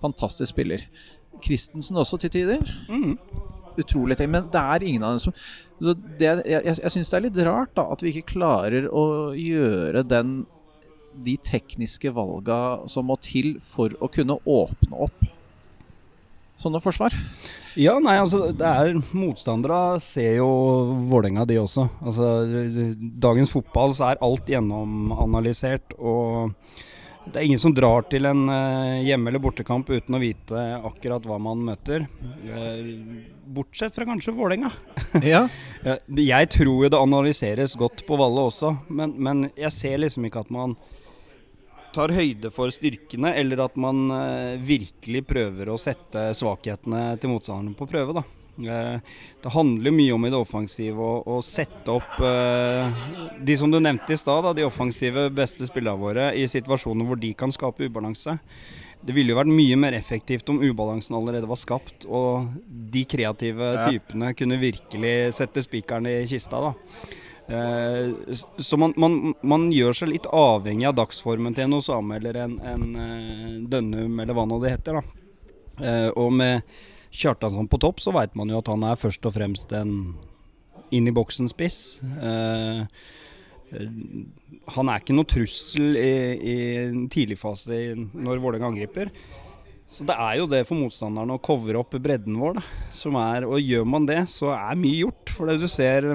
Fantastisk 0.00 0.52
spiller. 0.54 0.84
Christensen 1.42 1.96
også 1.98 2.18
til 2.22 2.30
tider. 2.30 2.62
Mm. 2.88 3.18
Utrolig 3.78 4.16
ting. 4.16 4.30
Men 4.30 4.46
det 4.52 4.60
er 4.62 4.84
ingen 4.86 5.02
av 5.02 5.16
dem 5.16 5.18
som 5.18 5.34
så 5.80 5.94
det, 6.18 6.44
Jeg, 6.46 6.64
jeg, 6.64 6.78
jeg 6.82 6.90
syns 6.94 7.10
det 7.10 7.16
er 7.18 7.26
litt 7.28 7.40
rart 7.46 7.74
da 7.74 7.84
at 7.92 8.00
vi 8.02 8.12
ikke 8.12 8.32
klarer 8.38 8.86
å 8.90 9.32
gjøre 9.34 10.02
den 10.06 10.46
de 11.24 11.36
tekniske 11.44 12.12
valga 12.14 12.60
som 12.90 13.08
må 13.10 13.16
til 13.24 13.56
for 13.64 13.94
å 14.02 14.10
kunne 14.12 14.38
åpne 14.46 15.04
opp 15.08 15.26
sånne 16.58 16.80
forsvar. 16.82 17.14
Ja, 17.78 17.94
nei, 18.02 18.16
altså 18.18 18.48
det 18.50 18.66
er 18.66 18.96
Motstandere 19.14 20.00
ser 20.02 20.40
jo 20.40 20.48
Vålerenga, 21.10 21.46
de 21.46 21.60
også. 21.62 21.86
Altså 22.02 22.32
Dagens 23.22 23.52
fotball 23.54 23.94
så 23.94 24.10
er 24.10 24.22
alt 24.26 24.50
gjennomanalysert. 24.50 25.94
Og 26.02 26.50
det 27.28 27.38
er 27.38 27.46
ingen 27.46 27.60
som 27.62 27.74
drar 27.76 28.06
til 28.10 28.26
en 28.26 28.48
eh, 28.50 29.04
hjemme- 29.06 29.30
eller 29.30 29.42
bortekamp 29.44 29.90
uten 29.92 30.16
å 30.16 30.22
vite 30.22 30.64
akkurat 30.80 31.26
hva 31.28 31.38
man 31.44 31.62
møter. 31.68 32.08
Eh, 32.48 32.92
bortsett 33.46 33.94
fra 33.94 34.08
kanskje 34.08 34.34
Vålerenga. 34.34 34.72
Ja. 35.22 35.46
Jeg 36.10 36.50
tror 36.52 36.84
jo 36.84 36.90
det 36.90 36.98
analyseres 36.98 37.78
godt 37.78 38.02
på 38.08 38.18
Valle 38.18 38.48
også, 38.50 38.74
men, 38.90 39.14
men 39.14 39.46
jeg 39.54 39.70
ser 39.76 40.00
liksom 40.02 40.26
ikke 40.26 40.42
at 40.42 40.50
man 40.54 40.74
tar 41.94 42.12
høyde 42.14 42.50
for 42.54 42.72
styrkene, 42.74 43.34
eller 43.38 43.64
at 43.66 43.78
man 43.80 44.08
eh, 44.14 44.56
virkelig 44.60 45.24
prøver 45.28 45.70
å 45.70 45.78
sette 45.80 46.30
svakhetene 46.36 47.12
til 47.20 47.32
motstanderen 47.32 47.76
på 47.78 47.88
prøve. 47.90 48.16
da. 48.20 48.24
Eh, 48.58 49.00
det 49.42 49.52
handler 49.54 49.94
mye 49.94 50.16
om 50.16 50.26
i 50.26 50.32
det 50.32 50.40
offensive 50.40 50.98
å, 51.22 51.38
sette 51.46 51.94
opp 51.94 52.18
eh, 52.24 53.04
de 53.38 53.56
som 53.58 53.70
du 53.70 53.78
nevnte 53.78 54.14
i 54.14 54.18
stad, 54.18 54.50
de 54.56 54.66
offensive 54.66 55.28
beste 55.34 55.68
spillerne 55.68 56.02
våre, 56.02 56.32
i 56.34 56.48
situasjoner 56.50 57.06
hvor 57.06 57.20
de 57.20 57.32
kan 57.38 57.54
skape 57.54 57.86
ubalanse. 57.86 58.38
Det 58.98 59.14
ville 59.14 59.30
jo 59.30 59.38
vært 59.38 59.54
mye 59.54 59.76
mer 59.78 59.94
effektivt 59.94 60.48
om 60.50 60.58
ubalansen 60.58 61.14
allerede 61.14 61.46
var 61.46 61.60
skapt, 61.60 62.08
og 62.10 62.50
de 62.66 63.04
kreative 63.06 63.70
typene 63.86 64.32
kunne 64.34 64.58
virkelig 64.58 65.14
sette 65.38 65.62
spikeren 65.62 66.10
i 66.10 66.18
kista. 66.26 66.58
da. 66.58 66.74
Eh, 67.48 68.10
så 68.58 68.76
man, 68.76 68.92
man, 68.96 69.34
man 69.40 69.70
gjør 69.72 69.96
seg 69.96 70.10
litt 70.12 70.26
avhengig 70.28 70.84
av 70.90 70.98
dagsformen 70.98 71.54
til 71.56 71.64
en 71.64 71.78
Osame 71.78 72.18
eller 72.18 72.36
en, 72.44 72.58
en 72.60 72.88
eh, 73.00 73.54
Dønnum 73.72 74.20
eller 74.20 74.36
hva 74.36 74.44
nå 74.48 74.58
det 74.60 74.74
heter. 74.74 74.98
da. 74.98 75.02
Eh, 75.80 76.08
og 76.12 76.34
med 76.36 76.76
Kjartansson 77.08 77.70
på 77.72 77.80
topp, 77.80 78.02
så 78.04 78.12
veit 78.12 78.36
man 78.36 78.52
jo 78.52 78.60
at 78.60 78.68
han 78.68 78.84
er 78.84 79.00
først 79.00 79.24
og 79.24 79.32
fremst 79.38 79.72
en 79.72 79.94
inn 80.92 81.08
i 81.08 81.12
boksen-spiss. 81.12 81.78
Han 84.76 84.88
er 84.88 85.00
ikke 85.00 85.16
noe 85.16 85.28
trussel 85.28 85.96
i, 86.00 86.12
i 86.36 86.56
tidlig 87.12 87.36
fase 87.40 87.80
når 87.96 88.40
Vålerenga 88.40 88.68
angriper. 88.70 89.10
Så 89.92 90.04
det 90.08 90.16
er 90.20 90.36
jo 90.40 90.48
det 90.48 90.62
for 90.68 90.80
motstanderen 90.80 91.32
å 91.32 91.40
covre 91.40 91.80
opp 91.80 91.96
bredden 91.96 92.36
vår. 92.40 92.60
Da, 92.60 92.64
som 92.92 93.16
er, 93.20 93.48
og 93.48 93.60
gjør 93.60 93.88
man 93.88 94.08
det, 94.08 94.20
så 94.32 94.52
er 94.52 94.80
mye 94.80 95.00
gjort. 95.00 95.32
For 95.32 95.48
det 95.48 95.58
du 95.62 95.68
ser 95.72 96.10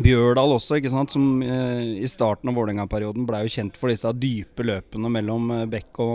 Bjørdal 0.00 0.54
også, 0.54 0.78
ikke 0.78 0.92
sant, 0.92 1.12
som 1.12 1.42
eh, 1.44 2.00
i 2.00 2.08
starten 2.08 2.48
av 2.48 2.56
Vålerenga-perioden 2.56 3.26
ble 3.28 3.42
jo 3.44 3.52
kjent 3.52 3.76
for 3.76 3.92
disse 3.92 4.08
dype 4.16 4.64
løpene 4.64 5.10
mellom 5.12 5.50
eh, 5.52 5.66
bekk 5.68 6.00
og 6.00 6.14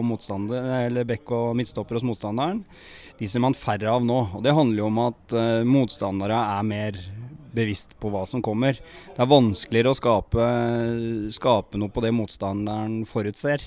bekk 1.11 1.33
og 1.37 1.51
midtstopper 1.59 1.99
hos 1.99 2.07
motstanderen. 2.07 2.63
De 3.19 3.29
ser 3.29 3.43
man 3.45 3.57
færre 3.57 3.93
av 3.93 4.05
nå. 4.05 4.17
og 4.37 4.41
Det 4.45 4.55
handler 4.57 4.81
jo 4.81 4.89
om 4.89 4.99
at 5.05 5.37
eh, 5.37 5.67
motstandere 5.67 6.39
er 6.57 6.65
mer 6.65 6.97
bevisst 7.57 7.93
på 8.01 8.09
hva 8.13 8.25
som 8.29 8.41
kommer. 8.45 8.77
Det 9.13 9.21
er 9.21 9.29
vanskeligere 9.29 9.93
å 9.93 9.97
skape, 9.97 10.49
skape 11.33 11.79
noe 11.81 11.93
på 11.93 12.03
det 12.05 12.13
motstanderen 12.17 13.03
forutser. 13.09 13.63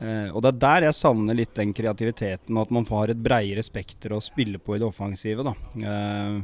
Eh, 0.00 0.28
og 0.32 0.40
Det 0.44 0.52
er 0.52 0.60
der 0.66 0.88
jeg 0.88 0.98
savner 1.00 1.36
litt 1.36 1.56
den 1.56 1.74
kreativiteten, 1.76 2.52
og 2.56 2.68
at 2.68 2.76
man 2.76 2.88
har 2.88 3.12
et 3.12 3.24
bredere 3.24 3.64
spekter 3.64 4.16
å 4.16 4.22
spille 4.24 4.60
på 4.60 4.76
i 4.76 4.80
det 4.80 4.88
offensive. 4.88 5.44
da. 5.44 5.56
Eh, 5.80 6.40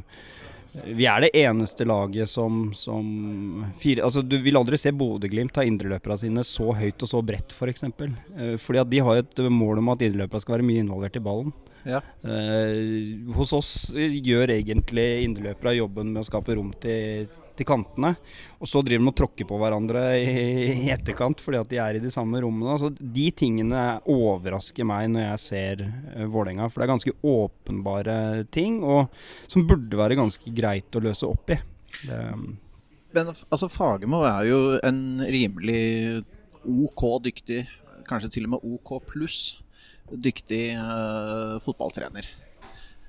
vi 0.85 1.05
er 1.09 1.23
det 1.25 1.31
eneste 1.37 1.85
laget 1.87 2.29
som, 2.29 2.71
som 2.77 3.65
fire, 3.81 4.03
altså 4.05 4.21
Du 4.21 4.37
vil 4.43 4.57
aldri 4.59 4.79
se 4.79 4.93
Bodø-Glimt 4.95 5.55
ta 5.55 5.65
indreløperne 5.67 6.19
sine 6.21 6.43
så 6.47 6.71
høyt 6.77 7.03
og 7.03 7.11
så 7.11 7.21
bredt, 7.25 7.53
f.eks. 7.53 7.57
For 7.57 7.71
eksempel. 7.71 8.13
eh, 8.37 8.55
fordi 8.61 8.83
at 8.83 8.91
de 8.91 9.01
har 9.03 9.23
et 9.23 9.41
mål 9.51 9.81
om 9.81 9.89
at 9.93 10.05
indreløperne 10.05 10.43
skal 10.43 10.57
være 10.57 10.67
mye 10.69 10.83
involvert 10.85 11.19
i 11.19 11.23
ballen. 11.23 11.55
Ja. 11.87 12.01
Eh, 12.27 13.33
hos 13.37 13.53
oss 13.55 13.73
gjør 13.95 14.51
egentlig 14.57 15.07
indreløperne 15.23 15.77
jobben 15.77 16.13
med 16.13 16.23
å 16.23 16.27
skape 16.27 16.57
rom 16.57 16.73
til, 16.83 17.27
til 17.57 17.67
kantene. 17.67 18.13
Og 18.61 18.69
så 18.69 18.81
driver 18.85 19.03
de 19.03 19.11
og 19.11 19.17
tråkker 19.17 19.47
på 19.49 19.59
hverandre 19.61 20.03
i, 20.19 20.87
etterkant 20.93 21.41
fordi 21.43 21.61
at 21.61 21.71
de 21.71 21.81
er 21.83 21.97
i 21.97 22.03
de 22.03 22.11
samme 22.13 22.41
rommene. 22.43 22.77
Så 22.81 22.91
de 22.97 23.27
tingene 23.35 23.83
overrasker 24.09 24.87
meg 24.87 25.09
når 25.13 25.27
jeg 25.27 25.43
ser 25.45 25.83
uh, 25.87 26.25
Vålerenga. 26.31 26.69
For 26.71 26.81
det 26.81 26.87
er 26.87 26.93
ganske 26.93 27.15
åpenbare 27.33 28.17
ting, 28.53 28.79
og 28.85 29.13
som 29.49 29.67
burde 29.67 29.99
være 29.99 30.19
ganske 30.19 30.55
greit 30.55 30.97
å 30.97 31.03
løse 31.03 31.27
opp 31.29 31.53
i. 31.53 31.59
Det, 32.07 32.23
Men 33.15 33.31
altså, 33.33 33.69
Fagermo 33.71 34.23
er 34.27 34.49
jo 34.49 34.61
en 34.85 35.21
rimelig 35.23 36.25
OK 36.67 37.05
dyktig, 37.23 37.63
kanskje 38.07 38.37
til 38.37 38.47
og 38.47 38.57
med 38.57 38.75
OK 38.75 38.99
pluss 39.07 39.39
dyktig 40.11 40.77
uh, 40.79 41.57
fotballtrener. 41.63 42.27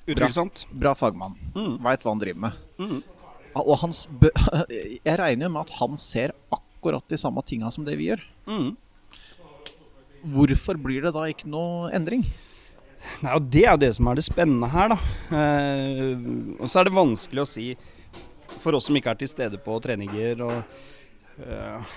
utvilsomt. 0.08 0.66
Bra 0.72 0.94
fagmann. 0.98 1.36
Mm. 1.54 1.76
Veit 1.84 2.04
hva 2.04 2.14
han 2.14 2.22
driver 2.22 2.44
med. 2.48 2.62
Mm. 2.80 3.02
Og 3.64 3.78
hans 3.82 4.06
Jeg 5.06 5.18
regner 5.20 5.48
jo 5.48 5.54
med 5.54 5.64
at 5.66 5.78
han 5.80 5.96
ser 6.00 6.34
akkurat 6.54 7.04
de 7.10 7.18
samme 7.20 7.42
tinga 7.46 7.70
som 7.74 7.86
det 7.86 7.96
vi 7.98 8.10
gjør. 8.10 8.22
Mm. 8.48 8.76
Hvorfor 10.34 10.78
blir 10.82 11.06
det 11.06 11.14
da 11.14 11.24
ikke 11.30 11.48
noe 11.50 11.90
endring? 11.94 12.24
Nei, 13.22 13.34
og 13.34 13.46
Det 13.50 13.64
er 13.64 13.72
jo 13.76 13.82
det 13.84 13.92
som 13.96 14.08
er 14.10 14.18
det 14.18 14.26
spennende 14.26 14.68
her, 14.72 14.94
da. 14.94 14.98
Eh, 15.38 16.28
og 16.58 16.66
så 16.66 16.80
er 16.80 16.88
det 16.88 16.96
vanskelig 16.98 17.44
å 17.44 17.48
si 17.48 17.68
for 18.58 18.74
oss 18.74 18.88
som 18.88 18.96
ikke 18.98 19.12
er 19.14 19.20
til 19.20 19.30
stede 19.30 19.60
på 19.62 19.76
treninger. 19.84 20.42
Og, 20.42 20.80
eh, 21.44 21.94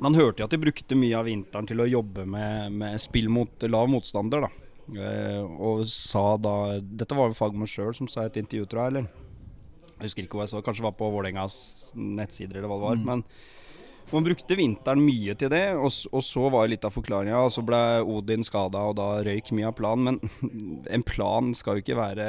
man 0.00 0.16
hørte 0.16 0.42
jo 0.42 0.48
at 0.48 0.54
de 0.54 0.62
brukte 0.62 0.98
mye 0.98 1.18
av 1.18 1.28
vinteren 1.28 1.68
til 1.68 1.82
å 1.82 1.88
jobbe 1.88 2.26
med, 2.26 2.72
med 2.82 3.02
spill 3.02 3.30
mot 3.32 3.68
lav 3.70 3.90
motstander. 3.92 4.48
da. 4.48 4.50
Eh, 4.90 5.42
og 5.62 5.84
sa 5.86 6.34
da 6.40 6.80
Dette 6.82 7.14
var 7.14 7.30
jo 7.30 7.38
Fagmo 7.38 7.68
sjøl 7.68 7.94
som 7.94 8.08
sa 8.10 8.24
i 8.24 8.30
et 8.32 8.40
intervju, 8.42 8.66
tror 8.66 8.82
jeg. 8.82 8.94
eller? 8.94 9.29
Jeg 10.00 10.10
husker 10.10 10.26
ikke 10.26 10.38
hvor 10.38 10.46
jeg 10.46 10.54
så, 10.54 10.62
kanskje 10.64 10.82
det 10.82 10.88
var 10.88 10.98
på 10.98 11.10
Vålerengas 11.12 11.56
nettsider 11.94 12.58
eller 12.58 12.70
hva 12.72 12.78
det 12.80 12.86
var. 12.88 13.02
Men 13.10 13.24
man 14.10 14.24
brukte 14.26 14.56
vinteren 14.58 15.02
mye 15.04 15.36
til 15.38 15.52
det, 15.52 15.64
og, 15.78 15.92
og 16.10 16.22
så 16.26 16.48
var 16.50 16.70
litt 16.70 16.84
av 16.86 16.94
forklaringa. 16.94 17.44
Og 17.44 17.52
så 17.54 17.62
ble 17.66 17.80
Odin 18.02 18.42
skada, 18.46 18.82
og 18.90 18.96
da 18.98 19.08
røyk 19.26 19.52
mye 19.54 19.68
av 19.70 19.76
planen. 19.78 20.08
Men 20.08 20.82
en 20.96 21.04
plan 21.06 21.52
skal 21.56 21.78
jo 21.78 21.84
ikke 21.84 21.98
være 22.00 22.28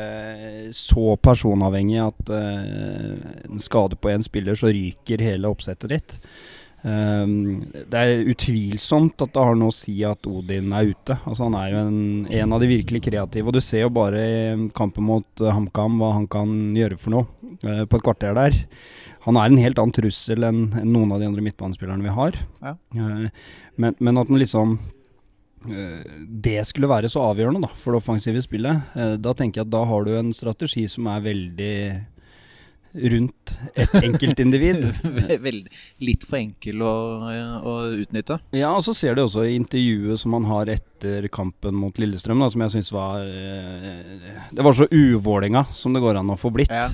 så 0.77 1.15
personavhengig 1.23 2.01
at 2.03 2.33
uh, 2.33 3.29
en 3.47 3.63
skade 3.63 3.97
på 3.97 4.13
én 4.13 4.25
spiller, 4.25 4.57
så 4.59 4.73
ryker 4.73 5.25
hele 5.25 5.49
oppsettet 5.49 5.95
ditt. 5.95 6.19
Ehm, 6.81 7.61
det 7.91 7.99
er 7.99 8.29
utvilsomt 8.31 9.21
at 9.21 9.33
det 9.35 9.43
har 9.43 9.57
noe 9.57 9.73
å 9.73 9.75
si 9.75 9.99
at 10.07 10.25
Odin 10.29 10.71
er 10.73 10.91
ute. 10.93 11.17
Altså 11.19 11.45
Han 11.47 11.57
er 11.59 11.73
jo 11.73 11.83
en, 11.83 11.99
en 12.41 12.55
av 12.55 12.63
de 12.63 12.71
virkelig 12.71 13.03
kreative. 13.05 13.49
Og 13.49 13.57
du 13.57 13.61
ser 13.63 13.85
jo 13.85 13.93
bare 13.93 14.21
i 14.21 14.69
kampen 14.77 15.05
mot 15.07 15.43
uh, 15.43 15.51
HamKam 15.53 15.99
hva 16.01 16.15
han 16.17 16.27
kan 16.31 16.55
gjøre 16.77 16.97
for 17.01 17.15
noe 17.15 17.27
uh, 17.65 17.83
på 17.85 17.99
et 17.99 18.07
kvarter 18.07 18.37
der. 18.37 18.57
Han 19.27 19.37
er 19.37 19.51
en 19.51 19.61
helt 19.61 19.81
annen 19.81 19.93
trussel 19.93 20.47
enn 20.47 20.63
en 20.79 20.89
noen 20.89 21.13
av 21.13 21.21
de 21.21 21.29
andre 21.29 21.45
midtbanespillerne 21.45 22.07
vi 22.07 22.15
har. 22.17 22.41
Ja. 22.63 22.75
Uh, 22.97 23.29
men, 23.77 23.95
men 23.99 24.21
at 24.21 24.31
han 24.31 24.41
liksom 24.41 24.81
det 25.61 26.63
skulle 26.65 26.87
være 26.89 27.05
så 27.13 27.21
avgjørende 27.21 27.67
da, 27.67 27.67
for 27.77 27.93
det 27.93 27.99
offensive 27.99 28.39
spillet, 28.41 28.95
da 29.21 29.33
tenker 29.37 29.61
jeg 29.61 29.67
at 29.67 29.73
da 29.75 29.83
har 29.85 30.07
du 30.07 30.15
en 30.17 30.31
strategi 30.33 30.87
som 30.89 31.05
er 31.13 31.21
veldig 31.21 31.75
rundt 32.93 33.53
et 33.75 33.93
enkeltindivid. 34.01 34.85
Litt 36.07 36.25
for 36.27 36.39
enkel 36.39 36.83
å, 36.83 36.93
å 37.63 37.75
utnytte. 38.03 38.39
Ja, 38.55 38.73
og 38.75 38.83
så 38.85 38.95
ser 38.97 39.15
du 39.15 39.23
også 39.25 39.45
i 39.47 39.55
intervjuet 39.57 40.21
som 40.21 40.35
han 40.37 40.47
har 40.49 40.71
etter 40.73 41.27
kampen 41.33 41.77
mot 41.77 41.97
Lillestrøm, 42.01 42.43
da, 42.43 42.51
som 42.51 42.65
jeg 42.65 42.75
syns 42.75 42.91
var 42.93 43.25
eh, 43.25 44.45
Det 44.51 44.65
var 44.65 44.77
så 44.77 44.89
uvålinga 44.91 45.65
som 45.75 45.95
det 45.95 46.03
går 46.03 46.21
an 46.21 46.33
å 46.33 46.39
få 46.39 46.51
blitt. 46.53 46.71
Ja. 46.71 46.89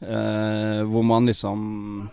Eh, 0.00 0.82
hvor 0.90 1.06
man 1.06 1.28
liksom 1.30 2.08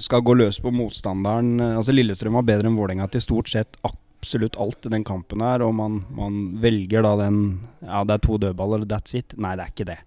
skal 0.00 0.22
gå 0.24 0.34
løs 0.36 0.60
på 0.60 0.72
motstanderen. 0.72 1.58
Altså 1.74 1.94
Lillestrøm 1.94 2.38
var 2.38 2.46
bedre 2.48 2.70
enn 2.70 2.78
Vålerenga 2.78 3.08
til 3.12 3.24
stort 3.24 3.50
sett 3.52 3.78
absolutt 4.20 4.56
alt 4.60 4.86
i 4.86 4.92
den 4.92 5.04
kampen 5.04 5.40
her, 5.40 5.62
og 5.64 5.72
man, 5.74 6.02
man 6.12 6.40
velger 6.60 7.04
da 7.06 7.14
den 7.22 7.38
Ja, 7.80 8.02
det 8.04 8.18
er 8.18 8.24
to 8.26 8.36
dødballer, 8.36 8.84
that's 8.84 9.16
it. 9.16 9.32
Nei, 9.40 9.54
det 9.56 9.64
er 9.64 9.72
ikke 9.72 9.88
det. 9.88 10.00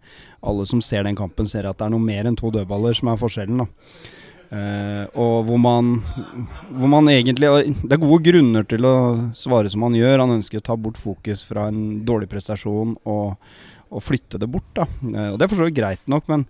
Alle 0.46 0.66
som 0.70 0.84
ser 0.86 1.08
den 1.08 1.18
kampen, 1.18 1.50
ser 1.50 1.66
at 1.66 1.80
det 1.80 1.88
er 1.88 1.96
noe 1.96 2.04
mer 2.04 2.30
enn 2.30 2.38
to 2.38 2.52
dødballer 2.54 2.94
som 2.94 3.10
er 3.10 3.18
forskjellen. 3.22 3.64
da. 3.64 3.68
Uh, 4.54 5.06
og 5.18 5.48
hvor 5.48 5.58
man, 5.58 5.96
hvor 6.70 6.90
man 6.92 7.08
egentlig 7.10 7.48
Det 7.82 7.96
er 7.96 8.02
gode 8.04 8.20
grunner 8.22 8.66
til 8.70 8.86
å 8.86 8.96
svare 9.34 9.72
som 9.74 9.88
han 9.88 9.98
gjør. 9.98 10.22
Han 10.22 10.36
ønsker 10.36 10.62
å 10.62 10.68
ta 10.68 10.78
bort 10.78 11.00
fokus 11.02 11.42
fra 11.50 11.66
en 11.72 12.04
dårlig 12.06 12.30
prestasjon 12.30 12.94
og, 13.10 13.34
og 13.90 14.04
flytte 14.06 14.38
det 14.38 14.52
bort. 14.54 14.70
da. 14.78 14.86
uh, 14.86 15.32
og 15.34 15.40
Det 15.40 15.48
er 15.48 15.54
for 15.56 15.64
så 15.64 15.70
vidt 15.72 15.80
greit 15.82 16.06
nok, 16.06 16.30
men 16.30 16.46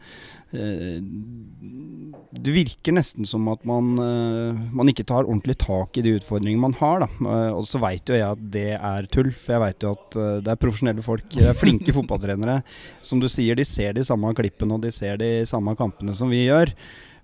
det 0.54 2.54
virker 2.54 2.96
nesten 2.96 3.28
som 3.30 3.46
at 3.52 3.62
man, 3.68 3.94
eh, 4.02 4.62
man 4.74 4.90
ikke 4.90 5.06
tar 5.06 5.28
ordentlig 5.28 5.56
tak 5.62 5.98
i 5.98 6.04
de 6.06 6.16
utfordringene 6.18 6.62
man 6.62 6.76
har. 6.80 7.04
Da. 7.04 7.10
Eh, 7.10 7.52
og 7.54 7.68
så 7.70 7.82
veit 7.82 8.10
jo 8.10 8.18
jeg 8.18 8.28
at 8.28 8.44
det 8.54 8.68
er 8.78 9.10
tull, 9.14 9.32
for 9.34 9.56
jeg 9.56 9.64
veit 9.64 9.86
jo 9.86 9.94
at 9.94 10.20
eh, 10.20 10.38
det 10.46 10.54
er 10.54 10.62
profesjonelle 10.62 11.06
folk. 11.06 11.38
Flinke 11.60 11.94
fotballtrenere. 11.98 12.62
Som 13.06 13.22
du 13.22 13.30
sier, 13.32 13.58
de 13.58 13.66
ser 13.68 13.98
de 13.98 14.06
samme 14.08 14.34
klippene 14.38 14.78
og 14.78 14.86
de 14.86 14.94
ser 14.94 15.20
de 15.22 15.32
samme 15.50 15.76
kampene 15.80 16.16
som 16.18 16.32
vi 16.34 16.46
gjør. 16.48 16.74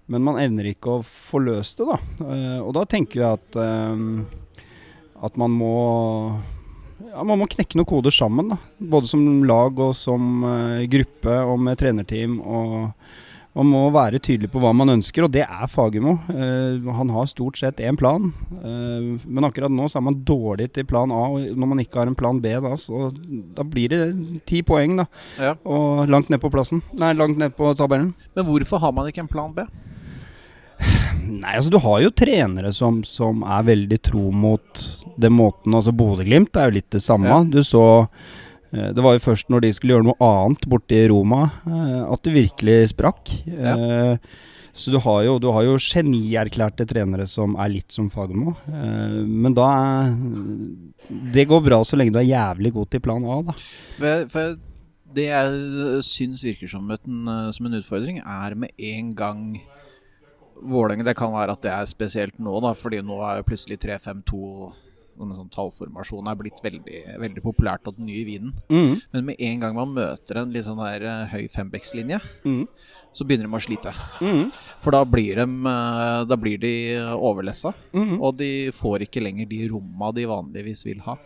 Men 0.09 0.25
man 0.25 0.39
evner 0.41 0.71
ikke 0.71 0.97
å 0.97 1.05
få 1.05 1.41
løst 1.45 1.81
det, 1.81 1.89
da. 1.89 1.99
Eh, 2.25 2.61
og 2.63 2.73
da 2.77 2.85
tenker 2.89 3.21
jeg 3.21 3.39
at, 3.39 3.59
eh, 3.61 4.63
at 5.25 5.41
man 5.41 5.53
må 5.53 5.75
ja, 7.09 7.23
Man 7.25 7.41
må 7.41 7.47
knekke 7.49 7.79
noen 7.79 7.89
koder 7.89 8.13
sammen, 8.13 8.53
da. 8.53 8.59
Både 8.77 9.09
som 9.09 9.25
lag 9.47 9.79
og 9.81 9.95
som 9.97 10.45
uh, 10.45 10.85
gruppe 10.91 11.41
og 11.45 11.59
med 11.65 11.81
trenerteam. 11.81 12.39
og 12.41 12.93
man 13.57 13.65
må 13.65 13.79
være 13.91 14.19
tydelig 14.21 14.51
på 14.53 14.59
hva 14.61 14.69
man 14.77 14.91
ønsker, 14.93 15.25
og 15.25 15.31
det 15.33 15.41
er 15.41 15.71
Fagermo. 15.71 16.13
Uh, 16.29 16.85
han 16.95 17.09
har 17.11 17.25
stort 17.27 17.57
sett 17.59 17.81
én 17.83 17.97
plan, 17.99 18.29
uh, 18.61 19.09
men 19.25 19.47
akkurat 19.47 19.73
nå 19.73 19.89
så 19.89 19.99
er 19.99 20.05
man 20.05 20.19
dårlig 20.23 20.69
til 20.75 20.85
plan 20.87 21.11
A. 21.11 21.23
Og 21.33 21.57
når 21.57 21.71
man 21.73 21.81
ikke 21.83 21.99
har 21.99 22.11
en 22.11 22.17
plan 22.19 22.39
B, 22.39 22.53
da, 22.61 22.75
så 22.79 23.09
da 23.57 23.65
blir 23.65 23.91
det 23.91 24.01
ti 24.49 24.61
poeng, 24.65 24.99
da. 25.01 25.09
Ja. 25.41 25.55
Og 25.65 26.05
langt 26.11 26.29
ned 26.31 26.41
på 26.43 26.53
plassen. 26.53 26.83
Nei, 27.01 27.15
langt 27.17 27.41
ned 27.41 27.57
på 27.57 27.73
tabellen. 27.79 28.13
Men 28.37 28.47
hvorfor 28.47 28.85
har 28.85 28.93
man 28.95 29.09
ikke 29.09 29.25
en 29.25 29.31
plan 29.31 29.55
B? 29.57 29.65
Nei, 31.29 31.55
altså 31.55 31.71
du 31.71 31.77
har 31.83 32.01
jo 32.03 32.11
trenere 32.15 32.71
som, 32.75 33.01
som 33.07 33.43
er 33.45 33.65
veldig 33.67 33.99
tro 34.09 34.29
mot 34.33 34.83
den 35.19 35.35
måten 35.37 35.75
Altså 35.77 35.93
Bodø-Glimt 35.95 36.55
er 36.57 36.69
jo 36.69 36.77
litt 36.79 36.89
det 36.95 37.01
samme. 37.03 37.29
Ja. 37.29 37.39
Du 37.43 37.59
så 37.67 37.83
eh, 38.73 38.89
Det 38.95 39.03
var 39.05 39.15
jo 39.17 39.23
først 39.27 39.51
når 39.51 39.65
de 39.65 39.73
skulle 39.75 39.97
gjøre 39.97 40.07
noe 40.09 40.19
annet 40.25 40.67
borte 40.71 40.97
i 40.97 41.09
Roma, 41.11 41.45
eh, 41.67 41.99
at 42.07 42.23
det 42.25 42.35
virkelig 42.37 42.77
sprakk. 42.93 43.33
Ja. 43.47 43.75
Så 44.79 44.93
du 44.93 44.99
har 45.03 45.23
jo, 45.25 45.33
du 45.43 45.49
har 45.51 45.65
jo 45.67 45.75
genierklærte 45.83 46.85
trenere 46.87 47.25
som 47.27 47.57
er 47.59 47.71
litt 47.73 47.91
som 47.91 48.07
Fagermo. 48.13 48.55
Eh, 48.71 49.19
Men 49.27 49.55
da 49.57 49.67
er 49.75 50.13
Det 51.35 51.47
går 51.49 51.65
bra 51.65 51.81
så 51.83 51.99
lenge 51.99 52.15
du 52.15 52.21
er 52.21 52.29
jævlig 52.31 52.73
god 52.77 52.89
til 52.93 53.03
plan 53.03 53.25
A, 53.27 53.41
da. 53.51 53.57
For, 53.99 54.25
for 54.31 54.55
det 55.15 55.25
jeg 55.25 56.03
syns 56.05 56.43
virker 56.45 56.69
som, 56.69 56.89
et, 56.93 57.01
som 57.55 57.65
en 57.67 57.77
utfordring, 57.79 58.19
er 58.21 58.55
med 58.55 58.71
en 58.77 59.13
gang 59.17 59.43
Vålerenga 60.61 61.05
Det 61.07 61.15
kan 61.17 61.31
være 61.33 61.51
at 61.55 61.61
det 61.63 61.71
er 61.71 61.85
spesielt 61.89 62.37
nå, 62.39 62.59
da, 62.61 62.73
fordi 62.77 63.01
nå 63.05 63.17
er 63.23 63.39
jo 63.41 63.47
plutselig 63.49 63.79
3-5-2 63.79 64.71
noen 65.19 65.35
sånn 65.35 65.49
tallformasjon 65.51 66.27
er 66.31 66.37
blitt 66.39 66.61
veldig, 66.63 66.99
veldig 67.19 67.41
populært 67.43 67.87
og 67.89 67.97
den 67.97 68.07
nye 68.07 68.23
vinen. 68.23 68.53
Mm. 68.71 68.93
Men 69.11 69.25
med 69.27 69.41
en 69.43 69.59
gang 69.65 69.75
man 69.75 69.91
møter 69.97 70.39
en 70.39 70.53
litt 70.55 70.63
sånn 70.63 70.79
der 70.79 71.03
eh, 71.03 71.33
høy 71.33 71.49
fembekslinje, 71.51 72.21
Mm. 72.45 72.61
så 73.11 73.25
begynner 73.27 73.49
de 73.49 73.57
å 73.57 73.59
slite. 73.59 73.91
Mm. 74.23 74.45
For 74.79 74.95
da 74.95 75.03
blir 75.03 75.35
de, 75.41 75.43
eh, 75.43 76.23
da 76.23 76.35
blir 76.39 76.57
de 76.63 76.73
overlessa, 77.19 77.73
Mm. 77.91 78.21
og 78.21 78.37
de 78.37 78.71
får 78.71 79.03
ikke 79.09 79.21
lenger 79.25 79.49
de 79.49 79.67
romma 79.67 80.13
de 80.15 80.23
vanligvis 80.23 80.85
vil 80.85 80.99
ha. 81.03 81.17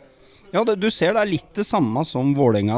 Ja, 0.54 0.64
det, 0.64 0.80
du 0.80 0.90
ser 0.90 1.14
det 1.14 1.22
er 1.22 1.32
litt 1.32 1.54
det 1.54 1.66
samme 1.66 2.06
som 2.06 2.34
Vålerenga 2.36 2.78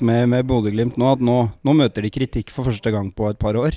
med, 0.00 0.28
med 0.28 0.46
Bodø-Glimt 0.46 0.96
nå. 0.96 1.12
At 1.12 1.20
nå, 1.20 1.52
nå 1.62 1.74
møter 1.76 2.00
de 2.02 2.10
kritikk 2.10 2.48
for 2.50 2.64
første 2.64 2.90
gang 2.90 3.10
på 3.12 3.28
et 3.28 3.38
par 3.38 3.52
år. 3.54 3.72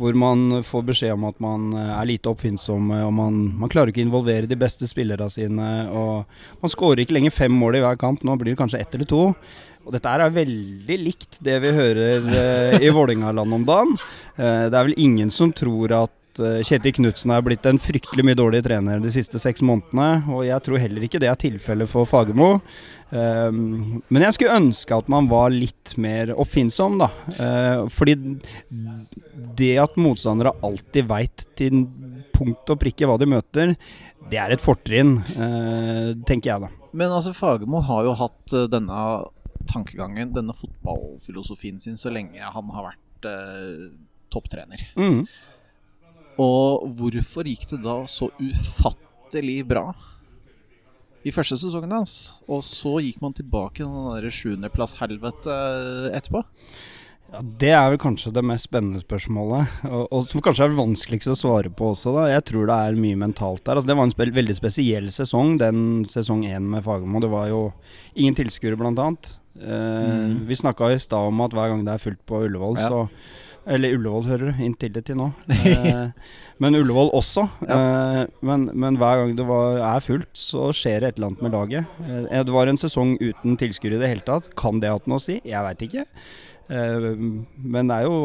Hvor 0.00 0.16
man 0.16 0.62
får 0.64 0.84
beskjed 0.88 1.12
om 1.12 1.26
at 1.28 1.40
man 1.44 1.72
eh, 1.76 1.94
er 1.98 2.08
lite 2.08 2.30
oppfinnsom, 2.32 2.92
og 3.04 3.10
man, 3.12 3.40
man 3.60 3.72
klarer 3.72 3.92
ikke 3.92 4.00
å 4.00 4.08
involvere 4.08 4.48
de 4.48 4.56
beste 4.58 4.88
spillerne 4.88 5.28
sine. 5.32 5.72
Og 5.92 6.62
man 6.62 6.72
skårer 6.72 7.04
ikke 7.04 7.18
lenger 7.18 7.36
fem 7.36 7.52
mål 7.52 7.76
i 7.78 7.84
hver 7.84 8.00
kamp, 8.00 8.24
nå 8.24 8.38
blir 8.40 8.54
det 8.54 8.62
kanskje 8.62 8.80
ett 8.80 8.96
eller 8.96 9.10
to. 9.10 9.26
Og 9.86 9.94
dette 9.96 10.12
er 10.12 10.32
veldig 10.34 10.96
likt 11.00 11.38
det 11.44 11.56
vi 11.64 11.72
hører 11.74 12.26
eh, 12.30 12.80
i 12.84 12.92
Vålerenga-land 12.92 13.56
om 13.56 13.66
dagen. 13.68 13.94
Eh, 14.36 14.66
det 14.68 14.76
er 14.76 14.88
vel 14.90 14.98
ingen 15.00 15.32
som 15.32 15.54
tror 15.56 15.94
at 15.96 16.42
eh, 16.42 16.60
Kjetil 16.66 16.98
Knutsen 16.98 17.32
er 17.32 17.44
blitt 17.46 17.64
en 17.68 17.80
fryktelig 17.80 18.26
mye 18.28 18.38
dårlig 18.38 18.62
trener 18.66 19.00
de 19.00 19.12
siste 19.14 19.40
seks 19.40 19.64
månedene. 19.64 20.22
Og 20.28 20.44
jeg 20.46 20.66
tror 20.66 20.82
heller 20.82 21.06
ikke 21.06 21.22
det 21.22 21.30
er 21.32 21.40
tilfellet 21.40 21.90
for 21.90 22.08
Fagermo. 22.08 22.58
Um, 23.10 24.02
men 24.06 24.22
jeg 24.22 24.36
skulle 24.36 24.58
ønske 24.60 24.94
at 24.94 25.08
man 25.10 25.26
var 25.30 25.50
litt 25.50 25.96
mer 25.98 26.30
oppfinnsom, 26.38 27.00
da. 27.02 27.08
Eh, 27.34 27.82
fordi 27.90 28.14
det 29.58 29.72
at 29.82 29.98
motstandere 29.98 30.54
alltid 30.66 31.08
veit 31.10 31.46
til 31.58 31.82
punkt 32.36 32.70
og 32.70 32.80
prikke 32.80 33.08
hva 33.08 33.18
de 33.20 33.28
møter, 33.28 33.74
det 34.30 34.38
er 34.38 34.54
et 34.54 34.62
fortrinn, 34.62 35.18
eh, 35.34 36.12
tenker 36.28 36.52
jeg 36.52 36.64
da. 36.66 36.70
Men 36.92 37.14
altså, 37.14 37.34
Fagermo 37.36 37.82
har 37.86 38.06
jo 38.06 38.16
hatt 38.18 38.54
eh, 38.56 38.68
denne 38.70 39.00
tankegangen, 39.70 40.32
denne 40.34 40.54
fotballfilosofien 40.56 41.80
sin, 41.82 41.98
så 42.00 42.12
lenge 42.14 42.40
han 42.40 42.70
har 42.74 42.90
vært 42.92 43.30
eh, 43.30 43.88
topptrener. 44.32 44.86
Mm. 44.98 45.24
Og 46.40 46.86
hvorfor 46.96 47.48
gikk 47.50 47.66
det 47.74 47.82
da 47.84 48.00
så 48.08 48.30
ufattelig 48.38 49.60
bra 49.68 49.90
i 51.24 51.32
første 51.34 51.58
sesongen 51.60 51.92
hans? 51.92 52.14
Og 52.48 52.62
så 52.64 52.96
gikk 53.04 53.20
man 53.20 53.34
tilbake 53.36 53.82
til 53.82 53.90
der 54.14 54.30
sjuendeplass-helvete 54.32 55.56
etterpå? 56.16 56.44
Ja, 57.30 57.40
Det 57.62 57.68
er 57.70 57.90
vel 57.92 57.98
kanskje 58.02 58.32
det 58.34 58.42
mest 58.42 58.66
spennende 58.66 58.98
spørsmålet, 59.04 59.68
og, 59.86 60.08
og 60.10 60.24
som 60.26 60.42
kanskje 60.42 60.64
er 60.66 60.74
vanskeligst 60.74 61.30
å 61.30 61.36
svare 61.38 61.70
på 61.70 61.92
også. 61.92 62.10
da 62.16 62.24
Jeg 62.32 62.42
tror 62.50 62.66
det 62.66 62.78
er 62.88 62.98
mye 62.98 63.18
mentalt 63.20 63.62
der. 63.64 63.76
Altså, 63.78 63.86
det 63.86 63.96
var 64.00 64.08
en 64.08 64.14
spe 64.16 64.26
veldig 64.34 64.56
spesiell 64.58 65.06
sesong, 65.14 65.52
den 65.60 65.84
sesong 66.10 66.42
én 66.48 66.66
med 66.72 66.82
Fagermo. 66.82 67.20
Det 67.22 67.30
var 67.30 67.46
jo 67.52 67.60
ingen 68.16 68.34
tilskuere, 68.40 68.78
blant 68.80 68.98
annet. 68.98 69.36
Eh, 69.60 70.34
Vi 70.48 70.58
snakka 70.58 70.90
i 70.90 70.98
stad 70.98 71.28
om 71.30 71.40
at 71.46 71.54
hver 71.54 71.70
gang 71.70 71.84
det 71.86 71.94
er 71.94 72.02
fullt 72.02 72.24
på 72.26 72.42
Ullevål, 72.48 72.78
Ja. 72.80 72.88
så 72.88 73.08
Eller 73.70 73.94
Ullevål, 73.94 74.26
hører 74.26 74.50
du. 74.50 74.62
Inntil 74.66 74.92
det 74.94 75.04
til 75.08 75.18
nå. 75.20 75.30
Eh, 75.70 76.08
men 76.60 76.76
Ullevål 76.76 77.12
også. 77.16 77.44
Eh, 77.64 78.22
men, 78.44 78.66
men 78.74 78.96
hver 79.00 79.22
gang 79.22 79.34
det 79.38 79.46
var, 79.48 79.78
er 79.92 80.02
fullt, 80.04 80.30
så 80.36 80.70
skjer 80.76 81.00
det 81.00 81.10
et 81.12 81.20
eller 81.20 81.30
annet 81.30 81.44
med 81.46 81.54
laget. 81.54 82.00
Eh, 82.04 82.40
det 82.46 82.54
var 82.54 82.70
en 82.70 82.80
sesong 82.80 83.14
uten 83.20 83.58
tilskuere 83.60 83.96
i 83.96 84.02
det 84.02 84.10
hele 84.10 84.26
tatt. 84.26 84.50
Kan 84.58 84.82
det 84.82 84.90
hatt 84.92 85.06
noe 85.10 85.20
å 85.20 85.24
si? 85.24 85.38
Jeg 85.46 85.62
veit 85.66 85.84
ikke. 85.86 86.04
Men 86.70 87.88
det 87.90 88.00
er 88.00 88.06
jo 88.06 88.18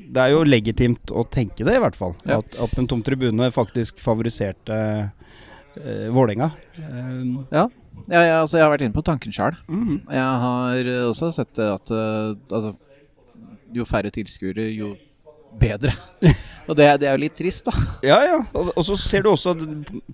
det 0.00 0.22
er 0.22 0.32
jo 0.32 0.44
legitimt 0.48 1.12
å 1.12 1.22
tenke 1.28 1.64
det, 1.66 1.76
i 1.76 1.82
hvert 1.82 1.96
fall. 1.98 2.14
Ja. 2.24 2.40
At, 2.40 2.56
at 2.64 2.78
en 2.80 2.88
tom 2.90 3.02
tribune 3.04 3.50
faktisk 3.54 4.00
favoriserte 4.02 4.78
uh, 5.06 6.06
Vålerenga. 6.12 6.50
Ja. 7.52 7.68
Ja, 8.08 8.22
jeg, 8.24 8.32
altså, 8.32 8.56
jeg 8.56 8.64
har 8.64 8.72
vært 8.72 8.84
inne 8.86 8.96
på 8.96 9.04
tanken 9.06 9.34
sjøl. 9.34 9.58
mm. 9.68 9.96
Jeg 10.08 10.38
har 10.44 10.88
også 11.04 11.30
sett 11.36 11.60
at 11.62 11.92
uh, 11.92 12.32
altså, 12.48 12.72
jo 13.74 13.86
færre 13.88 14.10
tilskuere, 14.14 14.68
jo 14.74 14.94
bedre. 15.60 15.90
Og 16.70 16.76
det, 16.78 16.84
det 17.02 17.08
er 17.10 17.16
jo 17.16 17.22
litt 17.24 17.34
trist, 17.34 17.66
da. 17.66 17.72
Ja, 18.06 18.18
ja. 18.22 18.36
Og, 18.54 18.68
så 18.86 18.94
ser 19.00 19.24
du 19.24 19.32
også 19.32 19.56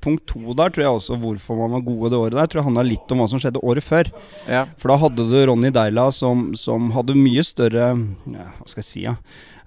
punkt 0.01 0.23
to 0.31 0.55
der, 0.57 0.71
tror 0.73 0.85
jeg 0.87 0.93
også 1.01 1.19
hvorfor 1.21 1.59
man 1.61 1.75
var 1.77 1.83
gode 1.85 2.11
det 2.15 2.21
året 2.23 2.39
der. 2.39 2.47
Tror 2.49 2.63
jeg 2.63 2.69
handla 2.71 2.85
litt 2.87 3.13
om 3.13 3.21
hva 3.21 3.27
som 3.29 3.43
skjedde 3.43 3.61
året 3.61 3.85
før. 3.85 4.09
Ja. 4.49 4.63
For 4.81 4.93
da 4.95 4.97
hadde 5.03 5.27
du 5.29 5.35
Ronny 5.51 5.69
Deila 5.77 6.07
som, 6.17 6.49
som 6.57 6.89
hadde 6.97 7.19
mye 7.19 7.45
større 7.45 7.91
ja, 7.93 8.47
Hva 8.57 8.71
skal 8.73 8.81
jeg 8.81 8.89
si, 8.89 9.03
ja. 9.05 9.17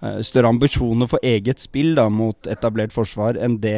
eh, 0.02 0.18
Større 0.26 0.50
ambisjoner 0.56 1.12
for 1.12 1.22
eget 1.22 1.62
spill 1.62 1.94
da 2.00 2.08
mot 2.10 2.50
etablert 2.50 2.96
forsvar 2.96 3.38
enn 3.38 3.60
det 3.62 3.78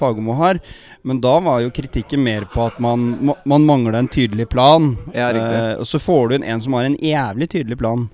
Fagermo 0.00 0.32
har. 0.38 0.62
Men 1.04 1.20
da 1.20 1.34
var 1.44 1.60
jo 1.60 1.72
kritikken 1.76 2.22
mer 2.24 2.46
på 2.48 2.62
at 2.70 2.78
man, 2.80 3.10
ma- 3.28 3.36
man 3.44 3.66
mangla 3.68 4.00
en 4.00 4.08
tydelig 4.08 4.46
plan. 4.48 4.94
Ja, 5.12 5.28
riktig. 5.36 5.58
Eh, 5.60 5.74
og 5.82 5.90
så 5.90 6.00
får 6.00 6.30
du 6.30 6.38
inn 6.38 6.48
en 6.48 6.64
som 6.64 6.78
har 6.78 6.88
en 6.88 6.96
jævlig 6.96 7.50
tydelig 7.52 7.76
plan. 7.82 8.06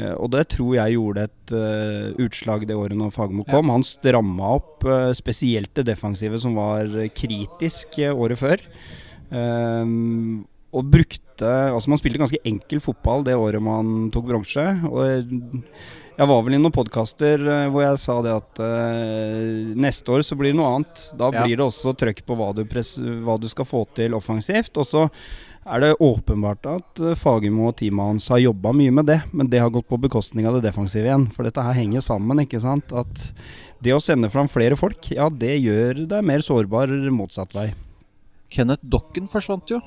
Eh, 0.00 0.14
og 0.16 0.30
det 0.32 0.46
tror 0.54 0.76
jeg 0.78 0.96
gjorde 0.96 1.26
et 1.28 1.52
uh, 1.52 2.22
utslag 2.24 2.64
det 2.68 2.76
året 2.78 2.96
når 2.96 3.12
Fagermo 3.14 3.44
kom. 3.48 3.72
Han 3.72 3.84
stramma 3.86 4.54
opp 4.56 4.86
uh, 4.88 5.10
spesielt 5.16 5.72
det 5.76 5.84
defensive, 5.90 6.40
som 6.40 6.56
var 6.56 6.88
kritisk 7.16 7.98
uh, 8.00 8.14
året 8.16 8.40
før. 8.40 8.64
Ehm, 9.32 10.44
og 10.72 10.88
brukte 10.92 11.28
Altså, 11.42 11.88
man 11.90 11.98
spilte 11.98 12.20
ganske 12.20 12.38
enkel 12.46 12.78
fotball 12.84 13.24
det 13.26 13.34
året 13.34 13.58
man 13.64 14.10
tok 14.14 14.28
bronse. 14.28 14.62
Og 14.86 15.00
jeg, 15.08 15.40
jeg 16.20 16.28
var 16.30 16.44
vel 16.46 16.54
i 16.54 16.60
noen 16.60 16.74
podkaster 16.76 17.42
hvor 17.72 17.82
jeg 17.82 17.98
sa 17.98 18.18
det 18.22 18.34
at 18.36 18.60
neste 19.74 20.12
år 20.14 20.22
så 20.22 20.36
blir 20.38 20.52
det 20.52 20.60
noe 20.60 20.68
annet. 20.76 21.02
Da 21.18 21.32
Ja. 21.32 21.42
blir 21.42 21.58
det 21.58 21.66
også 21.66 21.96
trøkk 21.98 22.22
på 22.28 22.36
hva 22.38 22.52
du, 22.54 22.62
hva 22.68 23.38
du 23.42 23.48
skal 23.50 23.66
få 23.66 23.82
til 23.96 24.14
offensivt. 24.14 24.76
Og 24.78 24.86
så 24.86 25.08
er 25.62 25.82
det 25.82 25.92
åpenbart 26.02 26.66
at 26.66 27.02
eh, 27.02 27.18
Fagermo 27.18 27.68
og 27.70 27.76
teamet 27.78 28.12
hans 28.12 28.28
har 28.32 28.42
jobba 28.42 28.72
mye 28.74 28.94
med 28.94 29.06
det, 29.10 29.20
men 29.30 29.50
det 29.50 29.60
har 29.62 29.70
gått 29.70 29.88
på 29.90 30.00
bekostning 30.02 30.48
av 30.48 30.58
det 30.58 30.64
defensive 30.66 31.06
igjen. 31.06 31.28
For 31.34 31.46
dette 31.46 31.62
her 31.62 31.78
henger 31.78 32.02
sammen, 32.04 32.42
ikke 32.42 32.62
sant. 32.62 32.90
At 32.90 33.28
det 33.82 33.94
å 33.94 34.02
sende 34.02 34.30
fram 34.32 34.50
flere 34.50 34.78
folk, 34.78 35.12
ja 35.14 35.28
det 35.30 35.54
gjør 35.60 36.04
deg 36.10 36.26
mer 36.26 36.42
sårbar 36.44 36.90
motsatt 37.14 37.54
vei. 37.54 37.70
Kenneth 38.52 38.84
Dokken 38.84 39.30
forsvant 39.30 39.70
jo. 39.72 39.78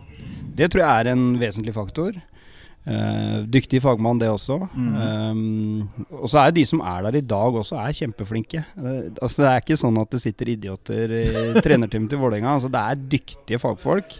Det 0.55 0.71
tror 0.71 0.85
jeg 0.85 1.03
er 1.03 1.11
en 1.11 1.27
vesentlig 1.41 1.75
faktor. 1.75 2.15
Uh, 2.85 3.41
dyktig 3.49 3.79
fagmann, 3.81 4.19
det 4.21 4.27
også. 4.29 4.59
Um, 4.77 5.87
og 6.13 6.27
så 6.29 6.43
er 6.43 6.51
de 6.53 6.65
som 6.69 6.83
er 6.85 7.07
der 7.07 7.17
i 7.17 7.23
dag 7.25 7.57
også, 7.61 7.79
er 7.81 7.95
kjempeflinke. 7.97 8.61
Uh, 8.77 9.09
altså 9.19 9.41
Det 9.41 9.49
er 9.51 9.63
ikke 9.63 9.79
sånn 9.81 9.97
at 10.01 10.13
det 10.13 10.21
sitter 10.21 10.51
idioter 10.53 11.15
i 11.17 11.25
trenerteamet 11.65 12.13
til 12.13 12.21
Vålerenga. 12.21 12.57
Altså 12.59 12.69
det 12.73 12.83
er 12.83 13.07
dyktige 13.15 13.61
fagfolk. 13.61 14.19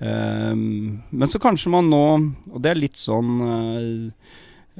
Um, 0.00 1.02
men 1.10 1.28
så 1.28 1.38
kanskje 1.38 1.72
man 1.72 1.90
nå, 1.92 2.04
og 2.48 2.62
det 2.64 2.70
er 2.70 2.78
litt 2.78 2.96
sånn 2.96 3.34
eh, 3.44 4.30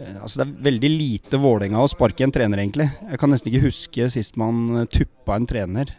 eh, 0.01 0.15
Altså 0.17 0.41
Det 0.41 0.47
er 0.47 0.63
veldig 0.65 0.91
lite 0.95 1.41
Vålerenga 1.43 1.83
å 1.85 1.91
sparke 1.93 2.25
en 2.25 2.33
trener, 2.33 2.63
egentlig. 2.63 2.87
Jeg 3.05 3.21
kan 3.21 3.29
nesten 3.29 3.53
ikke 3.53 3.67
huske 3.67 4.09
sist 4.15 4.41
man 4.41 4.81
eh, 4.81 4.89
tuppa 4.89 5.37
en 5.37 5.49
trener 5.51 5.93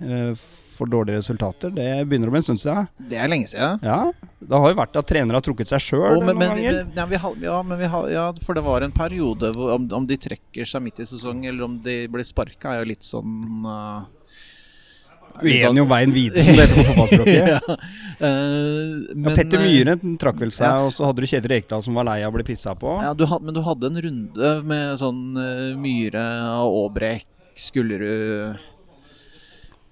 for 0.82 0.90
dårlige 0.90 1.20
resultater. 1.20 1.70
Det 1.76 1.86
begynner 2.10 2.32
å 2.32 2.34
bli 2.34 2.40
en 2.42 2.46
stund 2.48 2.62
siden. 2.64 2.88
Det 3.12 3.20
er 3.22 3.30
lenge 3.30 3.52
siden. 3.52 3.84
Ja, 3.86 4.00
det 4.40 4.62
har 4.64 4.72
jo 4.72 4.80
vært 4.80 4.98
at 4.98 5.10
trenere 5.12 5.38
har 5.38 5.46
trukket 5.46 5.70
seg 5.70 5.84
sjøl 5.86 6.16
noen 6.16 6.32
men, 6.32 6.42
ganger. 6.42 6.80
ja, 6.98 7.06
vi 7.12 7.20
har, 7.22 7.36
ja, 7.46 7.60
men 7.62 7.78
vi 7.78 7.90
har, 7.94 8.08
ja, 8.10 8.24
for 8.42 8.58
det 8.58 8.64
var 8.66 8.82
en 8.82 8.96
periode 8.96 9.52
hvor 9.54 9.76
om, 9.76 9.86
om 10.00 10.08
de 10.10 10.18
trekker 10.18 10.66
seg 10.66 10.82
midt 10.82 11.04
i 11.04 11.06
sesong, 11.12 11.46
eller 11.46 11.68
om 11.68 11.78
de 11.86 12.00
blir 12.10 12.26
sparka, 12.26 12.74
er 12.74 12.82
jo 12.82 12.90
litt 12.96 13.06
sånn 13.06 13.70
uh, 13.70 14.10
sånn- 15.40 15.80
jo 15.82 15.86
veien 15.90 16.16
videre, 16.16 16.46
som 16.46 16.58
det 16.58 16.68
heter 16.68 16.80
på 16.80 16.88
fotballspråket. 16.90 17.50
ja. 17.54 17.78
Eh, 18.22 18.96
ja, 19.16 19.36
Petter 19.36 19.60
eh, 19.60 19.68
Myhre 19.68 19.96
trakk 20.22 20.42
vel 20.44 20.54
seg, 20.54 20.68
ja. 20.68 20.88
og 20.88 20.96
så 20.96 21.08
hadde 21.08 21.24
du 21.24 21.30
Kjetil 21.32 21.54
Rekdal 21.56 21.86
som 21.86 21.98
var 21.98 22.08
lei 22.10 22.20
av 22.26 22.34
å 22.34 22.38
bli 22.38 22.48
pissa 22.52 22.76
på. 22.78 22.98
Ja, 23.04 23.14
du 23.18 23.26
had, 23.30 23.46
men 23.46 23.58
du 23.58 23.62
hadde 23.66 23.92
en 23.92 24.02
runde 24.06 24.52
med 24.68 25.00
sånn 25.02 25.24
uh, 25.38 25.72
Myhre 25.80 26.26
og 26.62 26.78
Aabrek, 26.86 27.26
Skullerud 27.58 28.60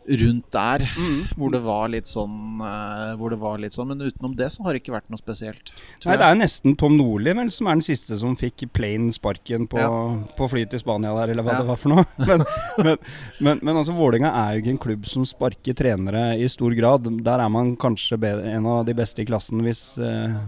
rundt 0.08 0.46
der, 0.52 0.80
Mm. 0.98 1.28
hvor 1.38 1.52
det 1.52 1.60
var 1.62 1.88
litt 1.90 2.08
sånn 2.08 2.58
eh, 2.62 3.16
Hvor 3.20 3.30
det 3.30 3.38
var 3.40 3.58
litt 3.60 3.74
sånn 3.76 3.88
Men 3.92 4.00
utenom 4.02 4.36
det 4.36 4.48
så 4.52 4.64
har 4.64 4.74
det 4.74 4.82
ikke 4.82 4.94
vært 4.96 5.10
noe 5.12 5.18
spesielt. 5.20 5.74
Nei, 6.06 6.16
det 6.18 6.26
er 6.26 6.36
nesten 6.40 6.76
Tom 6.80 6.96
Nordli 6.98 7.34
vel, 7.38 7.52
som 7.52 7.68
er 7.68 7.76
den 7.78 7.82
siste 7.86 8.18
som 8.18 8.36
fikk 8.36 8.66
plain 8.74 9.12
sparken 9.12 9.68
på, 9.70 9.78
Ja. 9.78 9.90
på 10.36 10.50
flyet 10.50 10.72
til 10.72 10.80
Spania 10.80 11.14
der, 11.14 11.32
eller 11.34 11.44
hva 11.44 11.52
Ja. 11.54 11.58
det 11.60 11.68
var 11.68 11.76
for 11.78 11.90
noe. 11.90 12.06
Men, 12.26 12.46
men, 12.78 12.98
men, 13.40 13.60
men 13.62 13.76
altså, 13.76 13.94
Vålerenga 13.94 14.32
er 14.34 14.56
jo 14.56 14.62
ikke 14.64 14.74
en 14.78 14.84
klubb 14.88 15.06
som 15.08 15.26
sparker 15.26 15.74
trenere 15.76 16.40
i 16.40 16.48
stor 16.48 16.74
grad. 16.74 17.04
Der 17.24 17.40
er 17.40 17.50
man 17.50 17.76
kanskje 17.78 18.18
en 18.56 18.66
av 18.66 18.86
de 18.86 18.94
beste 18.94 19.22
i 19.22 19.26
klassen 19.26 19.62
hvis 19.62 19.98
uh, 20.00 20.40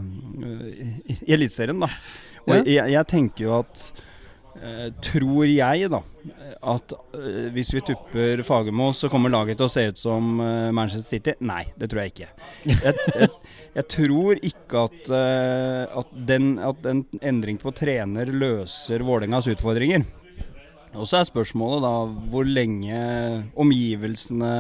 i, 1.06 1.18
Eliteserien, 1.28 1.80
da. 1.80 1.90
Og 2.48 2.56
Ja. 2.56 2.64
jeg, 2.64 2.92
jeg 2.94 3.08
tenker 3.08 3.44
jo 3.46 3.60
at 3.60 3.92
Tror 5.02 5.50
jeg, 5.50 5.88
da, 5.90 6.02
at 6.70 6.94
eh, 7.18 7.48
hvis 7.56 7.72
vi 7.74 7.82
tupper 7.86 8.44
Fagermo, 8.46 8.92
så 8.94 9.10
kommer 9.10 9.34
laget 9.34 9.58
til 9.58 9.66
å 9.66 9.72
se 9.72 9.88
ut 9.90 10.02
som 10.02 10.36
eh, 10.44 10.70
Manchester 10.76 11.18
City? 11.18 11.34
Nei, 11.42 11.64
det 11.80 11.90
tror 11.90 12.04
jeg 12.04 12.14
ikke. 12.14 12.28
Jeg, 12.70 12.94
jeg, 13.16 13.30
jeg 13.80 13.88
tror 13.96 14.42
ikke 14.52 14.86
at, 14.86 15.12
eh, 15.18 15.98
at, 16.02 16.14
den, 16.30 16.52
at 16.62 16.90
en 16.92 17.02
endring 17.22 17.58
på 17.62 17.74
trener 17.74 18.30
løser 18.30 19.06
Vålerengas 19.08 19.50
utfordringer. 19.50 20.06
Og 20.92 21.08
så 21.08 21.22
er 21.22 21.30
spørsmålet 21.30 21.86
da 21.86 21.96
hvor 22.30 22.46
lenge 22.46 23.02
omgivelsene 23.56 24.54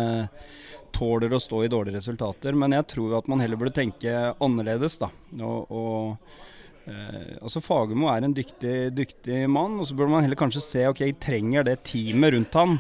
tåler 0.96 1.34
å 1.34 1.40
stå 1.42 1.66
i 1.66 1.72
dårlige 1.72 2.00
resultater. 2.00 2.56
Men 2.58 2.74
jeg 2.78 2.88
tror 2.96 3.20
at 3.20 3.30
man 3.32 3.44
heller 3.44 3.60
burde 3.60 3.76
tenke 3.76 4.32
annerledes, 4.42 4.98
da. 5.02 5.12
Og, 5.44 5.70
og 5.70 6.40
Eh, 6.88 7.36
altså 7.42 7.62
Fagermo 7.62 8.10
er 8.12 8.26
en 8.26 8.34
dyktig, 8.38 8.78
dyktig 8.98 9.44
mann, 9.52 9.80
og 9.80 9.86
så 9.90 9.96
burde 9.98 10.12
man 10.16 10.24
heller 10.26 10.40
kanskje 10.40 10.64
se 10.66 10.88
ok, 10.90 11.04
trenger 11.22 11.68
det 11.68 11.82
teamet 11.88 12.34
rundt 12.38 12.58
ham. 12.58 12.80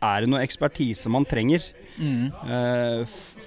Er 0.00 0.22
det 0.24 0.30
noe 0.32 0.40
ekspertise 0.46 1.10
man 1.12 1.26
trenger 1.28 1.60
Mm. 2.00 2.30
eh, 2.48 3.00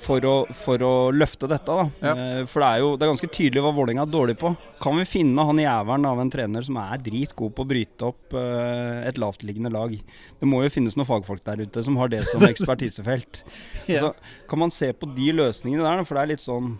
for, 0.03 0.21
å, 0.29 0.33
for 0.53 0.77
å 0.85 0.89
løfte 1.15 1.47
dette? 1.49 1.73
da? 1.73 1.85
Ja. 2.03 2.11
Eh, 2.13 2.41
for 2.45 2.61
det 2.61 2.67
er 2.67 2.81
jo 2.83 2.89
det 2.99 3.05
er 3.07 3.09
ganske 3.13 3.29
tydelig 3.33 3.63
hva 3.63 3.71
Vålerenga 3.73 4.03
er 4.05 4.11
dårlig 4.13 4.35
på. 4.37 4.51
Kan 4.83 4.99
vi 4.99 5.07
finne 5.09 5.45
han 5.47 5.57
jævelen 5.57 6.05
av 6.05 6.19
en 6.21 6.29
trener 6.29 6.61
som 6.67 6.77
er 6.77 7.01
dritgod 7.01 7.55
på 7.57 7.63
å 7.65 7.69
bryte 7.71 8.05
opp 8.11 8.35
eh, 8.37 9.07
et 9.09 9.17
lavtliggende 9.17 9.71
lag? 9.73 9.95
Det 10.37 10.45
må 10.51 10.61
jo 10.61 10.69
finnes 10.75 10.93
noen 10.99 11.09
fagfolk 11.09 11.41
der 11.47 11.63
ute 11.65 11.81
som 11.87 11.97
har 11.97 12.11
det 12.13 12.21
som 12.29 12.45
ekspertisefelt. 12.51 13.41
Ja. 13.89 14.03
Så 14.11 14.13
kan 14.51 14.61
man 14.67 14.75
se 14.75 14.91
på 14.93 15.09
de 15.15 15.31
løsningene 15.39 15.87
der, 15.87 16.03
for 16.05 16.19
det 16.19 16.27
er 16.27 16.33
litt 16.35 16.45
sånn 16.45 16.75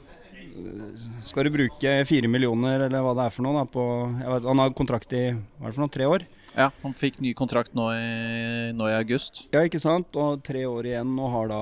skal 1.27 1.47
du 1.47 1.53
bruke 1.53 1.93
fire 2.07 2.29
millioner, 2.29 2.85
eller 2.85 3.03
hva 3.03 3.13
det 3.17 3.27
er 3.27 3.35
for 3.35 3.45
noe? 3.45 3.61
Da, 3.61 3.65
på, 3.69 3.83
vet, 4.19 4.47
han 4.49 4.61
har 4.61 4.73
kontrakt 4.77 5.13
i 5.17 5.25
hva 5.33 5.67
er 5.67 5.71
det 5.71 5.77
for 5.77 5.83
noe, 5.85 5.93
tre 5.93 6.09
år? 6.09 6.25
Ja, 6.53 6.69
han 6.83 6.93
fikk 6.97 7.17
ny 7.23 7.31
kontrakt 7.37 7.73
nå 7.77 7.87
i, 7.95 8.73
nå 8.77 8.89
i 8.91 8.97
august. 8.97 9.45
Ja, 9.55 9.63
ikke 9.65 9.81
sant? 9.81 10.13
Og 10.19 10.43
tre 10.45 10.65
år 10.69 10.91
igjen, 10.91 11.15
og 11.17 11.31
har 11.33 11.49
da 11.49 11.61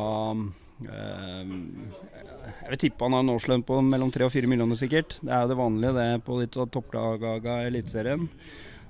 eh, 0.91 1.53
Jeg 2.57 2.73
vil 2.73 2.81
tippe 2.85 3.07
han 3.07 3.15
har 3.15 3.23
en 3.23 3.33
årslønn 3.37 3.63
på 3.67 3.79
mellom 3.85 4.11
tre 4.11 4.27
og 4.27 4.33
fire 4.33 4.51
millioner, 4.51 4.79
sikkert. 4.79 5.15
Det 5.21 5.31
er 5.31 5.45
jo 5.45 5.53
det 5.53 5.61
vanlige 5.61 5.95
det 5.95 6.09
på 6.27 6.41
litt 6.41 6.59
av 6.59 6.67
topplaga 6.73 7.61
i 7.61 7.71
Eliteserien. 7.71 8.27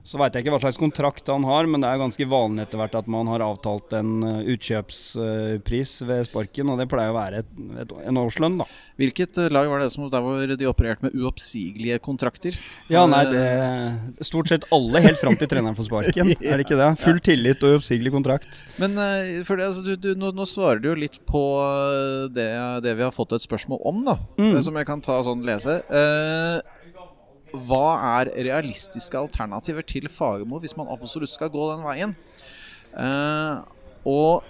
Så 0.08 0.18
veit 0.22 0.34
jeg 0.34 0.46
ikke 0.46 0.56
hva 0.56 0.62
slags 0.64 0.80
kontrakt 0.82 1.28
han 1.30 1.46
har, 1.46 1.68
men 1.70 1.84
det 1.84 1.90
er 1.90 2.02
ganske 2.02 2.30
vanlig 2.30 2.66
etter 2.66 2.82
hvert 2.82 2.96
at 2.98 3.10
man 3.12 3.30
har 3.30 3.44
avtalt 3.46 3.94
en 3.98 4.14
eh, 4.26 4.54
utkjøpspris 4.56 5.96
ved 6.10 6.26
sparken, 6.30 6.72
og 6.74 6.82
det 6.82 6.88
pleier 6.92 7.14
å 7.14 7.18
være 7.18 7.44
et, 7.44 7.52
et, 7.84 7.94
en 8.10 8.22
årslønn, 8.22 8.58
da. 8.64 8.68
Hvilket 9.02 9.38
eh, 9.42 9.52
lag 9.54 9.70
var 9.72 9.84
det 9.84 9.92
som 9.94 10.08
der 10.12 10.26
hvor 10.26 10.56
de 10.58 10.70
opererte 10.70 11.06
med 11.08 11.18
uoppsigelige 11.18 12.00
kontrakter? 12.04 12.58
Ja, 12.92 13.06
nei, 13.10 13.22
Eh, 13.32 13.94
det 14.18 14.28
Stort 14.28 14.50
sett 14.52 14.66
alle 14.74 15.02
helt 15.04 15.20
fram 15.22 15.36
til 15.40 15.50
treneren 15.50 15.78
får 15.78 15.88
sparken. 15.90 16.34
Er 16.42 16.60
det 16.60 16.66
ikke 16.66 16.80
det? 16.80 16.90
Full 17.02 17.22
tillit 17.24 17.64
og 17.66 17.78
uoppsigelig 17.78 18.14
kontrakt. 18.14 18.62
Men 18.82 18.98
eh, 19.02 19.42
for 19.48 19.60
det, 19.60 19.70
altså, 19.72 19.84
du, 19.86 19.96
du, 19.96 20.12
nå, 20.20 20.34
nå 20.36 20.48
svarer 20.50 20.82
du 20.82 20.92
jo 20.92 20.98
litt 21.00 21.20
på 21.30 21.42
eh, 21.62 22.28
det, 22.34 22.50
det 22.86 22.96
vi 22.98 23.06
har 23.06 23.16
fått 23.16 23.36
et 23.38 23.46
spørsmål 23.46 23.82
om, 23.92 24.04
da. 24.08 24.18
Mm. 24.40 24.54
Det 24.58 24.64
Som 24.68 24.80
jeg 24.80 24.90
kan 24.90 25.04
ta 25.04 25.22
sånn 25.26 25.46
lese. 25.48 25.80
Eh, 25.88 26.81
hva 27.52 27.86
er 28.20 28.32
realistiske 28.48 29.18
alternativer 29.20 29.86
til 29.88 30.08
Fagermo 30.12 30.62
hvis 30.62 30.78
man 30.78 30.90
absolutt 30.92 31.34
skal 31.34 31.52
gå 31.52 31.68
den 31.74 31.86
veien? 31.86 32.16
Uh, 32.92 33.62
og 34.08 34.48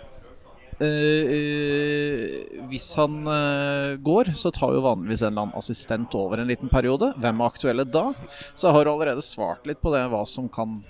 eh, 0.82 2.62
hvis 2.72 2.88
han 2.98 3.20
uh, 3.28 3.98
går, 4.02 4.32
så 4.38 4.54
tar 4.56 4.74
jo 4.76 4.86
vanligvis 4.86 5.26
en 5.26 5.34
eller 5.34 5.48
annen 5.48 5.60
assistent 5.60 6.16
over 6.18 6.42
en 6.42 6.50
liten 6.50 6.72
periode. 6.72 7.12
Hvem 7.22 7.42
er 7.42 7.52
aktuelle 7.52 7.86
da? 7.86 8.08
Så 8.54 8.70
jeg 8.70 8.78
har 8.78 8.92
allerede 8.94 9.26
svart 9.26 9.68
litt 9.70 9.82
på 9.84 9.94
det, 9.94 10.06
hva 10.14 10.24
som 10.30 10.50
kan 10.52 10.82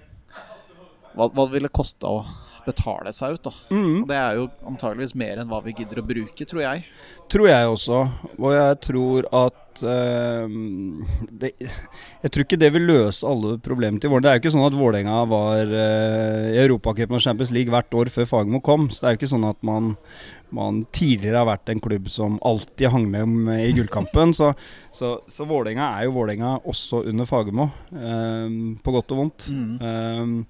Hva, 1.12 1.28
hva 1.28 1.44
det 1.44 1.58
ville 1.58 1.74
koste 1.74 2.08
å 2.08 2.22
betale 2.66 3.12
seg 3.16 3.36
ut, 3.36 3.50
da. 3.50 3.52
Mm. 3.74 4.04
Det 4.08 4.18
er 4.18 4.38
jo 4.38 4.46
antageligvis 4.70 5.16
mer 5.18 5.42
enn 5.42 5.50
hva 5.50 5.60
vi 5.66 5.74
gidder 5.76 6.00
å 6.00 6.06
bruke, 6.06 6.46
tror 6.48 6.62
jeg. 6.64 6.86
Tror 7.32 7.50
jeg 7.50 7.74
også. 7.74 8.00
Og 8.38 8.54
jeg 8.56 8.78
tror 8.86 9.28
at 9.42 9.61
eh, 9.88 10.56
det, 11.42 11.52
Jeg 11.62 12.32
tror 12.32 12.44
ikke 12.46 12.60
det 12.62 12.70
vil 12.76 12.86
løse 12.90 13.26
alle 13.28 13.56
problemer 13.64 14.02
til 14.04 14.12
Vålerenga. 14.12 14.26
Det 14.26 14.32
er 14.32 14.38
jo 14.38 14.44
ikke 14.44 14.54
sånn 14.56 14.68
at 14.68 14.78
Vålerenga 14.78 15.20
var 15.32 15.72
uh, 15.72 16.50
i 16.52 16.60
Europacupen 16.66 17.18
og 17.18 17.24
Champions 17.24 17.54
League 17.56 17.72
hvert 17.74 17.98
år 17.98 18.12
før 18.14 18.28
Fagermo 18.30 18.62
kom. 18.66 18.90
Så 18.92 19.02
det 19.02 19.08
er 19.10 19.16
jo 19.16 19.22
ikke 19.22 19.32
sånn 19.34 19.48
at 19.50 19.62
man, 19.66 19.94
man 20.54 20.84
tidligere 20.94 21.42
har 21.42 21.50
vært 21.54 21.72
en 21.74 21.82
klubb 21.84 22.12
som 22.14 22.36
alltid 22.46 22.92
hang 22.94 23.08
med 23.14 23.24
om- 23.30 23.54
i 23.56 23.72
gullkampen. 23.78 24.36
Så, 24.38 24.52
så, 24.94 25.16
så 25.32 25.48
Vålerenga 25.50 25.94
er 25.98 26.10
jo 26.10 26.16
Vålerenga 26.20 26.58
også 26.68 27.06
under 27.10 27.30
Fagermo, 27.30 27.70
uh, 27.96 28.48
på 28.84 28.96
godt 29.00 29.16
og 29.16 29.24
vondt. 29.26 29.50
Mm. 29.56 30.46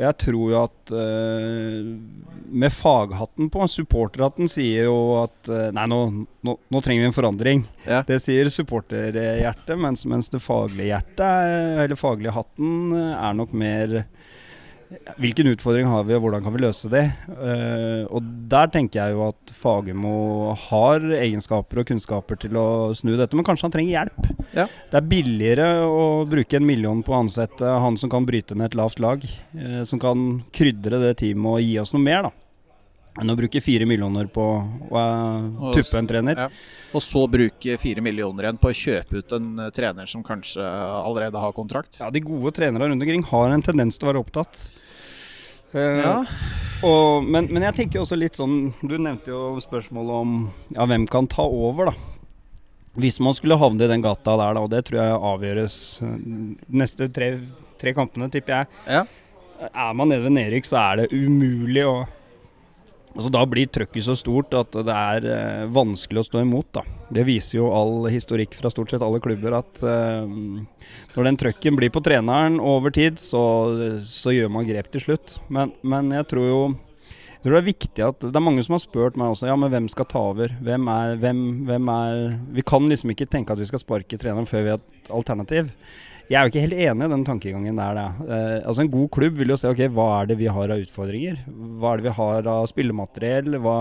Og 0.00 0.06
jeg 0.06 0.16
tror 0.24 0.44
jo 0.48 0.56
at 0.56 0.92
uh, 0.96 1.88
med 2.50 2.72
faghatten 2.72 3.50
på 3.52 3.66
Supporterhatten 3.68 4.48
sier 4.48 4.86
jo 4.88 4.94
at 5.20 5.50
uh, 5.52 5.66
Nei, 5.76 5.84
nå, 5.92 5.98
nå, 6.48 6.54
nå 6.72 6.80
trenger 6.80 7.04
vi 7.04 7.10
en 7.10 7.16
forandring. 7.18 7.64
Ja. 7.84 8.00
Det 8.08 8.16
sier 8.24 8.48
supporterhjertet, 8.48 9.76
mens, 9.78 10.06
mens 10.08 10.32
det 10.32 10.40
faglige 10.40 10.88
hjertet, 10.94 11.20
er- 11.20 11.84
eller 11.84 12.00
faglige 12.00 12.32
hatten, 12.32 12.72
eh, 12.96 13.12
er 13.28 13.36
nok 13.36 13.52
mer 13.60 13.98
hvilken 15.22 15.46
utfordring 15.52 15.86
har 15.86 16.06
vi, 16.06 16.16
og 16.16 16.24
hvordan 16.24 16.42
kan 16.44 16.54
vi 16.54 16.62
løse 16.64 16.90
det? 16.90 17.04
Uh, 17.28 18.08
og 18.10 18.26
der 18.50 18.70
tenker 18.74 19.00
jeg 19.00 19.14
jo 19.14 19.28
at 19.28 19.52
Fagermo 19.54 20.14
har 20.68 21.04
egenskaper 21.20 21.82
og 21.82 21.90
kunnskaper 21.90 22.40
til 22.42 22.58
å 22.58 22.66
snu 22.98 23.14
dette, 23.14 23.36
men 23.38 23.46
kanskje 23.46 23.68
han 23.68 23.76
trenger 23.76 23.94
hjelp. 23.94 24.30
Ja. 24.56 24.66
Det 24.90 24.98
er 24.98 25.10
billigere 25.12 25.70
å 25.86 26.26
bruke 26.30 26.58
en 26.58 26.66
million 26.66 27.04
på 27.06 27.14
å 27.14 27.22
ansette 27.22 27.78
han 27.84 27.98
som 28.00 28.10
kan 28.12 28.26
bryte 28.28 28.58
ned 28.58 28.72
et 28.72 28.78
lavt 28.80 29.02
lag, 29.02 29.24
uh, 29.54 29.82
som 29.88 30.02
kan 30.02 30.40
krydre 30.56 31.02
det 31.04 31.16
teamet 31.22 31.52
og 31.54 31.66
gi 31.66 31.76
oss 31.82 31.94
noe 31.94 32.06
mer, 32.06 32.28
da. 32.28 32.34
Enn 33.18 33.32
å 33.32 33.34
bruke 33.34 33.58
fire 33.64 33.86
millioner 33.90 34.28
på 34.30 34.42
å 34.46 35.00
uh, 35.00 35.72
tuppe 35.74 35.98
en 35.98 36.06
trener. 36.06 36.38
Ja. 36.44 36.46
Og 36.94 37.02
så 37.02 37.24
bruke 37.30 37.74
fire 37.82 38.04
millioner 38.04 38.46
igjen 38.46 38.60
på 38.62 38.70
å 38.70 38.76
kjøpe 38.76 39.18
ut 39.18 39.34
en 39.34 39.48
eh, 39.64 39.72
trener 39.74 40.06
som 40.10 40.22
kanskje 40.26 40.62
allerede 40.62 41.38
har 41.42 41.52
kontrakt. 41.56 41.98
Ja, 42.00 42.10
de 42.14 42.22
gode 42.22 42.52
trenere 42.56 42.86
rundt 42.90 43.02
omkring 43.02 43.24
har 43.26 43.50
en 43.50 43.62
tendens 43.66 43.98
til 43.98 44.06
å 44.06 44.12
være 44.12 44.22
opptatt. 44.22 44.62
Uh, 45.74 46.00
Ja. 46.02 46.14
og, 46.86 47.26
men, 47.26 47.46
men 47.50 47.62
jeg 47.68 47.76
tenker 47.76 48.00
også 48.02 48.16
litt 48.18 48.34
sånn 48.34 48.72
Du 48.82 48.96
nevnte 48.98 49.30
jo 49.30 49.52
spørsmålet 49.62 50.16
om 50.24 50.32
ja, 50.74 50.82
hvem 50.90 51.04
kan 51.06 51.28
ta 51.30 51.44
over, 51.46 51.92
da. 51.92 51.94
Hvis 52.98 53.20
man 53.22 53.36
skulle 53.38 53.58
havne 53.60 53.86
i 53.86 53.90
den 53.90 54.02
gata 54.02 54.34
der, 54.34 54.54
da, 54.56 54.62
og 54.66 54.70
det 54.72 54.80
tror 54.88 54.98
jeg 54.98 55.20
avgjøres 55.30 55.76
neste 56.74 57.06
tre, 57.14 57.28
tre 57.78 57.92
kampene, 57.94 58.26
tipper 58.34 58.56
jeg. 58.64 58.80
Ja. 58.90 59.04
Er 59.70 59.94
man 59.94 60.10
nede 60.10 60.24
ved 60.26 60.34
nedrykk, 60.34 60.66
så 60.66 60.80
er 60.80 61.04
det 61.04 61.12
umulig 61.14 61.84
å 61.86 62.00
Altså 63.10 63.30
Da 63.34 63.42
blir 63.48 63.70
trøkket 63.72 64.06
så 64.06 64.14
stort 64.18 64.54
at 64.54 64.76
det 64.86 64.96
er 64.96 65.26
eh, 65.26 65.64
vanskelig 65.74 66.22
å 66.22 66.26
stå 66.28 66.42
imot. 66.44 66.68
da. 66.76 66.84
Det 67.10 67.24
viser 67.26 67.58
jo 67.58 67.70
all 67.74 68.06
historikk 68.12 68.54
fra 68.58 68.70
stort 68.70 68.92
sett 68.92 69.02
alle 69.02 69.22
klubber 69.22 69.56
at 69.58 69.82
eh, 69.82 70.28
når 71.16 71.26
den 71.30 71.40
trøkken 71.42 71.78
blir 71.78 71.90
på 71.90 72.02
treneren 72.06 72.60
over 72.62 72.94
tid, 72.94 73.18
så, 73.18 73.42
så 74.04 74.34
gjør 74.36 74.52
man 74.54 74.68
grep 74.68 74.92
til 74.94 75.08
slutt. 75.08 75.40
Men, 75.50 75.74
men 75.82 76.14
jeg 76.14 76.30
tror 76.30 76.48
jo 76.48 76.62
jeg 77.40 77.46
tror 77.46 77.54
det 77.56 77.60
er 77.62 77.70
viktig 77.70 78.02
at 78.04 78.24
Det 78.26 78.36
er 78.36 78.42
mange 78.44 78.62
som 78.66 78.74
har 78.76 78.82
spurt 78.82 79.14
meg 79.16 79.30
også 79.32 79.46
Ja, 79.48 79.54
men 79.56 79.70
hvem 79.72 79.86
skal 79.88 80.04
ta 80.10 80.20
over. 80.28 80.52
Hvem 80.60 80.88
er, 80.92 81.14
hvem, 81.22 81.38
hvem 81.70 81.86
er 81.94 82.18
Vi 82.52 82.64
kan 82.68 82.84
liksom 82.84 83.14
ikke 83.14 83.30
tenke 83.32 83.56
at 83.56 83.62
vi 83.62 83.68
skal 83.70 83.80
sparke 83.80 84.18
treneren 84.20 84.48
før 84.48 84.66
vi 84.66 84.72
har 84.74 84.82
et 84.82 85.12
alternativ. 85.16 85.70
Jeg 86.30 86.38
er 86.38 86.46
jo 86.46 86.52
ikke 86.52 86.62
helt 86.62 86.78
enig 86.78 87.06
i 87.06 87.10
den 87.10 87.24
tankegangen 87.26 87.78
der. 87.80 87.98
Eh, 87.98 88.58
altså 88.62 88.84
En 88.84 88.92
god 88.92 89.08
klubb 89.16 89.40
vil 89.40 89.50
jo 89.50 89.56
se 89.58 89.70
ok, 89.72 89.80
hva 89.90 90.06
er 90.20 90.30
det 90.30 90.36
vi 90.38 90.46
har 90.46 90.70
av 90.70 90.82
utfordringer. 90.84 91.40
Hva 91.50 91.90
er 91.90 91.98
det 91.98 92.06
vi 92.06 92.16
har 92.20 92.50
av 92.52 92.68
spillemateriell. 92.70 93.56
Hva, 93.64 93.78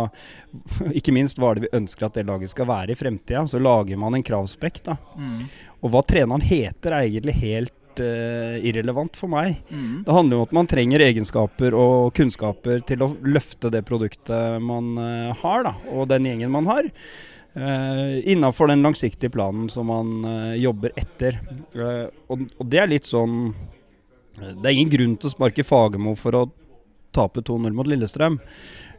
ikke 0.98 1.14
minst 1.14 1.38
hva 1.38 1.52
er 1.52 1.60
det 1.60 1.68
vi 1.68 1.78
ønsker 1.78 2.08
at 2.08 2.18
det 2.18 2.26
laget 2.26 2.50
skal 2.50 2.72
være 2.72 2.96
i 2.96 2.98
fremtida. 2.98 3.46
Så 3.46 3.62
lager 3.62 4.02
man 4.02 4.18
en 4.18 4.26
kravspekk. 4.26 4.82
da. 4.88 4.98
Mm. 5.14 5.44
Og 5.84 5.94
hva 5.94 6.02
treneren 6.10 6.42
heter 6.42 6.96
er 6.98 7.06
egentlig 7.06 7.38
helt 7.38 8.02
eh, 8.02 8.58
irrelevant 8.66 9.22
for 9.22 9.30
meg. 9.30 9.62
Mm. 9.70 10.02
Det 10.08 10.18
handler 10.18 10.40
jo 10.40 10.42
om 10.42 10.50
at 10.50 10.60
man 10.64 10.74
trenger 10.74 11.06
egenskaper 11.06 11.78
og 11.78 12.16
kunnskaper 12.18 12.82
til 12.90 13.06
å 13.06 13.14
løfte 13.30 13.70
det 13.70 13.86
produktet 13.86 14.58
man 14.66 14.96
eh, 14.98 15.36
har, 15.44 15.70
da, 15.70 15.78
og 15.94 16.10
den 16.10 16.26
gjengen 16.32 16.58
man 16.58 16.74
har. 16.74 16.90
Uh, 17.60 18.30
Innafor 18.30 18.70
den 18.72 18.86
langsiktige 18.86 19.34
planen 19.34 19.68
som 19.70 19.90
man 19.92 20.24
eh, 20.24 20.54
jobber 20.62 20.94
etter. 20.96 21.42
Eh, 21.76 22.06
og, 22.32 22.46
og 22.56 22.70
det 22.72 22.80
er 22.80 22.88
litt 22.88 23.10
sånn 23.10 23.50
eh, 23.50 24.54
Det 24.54 24.70
er 24.70 24.76
ingen 24.78 24.94
grunn 24.94 25.16
til 25.20 25.28
å 25.28 25.34
sparke 25.34 25.66
Fagermo 25.68 26.14
for 26.20 26.38
å 26.40 26.44
tape 27.16 27.44
2-0 27.44 27.76
mot 27.76 27.90
Lillestrøm. 27.90 28.38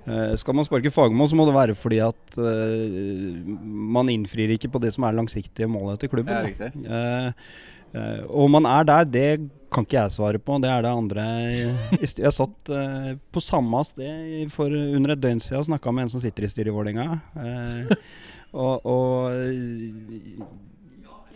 Uh, 0.01 0.33
skal 0.41 0.57
man 0.57 0.67
sparke 0.67 0.93
Fagermo, 0.93 1.29
så 1.29 1.37
må 1.39 1.45
det 1.49 1.55
være 1.55 1.77
fordi 1.79 2.01
at 2.03 2.37
uh, 2.41 3.57
man 3.65 4.11
innfrir 4.13 4.53
ikke 4.57 4.71
på 4.73 4.81
det 4.83 4.93
som 4.97 5.07
er 5.07 5.17
langsiktige 5.17 5.69
målet 5.71 6.03
til 6.03 6.13
klubben. 6.13 6.41
Riktig. 6.49 6.73
Eh, 6.85 7.31
eh, 7.95 8.23
og 8.27 8.51
man 8.53 8.69
er 8.69 8.89
der, 8.89 9.05
det 9.07 9.31
kan 9.71 9.87
ikke 9.87 10.01
jeg 10.01 10.15
svare 10.17 10.41
på. 10.43 10.59
Det 10.63 10.71
er 10.73 10.83
det 10.85 10.91
andre 10.91 11.27
jeg 12.01 12.35
satt 12.35 12.73
eh, 12.75 13.13
på 13.31 13.45
samme 13.45 13.85
sted 13.87 14.51
for 14.55 14.73
under 14.73 15.15
et 15.15 15.23
døgn 15.23 15.43
siden 15.45 15.63
og 15.63 15.69
snakka 15.69 15.95
med 15.95 16.09
en 16.09 16.15
som 16.17 16.25
sitter 16.25 16.49
i 16.49 16.51
styret 16.51 16.73
i 16.73 16.75
Vålerenga. 16.75 17.21
Og, 18.51 18.87
og 18.87 19.35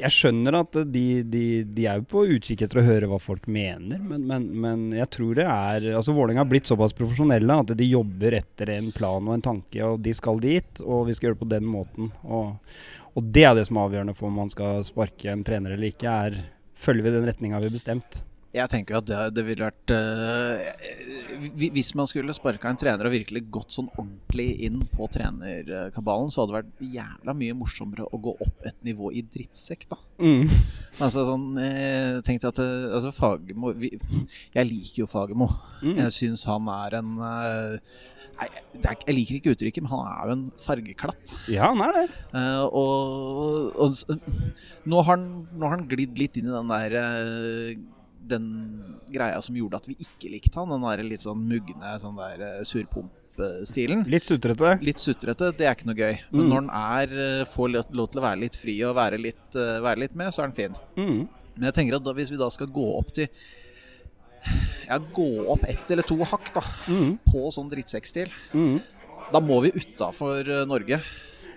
jeg 0.00 0.10
skjønner 0.10 0.56
at 0.58 0.78
de, 0.90 1.04
de, 1.30 1.44
de 1.70 1.86
er 1.86 2.00
jo 2.00 2.06
på 2.10 2.24
utkikk 2.34 2.64
etter 2.66 2.80
å 2.80 2.86
høre 2.86 3.08
hva 3.10 3.20
folk 3.22 3.46
mener, 3.46 4.00
men, 4.02 4.24
men, 4.26 4.48
men 4.64 4.82
jeg 4.96 5.06
tror 5.14 5.38
det 5.38 5.46
er 5.46 5.86
Altså 5.94 6.14
Vålerenga 6.16 6.42
har 6.42 6.50
blitt 6.50 6.70
såpass 6.70 6.96
profesjonelle 6.98 7.60
at 7.62 7.74
de 7.78 7.86
jobber 7.86 8.38
etter 8.40 8.74
en 8.74 8.90
plan 8.96 9.22
og 9.22 9.36
en 9.36 9.46
tanke, 9.52 9.78
og 9.86 10.02
de 10.02 10.14
skal 10.16 10.42
dit, 10.42 10.82
og 10.82 11.06
vi 11.08 11.14
skal 11.16 11.30
gjøre 11.30 11.38
det 11.38 11.44
på 11.44 11.50
den 11.54 11.70
måten. 11.70 12.10
Og, 12.26 12.74
og 13.14 13.32
det 13.36 13.46
er 13.46 13.54
det 13.56 13.68
som 13.68 13.78
er 13.78 13.88
avgjørende 13.88 14.18
for 14.18 14.32
om 14.32 14.40
man 14.42 14.52
skal 14.52 14.82
sparke 14.86 15.30
en 15.30 15.46
trener 15.46 15.76
eller 15.76 15.92
ikke, 15.92 16.10
er 16.10 16.40
følger 16.74 17.06
vi 17.06 17.14
den 17.14 17.28
retninga 17.28 17.62
vi 17.62 17.70
har 17.70 17.78
bestemt. 17.78 18.24
Jeg 18.54 18.70
tenker 18.70 18.94
jo 18.94 18.98
at 19.02 19.06
det, 19.08 19.20
det 19.34 19.42
ville 19.48 19.66
vært 19.66 19.90
eh, 19.90 21.48
Hvis 21.74 21.88
man 21.98 22.06
skulle 22.06 22.34
sparka 22.36 22.70
en 22.70 22.78
trener 22.78 23.08
og 23.08 23.14
virkelig 23.14 23.42
gått 23.52 23.74
sånn 23.74 23.88
ordentlig 23.98 24.46
inn 24.68 24.84
på 24.92 25.08
trenerkabalen, 25.10 26.30
så 26.30 26.44
hadde 26.44 26.52
det 26.54 26.60
vært 26.60 26.94
jævla 26.94 27.34
mye 27.40 27.56
morsommere 27.58 28.06
å 28.14 28.20
gå 28.28 28.36
opp 28.46 28.68
et 28.70 28.78
nivå 28.86 29.10
i 29.18 29.24
drittsekk, 29.26 29.88
da. 29.90 29.98
Altså 31.02 31.24
sånn 31.26 31.48
Jeg 31.58 32.22
Tenkte 32.28 32.52
at 32.52 32.60
eh, 32.62 32.94
Altså 32.94 33.10
Fagermo 33.16 33.72
Jeg 33.74 34.68
liker 34.70 35.02
jo 35.02 35.08
Fagermo. 35.10 35.48
Mm. 35.82 35.96
Jeg 36.04 36.14
syns 36.20 36.46
han 36.46 36.70
er 36.70 37.00
en 37.00 37.14
eh, 37.18 38.02
Nei, 38.34 38.48
er, 38.82 38.96
jeg 39.06 39.14
liker 39.14 39.36
ikke 39.38 39.52
uttrykket, 39.54 39.84
men 39.84 39.92
han 39.92 40.06
er 40.10 40.22
jo 40.26 40.32
en 40.34 40.40
fargeklatt. 40.58 41.34
Ja, 41.46 41.68
han 41.70 41.78
er 41.84 41.92
det. 41.94 42.06
Uh, 42.34 42.64
og 42.66 43.76
og 43.84 43.92
s- 43.94 44.08
nå, 44.10 44.96
har 45.06 45.12
han, 45.12 45.28
nå 45.54 45.68
har 45.68 45.76
han 45.76 45.84
glidd 45.86 46.18
litt 46.18 46.40
inn 46.40 46.48
i 46.50 46.54
den 46.56 46.72
der 46.72 46.96
eh, 46.98 47.76
Den 48.26 49.00
greia 49.12 49.40
som 49.42 49.54
gjorde 49.54 49.76
at 49.76 49.86
vi 49.86 49.96
ikke 50.00 50.30
likte 50.32 50.54
han. 50.56 50.68
Den 50.70 50.80
der 50.88 51.02
litt 51.04 51.20
sånn 51.20 51.42
mugne 51.44 51.98
sånn 52.00 52.16
der 52.16 52.40
eh, 52.46 52.62
surpomp-stilen. 52.64 54.04
Litt 54.08 54.24
sutrete. 54.24 54.78
Litt 54.82 54.96
sutrete, 55.02 55.50
det 55.58 55.66
er 55.66 55.74
ikke 55.74 55.86
noe 55.90 55.98
gøy. 55.98 56.18
Men 56.32 56.40
Mm. 56.46 56.48
når 56.48 56.60
han 56.62 56.70
er, 56.70 57.40
eh, 57.40 57.44
får 57.44 57.72
lov 57.92 58.10
til 58.10 58.20
å 58.20 58.24
være 58.24 58.40
litt 58.40 58.56
fri 58.56 58.82
og 58.84 58.94
være 58.96 59.18
litt, 59.20 59.56
eh, 59.56 59.80
være 59.84 59.98
litt 59.98 60.14
med, 60.14 60.28
så 60.32 60.38
er 60.42 60.46
han 60.46 60.52
fin. 60.52 60.74
Mm. 60.96 61.28
Men 61.56 61.72
jeg 61.72 61.74
tenker 61.74 61.96
at 61.96 62.04
da, 62.04 62.12
hvis 62.14 62.30
vi 62.30 62.36
da 62.36 62.48
skal 62.50 62.66
gå 62.68 62.98
opp 62.98 63.12
til 63.12 63.28
Ja, 64.86 64.98
gå 64.98 65.46
opp 65.48 65.62
ett 65.64 65.90
eller 65.90 66.02
to 66.02 66.16
hakk 66.22 66.52
da 66.52 66.60
Mm. 66.86 67.18
på 67.26 67.48
sånn 67.50 67.70
drittsekkstil, 67.70 68.28
Mm. 68.52 68.82
da 69.32 69.40
må 69.40 69.62
vi 69.62 69.70
utafor 69.72 70.44
Norge. 70.66 71.00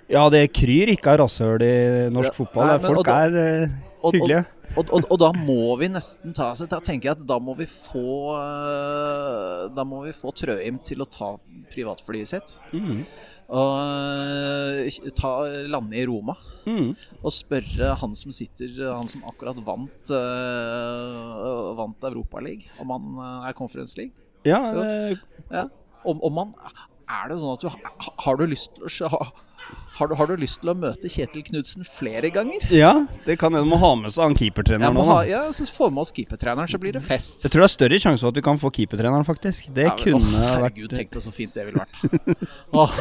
Ja, 0.07 0.30
det 0.30 0.53
kryr 0.53 0.88
ikke 0.95 1.07
av 1.11 1.20
rasshøl 1.20 1.61
i 1.61 2.09
norsk 2.09 2.32
Ja, 2.32 2.45
fotball. 2.45 2.68
nei, 2.68 2.78
men- 2.78 2.95
folk 2.95 3.05
da- 3.05 3.26
er 3.26 3.38
eh, 3.38 3.70
og- 4.01 4.13
hyggelige. 4.13 4.45
Og, 4.76 4.89
og, 4.93 5.05
og 5.09 5.18
da 5.22 5.30
må 5.38 5.78
vi 5.80 5.88
nesten 5.89 6.34
ta 6.38 6.49
seg 6.57 6.68
Da 6.70 6.78
tenker 6.84 7.07
jeg 7.09 7.15
at 7.18 7.24
da 7.30 7.38
må 7.41 7.53
vi 7.57 7.65
få 7.70 8.36
øh, 8.36 9.63
Da 9.74 9.86
må 9.88 10.01
vi 10.05 10.11
få 10.15 10.34
Trøim 10.36 10.78
til 10.86 11.01
å 11.01 11.07
ta 11.09 11.32
privatflyet 11.72 12.30
sitt. 12.30 12.53
Mm. 12.76 13.01
Og 13.47 13.78
øh, 13.80 15.09
ta, 15.15 15.32
lande 15.72 15.95
i 16.01 16.03
Roma. 16.09 16.36
Mm. 16.68 16.91
Og 17.22 17.32
spørre 17.32 17.93
han 18.01 18.15
som 18.20 18.34
sitter 18.36 18.76
Han 18.91 19.07
som 19.11 19.24
akkurat 19.30 19.59
vant 19.63 20.11
uh, 20.11 21.72
Vant 21.80 22.07
Europaligaen, 22.11 22.68
om 22.84 22.91
han 22.97 23.18
er 23.47 23.55
Conference 23.57 23.95
League. 23.99 24.13
Ja, 24.47 24.61
eh, 24.84 25.18
Ja. 25.51 25.65
Om, 26.07 26.20
om 26.24 26.38
han 26.43 26.51
Er 27.07 27.32
det 27.32 27.39
sånn 27.41 27.55
at 27.55 27.63
du 27.63 27.70
ha- 27.72 28.13
Har 28.28 28.38
du 28.39 28.45
lyst 28.47 28.76
til 28.78 29.07
å 29.07 29.11
ha, 29.15 29.26
har, 29.98 30.08
du, 30.08 30.16
har 30.20 30.30
du 30.30 30.36
lyst 30.38 30.62
til 30.62 30.72
å 30.72 30.76
møte 30.78 31.10
Kjetil 31.10 31.43
Knutsen 31.48 31.88
flere 31.88 32.30
ganger? 32.34 32.68
ja, 32.74 32.93
det 33.26 33.38
kan 33.41 33.56
hende 33.56 33.70
må 33.70 33.80
ha 33.82 33.93
med 34.00 34.14
seg 34.14 34.28
han 34.28 34.38
keepertreneren 34.38 34.98
nå. 34.98 35.06
ha, 35.10 35.22
ja, 35.28 35.41
så 35.56 35.66
får 35.74 35.93
med 35.95 36.06
oss 36.06 36.14
keepertreneren, 36.16 36.70
så 36.70 36.80
blir 36.82 36.95
det 36.98 37.04
fest. 37.06 37.41
Jeg 37.45 37.54
tror 37.54 37.66
det 37.66 37.70
er 37.70 37.74
større 37.76 38.00
sjanse 38.04 38.26
for 38.26 38.34
at 38.34 38.39
vi 38.39 38.45
kan 38.45 38.62
få 38.62 38.72
keepertreneren, 38.78 39.26
faktisk. 39.28 39.72
Det 39.74 39.88
Ja, 39.88 39.95
men, 39.95 40.04
kunne 40.04 40.38
å, 40.38 40.43
vært 40.43 40.78
Herregud, 40.78 40.93
tenk 40.93 41.14
deg 41.16 41.26
så 41.26 41.34
fint 41.34 41.58
det 41.58 41.68
ville 41.70 41.84
vært. 41.84 42.38
oh. 42.78 43.00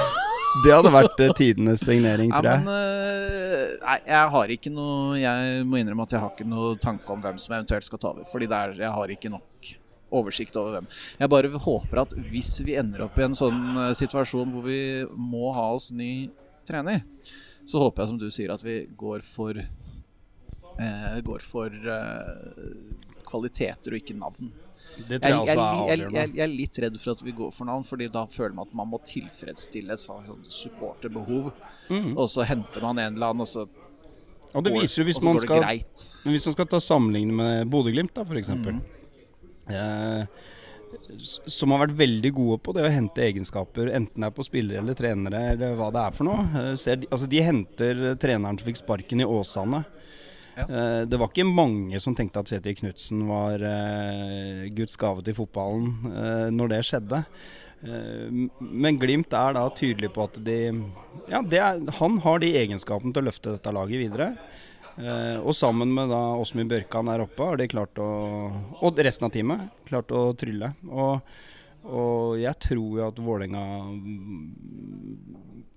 Det 0.65 0.73
hadde 0.73 0.93
vært 0.95 1.21
eh, 1.21 1.33
tidenes 1.37 1.83
signering, 1.85 2.31
ja, 2.31 2.39
tror 2.39 2.51
jeg. 2.55 2.63
men 2.65 2.73
øh, 2.73 3.75
Nei, 3.83 3.97
jeg 4.09 4.31
har 4.33 4.53
ikke 4.55 4.71
noe 4.73 5.19
Jeg 5.19 5.65
må 5.69 5.81
innrømme 5.81 6.07
at 6.07 6.15
jeg 6.15 6.23
har 6.23 6.31
ikke 6.33 6.47
noe 6.49 6.71
tanke 6.81 7.13
om 7.13 7.21
hvem 7.23 7.37
som 7.43 7.57
eventuelt 7.59 7.87
skal 7.87 8.01
ta 8.01 8.13
over. 8.15 8.25
Fordi 8.31 8.49
det 8.51 8.63
er, 8.63 8.79
jeg 8.87 8.95
har 8.95 9.13
ikke 9.13 9.33
nok 9.35 9.75
oversikt 10.17 10.57
over 10.57 10.79
hvem. 10.79 10.89
Jeg 11.21 11.33
bare 11.33 11.61
håper 11.67 12.03
at 12.07 12.17
hvis 12.31 12.55
vi 12.65 12.79
ender 12.81 13.05
opp 13.07 13.19
i 13.19 13.27
en 13.27 13.37
sånn 13.37 13.63
øh, 13.75 13.93
situasjon 13.99 14.55
hvor 14.55 14.67
vi 14.69 14.81
må 15.13 15.53
ha 15.57 15.69
oss 15.75 15.91
ny 15.95 16.29
trener, 16.69 17.03
så 17.67 17.81
håper 17.83 18.03
jeg 18.03 18.13
som 18.13 18.21
du 18.21 18.29
sier 18.31 18.53
at 18.55 18.63
vi 18.65 18.79
går 18.99 19.25
for 19.27 19.59
eh, 19.59 21.19
Går 21.27 21.45
for 21.45 21.73
eh, 21.73 22.71
kvaliteter 23.27 23.95
og 23.95 24.01
ikke 24.03 24.17
navn. 24.19 24.53
Det 24.97 25.19
tror 25.21 25.29
jeg, 25.29 25.33
jeg 25.33 25.41
også 25.41 25.53
er 25.53 25.57
jeg, 25.57 25.57
jeg, 25.57 26.07
avgjørende. 26.09 26.37
jeg 26.39 26.45
er 26.45 26.53
litt 26.53 26.79
redd 26.85 26.99
for 27.01 27.13
at 27.13 27.23
vi 27.27 27.33
går 27.37 27.51
for 27.53 27.69
navn, 27.69 27.85
Fordi 27.85 28.09
da 28.13 28.23
føler 28.33 28.55
man 28.57 28.69
at 28.69 28.77
man 28.79 28.91
må 28.93 29.01
tilfredsstille 29.09 29.97
et 29.97 30.03
sånn 30.03 30.47
supporterbehov. 30.53 31.51
Mm. 31.91 32.13
Og 32.15 32.31
så 32.33 32.47
henter 32.49 32.87
man 32.87 33.01
en 33.03 33.19
eller 33.19 33.35
annen, 33.35 33.45
og 33.45 33.51
så, 33.51 33.67
Og 34.55 34.65
det 34.65 34.73
viser 34.77 35.03
jo 35.03 35.09
hvis 35.11 35.23
man 35.25 35.41
skal 35.43 35.67
hvis 36.25 36.47
man 36.49 36.57
skal 36.57 36.69
ta 36.71 36.81
sammenligne 36.81 37.35
med 37.37 37.73
Bodø-Glimt, 37.73 38.15
da, 38.17 38.25
f.eks. 38.25 38.55
Mhm. 38.57 38.85
Eh, 39.67 40.45
som 41.47 41.73
har 41.73 41.85
vært 41.85 41.99
veldig 41.99 42.33
gode 42.37 42.59
på 42.63 42.75
det 42.77 42.85
å 42.87 42.93
hente 42.93 43.25
egenskaper, 43.25 43.91
enten 43.97 44.23
det 44.23 44.31
er 44.31 44.37
på 44.37 44.47
spillere 44.47 44.83
eller 44.83 44.97
trenere, 44.99 45.43
eller 45.55 45.77
hva 45.79 45.91
det 45.95 46.03
er 46.03 46.17
for 46.17 46.29
noe. 46.29 46.47
Eh, 46.61 46.73
ser 46.81 47.03
de, 47.03 47.11
altså 47.11 47.29
de 47.31 47.43
henter 47.45 48.03
treneren 48.23 48.59
som 48.59 48.69
fikk 48.69 48.81
sparken 48.83 49.23
i 49.23 49.29
Åsane. 49.29 49.83
Ja. 50.57 50.65
Eh, 50.65 51.03
det 51.11 51.21
var 51.21 51.31
ikke 51.31 51.49
mange 51.49 52.01
som 52.03 52.17
tenkte 52.17 52.43
at 52.43 52.53
Kjetil 52.53 52.79
Knutsen 52.81 53.27
var 53.29 53.63
eh, 53.67 54.67
Guds 54.77 54.97
gave 55.01 55.25
til 55.27 55.37
fotballen 55.37 56.13
eh, 56.13 56.49
når 56.55 56.75
det 56.75 56.83
skjedde. 56.89 57.23
Eh, 57.87 58.47
men 58.61 59.01
Glimt 59.03 59.35
er 59.37 59.57
da 59.59 59.67
tydelig 59.77 60.13
på 60.15 60.25
at 60.29 60.39
de 60.47 60.61
Ja, 61.29 61.43
det 61.43 61.61
er, 61.61 61.83
han 61.99 62.21
har 62.25 62.41
de 62.41 62.55
egenskapene 62.63 63.13
til 63.13 63.25
å 63.25 63.29
løfte 63.31 63.57
dette 63.57 63.75
laget 63.75 64.07
videre. 64.07 64.31
Eh, 64.97 65.39
og 65.43 65.53
sammen 65.57 65.91
med 65.93 66.09
da 66.09 66.21
Åsmund 66.41 66.73
Bjørkan 66.73 67.11
der 67.11 67.25
oppe 67.27 67.45
har 67.45 67.59
de 67.61 67.67
klart 67.69 67.99
å 68.01 68.07
Og 68.81 69.01
resten 69.05 69.27
av 69.29 69.35
teamet 69.35 69.69
klart 69.89 70.13
å 70.15 70.31
trylle. 70.39 70.73
Og, 70.89 71.27
og 71.85 72.39
jeg 72.41 72.57
tror 72.69 73.01
jo 73.01 73.05
at 73.05 73.21
Vålerenga 73.21 73.65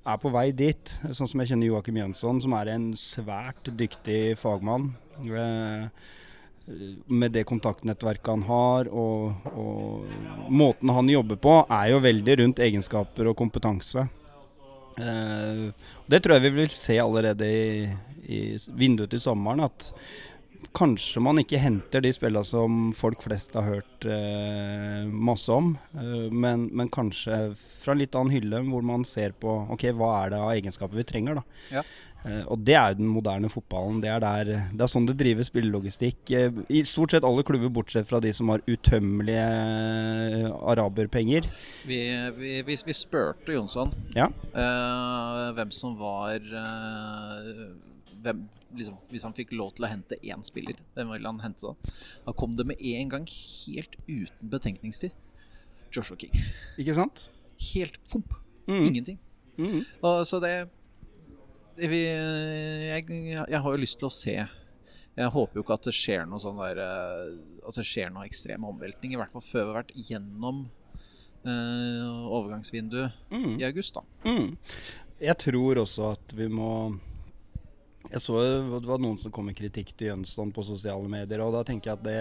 er 0.10 0.22
på 0.22 0.32
vei 0.34 0.48
dit. 0.56 0.96
Sånn 1.12 1.28
som 1.28 1.44
jeg 1.44 1.52
kjenner 1.52 1.70
Joakim 1.70 2.00
Jønsson, 2.00 2.40
som 2.44 2.56
er 2.58 2.72
en 2.74 2.94
svært 2.98 3.70
dyktig 3.78 4.40
fagmann. 4.40 4.94
Eh, 5.20 6.16
med 7.10 7.34
det 7.34 7.48
kontaktnettverket 7.50 8.30
han 8.30 8.44
har, 8.46 8.90
og, 8.94 9.48
og 9.58 10.52
måten 10.54 10.92
han 10.94 11.10
jobber 11.10 11.40
på, 11.42 11.56
er 11.66 11.96
jo 11.96 12.04
veldig 12.04 12.36
rundt 12.44 12.62
egenskaper 12.62 13.32
og 13.32 13.38
kompetanse. 13.40 14.06
Eh, 15.00 15.70
det 16.10 16.22
tror 16.24 16.38
jeg 16.38 16.48
vi 16.48 16.56
vil 16.62 16.74
se 16.76 17.00
allerede 17.02 17.50
i, 17.50 17.90
i 18.28 18.42
vinduet 18.76 19.14
til 19.14 19.24
sommeren. 19.24 19.64
At 19.70 19.92
kanskje 20.76 21.22
man 21.24 21.40
ikke 21.42 21.60
henter 21.62 22.02
de 22.06 22.12
spillene 22.16 22.46
som 22.48 22.92
folk 22.98 23.22
flest 23.26 23.54
har 23.58 23.66
hørt 23.68 24.06
eh, 24.10 25.08
masse 25.10 25.50
om. 25.54 25.74
eh, 25.96 26.28
men, 26.32 26.68
men 26.76 26.90
kanskje 26.94 27.40
fra 27.82 27.96
en 27.96 28.02
litt 28.04 28.16
annen 28.20 28.36
hylle, 28.36 28.62
hvor 28.70 28.86
man 28.86 29.06
ser 29.08 29.34
på 29.40 29.56
ok, 29.74 29.90
hva 29.98 30.12
er 30.26 30.36
det 30.36 30.44
av 30.44 30.54
egenskaper 30.58 31.00
vi 31.02 31.08
trenger. 31.10 31.40
da. 31.42 31.44
Ja. 31.80 31.84
Eh, 32.28 32.42
og 32.52 32.60
det 32.68 32.74
er 32.76 32.92
jo 32.92 32.98
den 33.00 33.08
moderne 33.16 33.48
fotballen. 33.48 34.02
Det 34.04 34.10
er, 34.12 34.20
der, 34.20 34.50
det 34.76 34.84
er 34.84 34.92
sånn 34.92 35.06
det 35.08 35.16
drives 35.22 35.48
spillelogistikk. 35.48 36.20
eh, 36.36 36.52
I 36.68 36.82
stort 36.84 37.16
sett 37.16 37.24
alle 37.28 37.46
klubber, 37.48 37.72
bortsett 37.72 38.10
fra 38.10 38.20
de 38.24 38.34
som 38.36 38.52
har 38.52 38.60
utømmelige 38.68 39.46
eh, 40.44 40.50
araberpenger. 40.74 41.48
Vi, 41.88 42.02
vi, 42.38 42.54
vi, 42.68 42.76
vi 42.86 42.98
spurte 42.98 43.56
Jonsson 43.56 43.96
Ja. 44.18 44.28
eh, 44.52 45.46
hvem 45.56 45.72
som 45.72 45.96
var 46.00 46.44
hvem, 48.20 48.44
liksom, 48.76 48.98
Hvis 49.10 49.24
han 49.24 49.34
fikk 49.34 49.52
lov 49.58 49.74
til 49.76 49.86
å 49.86 49.90
hente 49.90 50.18
én 50.24 50.44
spiller, 50.46 50.76
hvem 50.96 51.10
ville 51.14 51.28
han 51.32 51.40
hente 51.44 51.66
da? 51.72 51.94
Da 52.28 52.34
kom 52.38 52.52
det 52.56 52.66
med 52.70 52.82
en 52.82 53.10
gang, 53.10 53.26
helt 53.30 53.96
uten 54.08 54.50
betenkningstid. 54.54 55.12
Joshua 55.92 56.18
King. 56.22 56.32
Ikke 56.78 56.94
sant? 56.94 57.30
Helt 57.74 57.98
fomp. 58.08 58.34
Mm. 58.68 58.84
Ingenting. 58.86 59.18
Mm. 59.58 59.82
Og 60.06 60.22
så 60.30 60.40
det 60.44 60.54
vi, 61.80 62.04
jeg, 62.04 63.06
jeg 63.10 63.60
har 63.64 63.72
jo 63.72 63.80
lyst 63.80 63.98
til 64.02 64.08
å 64.10 64.12
se 64.12 64.34
Jeg 64.36 65.30
håper 65.32 65.56
jo 65.56 65.64
ikke 65.64 65.78
at 65.78 65.88
det 65.88 65.94
skjer 65.96 66.26
noe 66.28 66.40
sånn 66.44 66.60
der 66.60 66.80
eh, 66.84 67.30
At 67.68 67.76
det 67.80 67.86
skjer 67.88 68.12
noe 68.12 68.26
ekstrem 68.28 68.66
omveltning. 68.68 69.14
I 69.16 69.20
hvert 69.20 69.32
fall 69.32 69.44
før 69.46 69.64
vi 69.64 69.72
har 69.74 69.78
vært 69.82 69.94
gjennom 70.10 70.66
eh, 71.48 72.10
overgangsvinduet 72.36 73.12
Mm. 73.32 73.58
i 73.60 73.64
august. 73.68 73.96
da 73.96 74.04
Mm. 74.30 74.58
Jeg 75.20 75.38
tror 75.38 75.76
også 75.82 76.12
at 76.14 76.34
vi 76.36 76.48
må 76.48 77.00
Jeg 78.10 78.24
så 78.24 78.40
det 78.42 78.88
var 78.88 79.02
noen 79.04 79.20
som 79.22 79.32
kom 79.36 79.50
med 79.50 79.58
kritikk 79.60 79.92
til 80.00 80.14
Jønsson 80.14 80.54
på 80.56 80.64
sosiale 80.66 81.12
medier, 81.12 81.44
og 81.46 81.54
da 81.58 81.66
tenker 81.68 81.92
jeg 81.92 82.00
at 82.00 82.08
det 82.08 82.20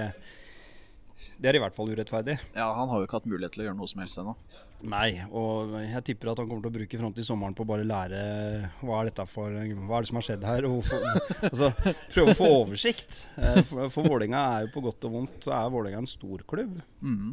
det 1.38 1.50
er 1.50 1.56
i 1.58 1.60
hvert 1.62 1.74
fall 1.74 1.90
urettferdig. 1.90 2.34
Ja, 2.54 2.66
Han 2.74 2.90
har 2.90 2.98
jo 3.00 3.06
ikke 3.06 3.18
hatt 3.20 3.28
mulighet 3.30 3.54
til 3.54 3.62
å 3.62 3.66
gjøre 3.68 3.78
noe 3.78 3.90
som 3.90 4.00
helst 4.02 4.18
ennå. 4.18 4.34
Nei, 4.90 5.20
og 5.34 5.72
jeg 5.82 6.02
tipper 6.06 6.30
at 6.30 6.38
han 6.38 6.46
kommer 6.50 6.62
til 6.62 6.70
å 6.70 6.74
bruke 6.76 6.98
fram 7.00 7.14
til 7.14 7.26
sommeren 7.26 7.54
på 7.58 7.64
å 7.64 7.68
bare 7.70 7.86
lære 7.86 8.20
hva 8.86 9.00
er 9.00 9.08
dette 9.10 9.24
for 9.30 9.50
Hva 9.54 9.98
er 9.98 10.04
det 10.06 10.10
som 10.10 10.18
har 10.20 10.26
skjedd 10.28 10.46
her? 10.46 10.66
Og 10.70 10.86
altså, 11.48 11.70
prøve 12.14 12.34
å 12.34 12.38
få 12.38 12.50
oversikt. 12.60 13.20
Eh, 13.38 13.60
For, 13.66 13.90
for 13.94 14.06
Vålerenga 14.06 14.42
er 14.56 14.66
jo 14.66 14.72
på 14.76 14.84
godt 14.86 15.06
og 15.10 15.14
vondt 15.16 15.46
så 15.48 15.54
er 15.58 15.72
Vålerenga 15.74 16.02
en 16.04 16.10
storklubb. 16.10 16.78
Mm. 17.02 17.32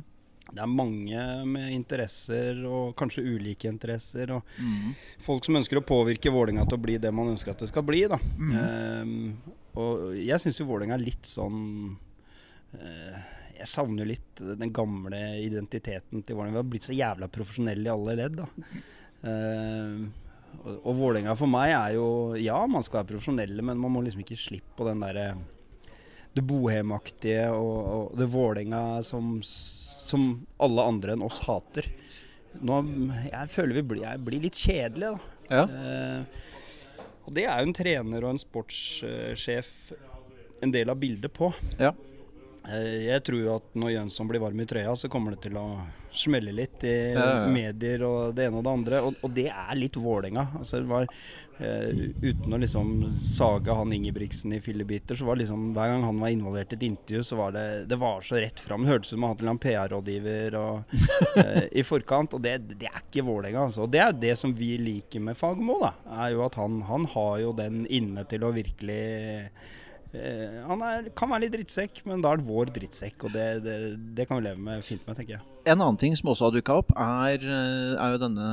Det 0.52 0.62
er 0.62 0.70
mange 0.70 1.22
med 1.50 1.72
interesser, 1.74 2.60
og 2.70 2.94
kanskje 3.00 3.24
ulike 3.26 3.68
interesser. 3.68 4.32
Og 4.36 4.44
Mm. 4.62 4.94
folk 5.20 5.46
som 5.46 5.56
ønsker 5.58 5.78
å 5.80 5.86
påvirke 5.86 6.32
Vålerenga 6.32 6.68
til 6.70 6.78
å 6.78 6.82
bli 6.82 6.98
det 6.98 7.12
man 7.12 7.32
ønsker 7.34 7.52
at 7.52 7.60
det 7.60 7.70
skal 7.70 7.84
bli. 7.84 8.04
Da. 8.08 8.18
Mm. 8.38 8.52
Ehm, 8.62 9.34
og 9.76 10.14
jeg 10.16 10.40
syns 10.40 10.60
jo 10.60 10.68
Vålerenga 10.70 10.94
er 10.96 11.04
litt 11.06 11.26
sånn 11.26 11.98
uh, 12.76 13.18
Jeg 13.58 13.68
savner 13.72 14.06
litt 14.06 14.36
den 14.60 14.72
gamle 14.72 15.18
identiteten 15.42 16.22
til 16.24 16.36
Vålerenga. 16.36 16.60
Vi 16.60 16.64
har 16.64 16.72
blitt 16.76 16.88
så 16.90 16.96
jævla 16.96 17.28
profesjonelle 17.32 17.88
i 17.88 17.94
alle 17.94 18.16
ledd. 18.20 18.36
Da. 18.36 18.48
Uh, 19.26 20.06
og, 20.62 20.76
og 20.86 20.96
Vålerenga 21.00 21.36
for 21.40 21.48
meg 21.52 21.74
er 21.74 21.96
jo 21.98 22.36
Ja, 22.40 22.62
man 22.68 22.84
skal 22.84 23.02
være 23.02 23.16
profesjonelle, 23.16 23.64
men 23.66 23.80
man 23.82 23.92
må 23.92 24.04
liksom 24.06 24.22
ikke 24.24 24.38
slippe 24.40 24.76
på 24.78 24.88
den 24.88 25.02
derre 25.04 25.34
det 26.36 26.44
bohemaktige 26.44 27.46
og, 27.56 27.76
og 27.96 28.18
det 28.20 28.28
Vålerenga 28.34 28.82
som, 29.08 29.38
som 29.46 30.28
alle 30.62 30.84
andre 30.92 31.16
enn 31.16 31.24
oss 31.26 31.40
hater. 31.46 31.88
Nå, 32.60 32.82
jeg 33.30 33.52
føler 33.52 33.80
vi 33.82 33.86
blir, 33.96 34.10
blir 34.24 34.44
litt 34.44 34.60
kjedelig, 34.60 35.16
da. 35.16 35.32
Ja. 35.52 35.64
Eh, 35.66 36.52
og 37.26 37.34
det 37.36 37.48
er 37.50 37.62
jo 37.62 37.70
en 37.70 37.78
trener 37.78 38.26
og 38.26 38.36
en 38.36 38.42
sportssjef 38.42 39.72
en 40.64 40.72
del 40.74 40.92
av 40.92 41.00
bildet 41.02 41.34
på. 41.36 41.52
Ja. 41.80 41.92
Eh, 42.70 43.06
jeg 43.10 43.24
tror 43.28 43.42
jo 43.42 43.54
at 43.58 43.76
når 43.78 43.96
Jønsson 43.96 44.30
blir 44.30 44.42
varm 44.44 44.62
i 44.62 44.68
trøya, 44.70 44.96
så 44.98 45.10
kommer 45.12 45.36
det 45.36 45.44
til 45.48 45.58
å 45.60 45.66
smelle 46.16 46.54
litt 46.56 46.86
i 46.88 46.94
Ja, 47.12 47.20
ja, 47.20 47.34
ja. 47.44 47.50
medier 47.52 48.06
og 48.08 48.36
det 48.38 48.48
ene 48.48 48.62
og 48.62 48.66
det 48.68 48.76
andre. 48.80 49.02
Og, 49.06 49.20
og 49.26 49.34
det 49.36 49.50
er 49.52 49.76
litt 49.78 50.00
Vålerenga. 50.00 50.48
Altså, 50.62 50.80
det 50.82 50.90
var, 50.92 51.10
eh, 51.64 52.02
uten 52.22 52.56
å 52.56 52.60
liksom 52.60 52.90
sage 53.22 53.74
han 53.76 53.94
Ingebrigtsen 53.94 54.54
i 54.56 54.62
fillebiter, 54.64 55.16
så 55.16 55.28
var 55.28 55.38
det 55.38 55.46
liksom 55.46 55.70
hver 55.76 55.92
gang 55.92 56.04
han 56.08 56.20
var 56.20 56.34
involvert 56.34 56.74
i 56.74 56.80
et 56.80 56.88
intervju, 56.90 57.24
så 57.24 57.40
var 57.40 57.56
det, 57.56 57.66
det 57.92 58.00
var 58.02 58.26
så 58.26 58.40
rett 58.42 58.60
fram. 58.60 58.84
Det 58.84 58.94
hørtes 58.94 59.14
ut 59.14 59.16
som 59.16 59.26
han 59.26 59.36
hadde 59.36 59.54
en 59.54 59.62
PR-rådgiver 59.66 60.60
og, 60.60 60.98
eh, 61.44 61.64
i 61.72 61.86
forkant. 61.88 62.36
Og 62.36 62.44
det, 62.44 62.58
det 62.76 62.90
er 62.92 63.02
ikke 63.02 63.26
Vålerenga. 63.28 63.70
Altså. 63.70 63.86
Og 63.86 63.94
det 63.94 64.04
er 64.04 64.20
det 64.26 64.36
som 64.42 64.54
vi 64.56 64.76
liker 64.82 65.24
med 65.24 65.40
Fagermo, 65.40 65.80
da. 65.84 65.96
Er 66.26 66.36
jo 66.36 66.46
at 66.46 66.60
han, 66.60 66.82
han 66.90 67.08
har 67.16 67.40
jo 67.44 67.56
den 67.58 67.84
inne 67.88 68.26
til 68.30 68.46
å 68.46 68.52
virkelig 68.56 69.02
uh, 70.16 70.60
Han 70.70 70.84
er, 70.86 71.10
kan 71.18 71.32
være 71.32 71.46
litt 71.46 71.56
drittsekk, 71.56 72.04
men 72.08 72.24
da 72.24 72.34
er 72.34 72.42
det 72.42 72.50
vår 72.50 72.74
drittsekk. 72.76 73.28
Og 73.28 73.34
det, 73.36 73.48
det, 73.66 73.78
det 74.18 74.28
kan 74.28 74.40
vi 74.40 74.48
leve 74.50 74.62
med 74.68 74.84
fint 74.86 75.04
med, 75.08 75.18
tenker 75.18 75.38
jeg. 75.38 75.48
En 75.66 75.80
annen 75.80 75.98
ting 76.00 76.14
som 76.18 76.30
også 76.32 76.50
har 76.50 76.56
dukka 76.56 76.78
opp, 76.84 76.94
er, 76.94 77.42
er 77.42 78.14
jo 78.14 78.22
denne 78.22 78.50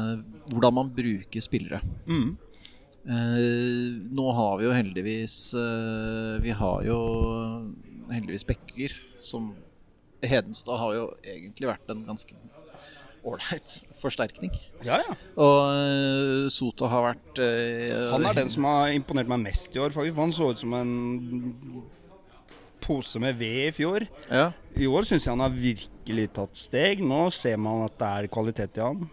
hvordan 0.52 0.78
man 0.78 0.94
bruker 0.96 1.44
spillere. 1.44 1.82
Mm. 2.08 2.32
Eh, 3.02 3.98
nå 4.14 4.24
har 4.36 4.58
vi 4.60 4.66
jo 4.68 4.74
heldigvis 4.76 5.36
eh, 5.58 6.36
Vi 6.44 6.52
har 6.54 6.84
jo 6.86 6.98
heldigvis 8.12 8.44
Bekker, 8.46 8.94
som 9.18 9.48
Hedenstad 10.22 10.78
har 10.78 10.94
jo 10.94 11.06
egentlig 11.26 11.66
vært 11.66 11.90
en 11.90 12.04
ganske 12.06 12.36
ålreit 13.26 13.74
forsterkning. 13.98 14.54
Ja, 14.86 15.00
ja. 15.02 15.16
Og 15.34 15.58
eh, 15.72 16.46
Soto 16.52 16.86
har 16.90 17.08
vært 17.08 17.42
eh, 17.42 18.06
Han 18.12 18.26
er 18.28 18.38
den 18.38 18.50
som 18.52 18.66
har 18.70 18.94
imponert 18.94 19.30
meg 19.30 19.42
mest 19.48 19.74
i 19.74 19.82
år, 19.82 19.94
faktisk. 19.94 20.14
For 20.14 20.26
han 20.26 20.36
så 20.36 20.52
ut 20.52 20.62
som 20.62 20.78
en 20.78 20.94
pose 22.82 23.20
med 23.22 23.38
ved 23.40 23.68
i 23.68 23.72
fjor. 23.76 24.04
Ja, 24.30 24.50
I 24.76 24.86
år 24.88 25.06
syns 25.08 25.26
jeg 25.26 25.32
han 25.32 25.42
har 25.44 25.54
virkelig 25.54 26.26
tatt 26.36 26.56
steg. 26.58 27.00
Nå 27.04 27.24
ser 27.34 27.56
man 27.60 27.84
at 27.86 27.96
det 28.00 28.10
er 28.10 28.28
kvalitet 28.32 28.78
i 28.80 28.84
han. 28.84 29.06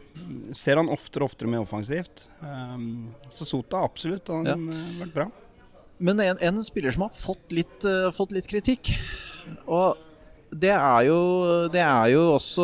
Ser 0.58 0.80
han 0.82 0.90
oftere 0.92 1.24
og 1.26 1.32
oftere 1.34 1.52
mer 1.52 1.64
offensivt. 1.66 2.28
Um, 2.42 3.10
så 3.30 3.48
Sota 3.48 3.82
absolutt. 3.86 4.28
Han 4.34 4.46
Ja. 4.48 4.56
har 4.58 5.00
vært 5.06 5.14
bra. 5.18 5.28
Men 6.00 6.20
en, 6.24 6.38
en 6.40 6.62
spiller 6.64 6.92
som 6.96 7.04
har 7.08 7.12
fått 7.16 7.52
litt, 7.52 7.84
uh, 7.86 8.08
fått 8.16 8.32
litt 8.32 8.48
kritikk, 8.48 8.94
og 9.68 9.98
det 10.50 10.72
er 10.74 11.04
jo, 11.10 11.18
det 11.70 11.82
er 11.84 12.08
jo 12.14 12.22
også 12.38 12.64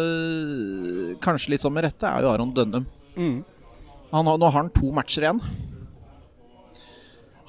eh, 0.00 1.16
Kanskje 1.24 1.52
litt 1.52 1.64
sånn 1.64 1.74
med 1.76 1.84
rette, 1.84 2.08
er 2.08 2.24
jo 2.24 2.30
Aron 2.32 2.52
Dønnum. 2.56 2.86
Mm. 3.16 3.40
Han 4.12 4.30
har, 4.30 4.38
nå 4.38 4.48
har 4.48 4.62
han 4.62 4.70
to 4.76 4.92
matcher 4.94 5.26
igjen. 5.26 5.40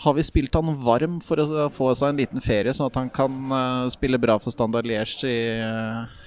Har 0.03 0.13
vi 0.13 0.23
spilt 0.25 0.53
han 0.53 0.75
varm 0.83 1.17
for 1.25 1.41
å 1.41 1.67
få 1.73 1.89
seg 1.97 2.13
en 2.13 2.21
liten 2.21 2.43
ferie, 2.43 2.73
sånn 2.75 2.91
at 2.91 2.99
han 2.99 3.09
kan 3.13 3.37
eh, 3.57 3.89
spille 3.93 4.19
bra 4.21 4.37
for 4.41 4.53
Standard 4.53 4.85
Liège 4.85 5.25
i 5.25 5.37
eh, 5.57 6.17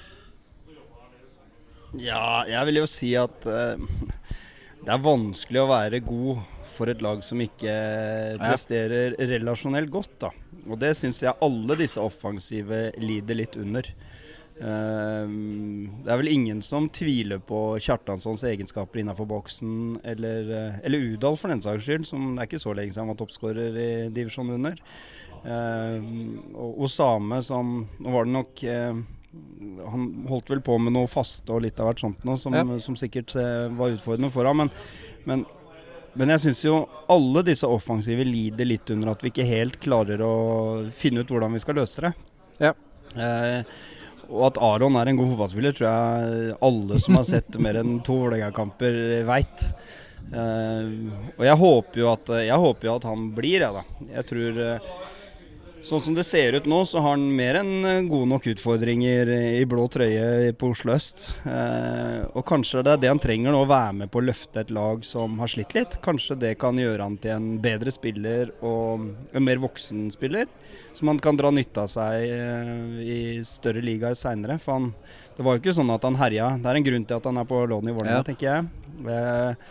Ja, 2.07 2.43
jeg 2.51 2.67
vil 2.69 2.81
jo 2.83 2.89
si 2.91 3.13
at 3.19 3.47
uh, 3.51 3.79
det 4.81 4.91
er 4.95 5.03
vanskelig 5.05 5.63
å 5.63 5.71
være 5.71 6.03
god 6.07 6.43
for 6.71 6.91
et 6.91 7.03
lag 7.05 7.23
som 7.27 7.41
ikke 7.43 7.73
presterer 8.41 9.17
relasjonelt 9.31 9.91
godt. 9.93 10.15
da. 10.23 10.31
Og 10.67 10.79
det 10.81 10.95
syns 10.99 11.23
jeg 11.25 11.39
alle 11.43 11.77
disse 11.79 12.01
offensive 12.01 12.89
lider 13.03 13.39
litt 13.43 13.59
under. 13.61 13.87
Eh, 14.61 15.29
det 16.05 16.11
er 16.13 16.19
vel 16.21 16.29
ingen 16.33 16.59
som 16.65 16.89
tviler 16.93 17.41
på 17.41 17.79
Kjartanssons 17.81 18.43
egenskaper 18.45 19.01
innafor 19.01 19.29
boksen, 19.31 20.01
eller, 20.05 20.51
eh, 20.53 20.81
eller 20.85 21.07
Udal 21.15 21.39
for 21.41 21.49
den 21.49 21.63
saks 21.65 21.87
skyld, 21.87 22.05
som 22.09 22.35
det 22.37 22.43
er 22.45 22.51
ikke 22.51 22.61
så 22.65 22.75
lenge 22.77 22.93
siden 22.93 23.07
han 23.09 23.15
var 23.15 23.21
toppskårer 23.23 23.79
i 23.81 23.91
divisjonen 24.13 24.59
under. 24.59 24.83
Eh, 25.41 26.11
og 26.61 26.83
Osame 26.85 27.39
som 27.43 27.87
Nå 28.05 28.11
var 28.13 28.27
det 28.27 28.33
nok 28.35 28.61
eh, 28.69 28.99
Han 29.89 30.03
holdt 30.29 30.51
vel 30.53 30.61
på 30.61 30.75
med 30.85 30.93
noe 30.93 31.09
faste 31.09 31.49
og 31.55 31.63
litt 31.65 31.81
av 31.81 31.87
hvert 31.89 32.03
sånt 32.03 32.27
noe, 32.29 32.37
som, 32.37 32.53
Ja. 32.53 32.65
som 32.85 32.99
sikkert 33.01 33.33
eh, 33.41 33.71
var 33.73 33.95
utfordrende 33.95 34.29
for 34.35 34.45
ham. 34.45 34.59
Men, 34.67 34.71
men 35.25 35.47
Men 36.13 36.29
jeg 36.35 36.41
syns 36.43 36.61
jo 36.67 36.89
alle 37.09 37.45
disse 37.47 37.65
offensive 37.65 38.25
lider 38.27 38.67
litt 38.67 38.91
under 38.91 39.13
at 39.13 39.23
vi 39.23 39.31
ikke 39.31 39.47
helt 39.47 39.81
klarer 39.81 40.21
å 40.21 40.91
finne 40.93 41.23
ut 41.23 41.29
hvordan 41.31 41.53
vi 41.55 41.61
skal 41.63 41.77
løse 41.79 42.03
det. 42.03 42.13
Ja. 42.59 42.73
Eh, 43.15 43.63
og 44.31 44.45
at 44.51 44.61
Aron 44.63 44.99
er 45.01 45.11
en 45.11 45.19
god 45.19 45.33
fotballspiller, 45.33 45.75
tror 45.77 45.89
jeg 45.89 46.59
alle 46.71 47.01
som 47.03 47.19
har 47.19 47.27
sett 47.29 47.59
mer 47.63 47.81
enn 47.81 47.99
to 48.07 48.17
Vålerenga-kamper, 48.23 48.99
veit. 49.29 49.65
Uh, 50.31 51.11
og 51.35 51.43
jeg 51.49 51.59
håper, 51.65 52.05
at, 52.13 52.35
jeg 52.47 52.65
håper 52.65 52.89
jo 52.89 52.99
at 53.01 53.09
han 53.11 53.31
blir, 53.35 53.65
jeg, 53.67 53.75
da. 53.75 54.07
Jeg 54.15 54.29
tror 54.31 54.61
eh, 54.65 54.93
Sånn 55.81 56.03
som 56.05 56.15
det 56.15 56.27
ser 56.29 56.53
ut 56.59 56.67
nå, 56.69 56.83
så 56.85 57.01
har 57.01 57.15
han 57.17 57.23
mer 57.35 57.57
enn 57.63 57.71
eh, 57.89 58.01
gode 58.05 58.29
nok 58.29 58.45
utfordringer 58.53 59.31
i 59.57 59.63
blå 59.69 59.87
trøye 59.91 60.51
på 60.61 60.69
Oslo 60.75 60.93
øst. 60.93 61.23
Eh, 61.49 62.19
og 62.37 62.45
kanskje 62.47 62.83
det 62.85 62.93
er 62.93 63.01
det 63.01 63.11
han 63.15 63.23
trenger 63.23 63.55
nå, 63.55 63.63
å 63.65 63.69
være 63.71 63.95
med 64.03 64.11
på 64.13 64.21
å 64.21 64.27
løfte 64.29 64.61
et 64.61 64.73
lag 64.77 65.01
som 65.09 65.39
har 65.41 65.49
slitt 65.51 65.73
litt. 65.75 65.97
Kanskje 66.05 66.37
det 66.43 66.53
kan 66.61 66.77
gjøre 66.79 67.07
han 67.09 67.17
til 67.23 67.33
en 67.33 67.49
bedre 67.65 67.95
spiller 67.97 68.53
og 68.61 69.09
en 69.33 69.47
mer 69.47 69.63
voksen 69.65 70.11
spiller. 70.13 70.51
Som 70.95 71.09
han 71.15 71.21
kan 71.23 71.39
dra 71.41 71.51
nytte 71.55 71.87
av 71.87 71.91
seg 71.97 72.29
eh, 72.29 72.87
i 73.01 73.21
større 73.47 73.81
ligaer 73.85 74.19
seinere. 74.21 74.61
For 74.61 74.77
han, 74.77 74.91
det 75.39 75.47
var 75.47 75.57
jo 75.57 75.65
ikke 75.65 75.79
sånn 75.81 75.95
at 75.97 76.05
han 76.07 76.21
herja. 76.21 76.53
Det 76.61 76.69
er 76.75 76.81
en 76.83 76.91
grunn 76.93 77.09
til 77.09 77.23
at 77.23 77.31
han 77.33 77.41
er 77.41 77.49
på 77.49 77.65
lån 77.73 77.89
i 77.89 77.97
Vålerenga, 77.97 78.21
Ja. 78.21 78.27
tenker 78.29 78.53
jeg. 78.53 78.69
Eh, 79.01 79.71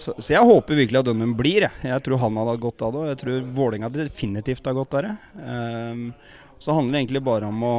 så, 0.00 0.14
så 0.16 0.34
jeg 0.34 0.48
håper 0.48 0.78
virkelig 0.78 1.02
at 1.02 1.08
Dønnum 1.10 1.36
blir. 1.38 1.66
Jeg. 1.66 1.88
jeg 1.92 2.04
tror 2.06 2.22
han 2.24 2.38
hadde 2.40 2.54
hatt 2.54 2.62
godt 2.64 2.84
av 2.86 2.94
det, 2.94 3.00
og 3.02 3.10
jeg 3.12 3.20
tror 3.22 3.48
Vålerenga 3.56 3.90
definitivt 3.94 4.68
har 4.70 4.76
godt 4.78 4.96
av 4.98 5.06
det. 5.06 5.16
Um, 5.44 6.06
så 6.60 6.72
handler 6.72 6.92
det 6.92 6.98
egentlig 6.98 7.22
bare 7.24 7.48
om 7.48 7.62
å 7.64 7.76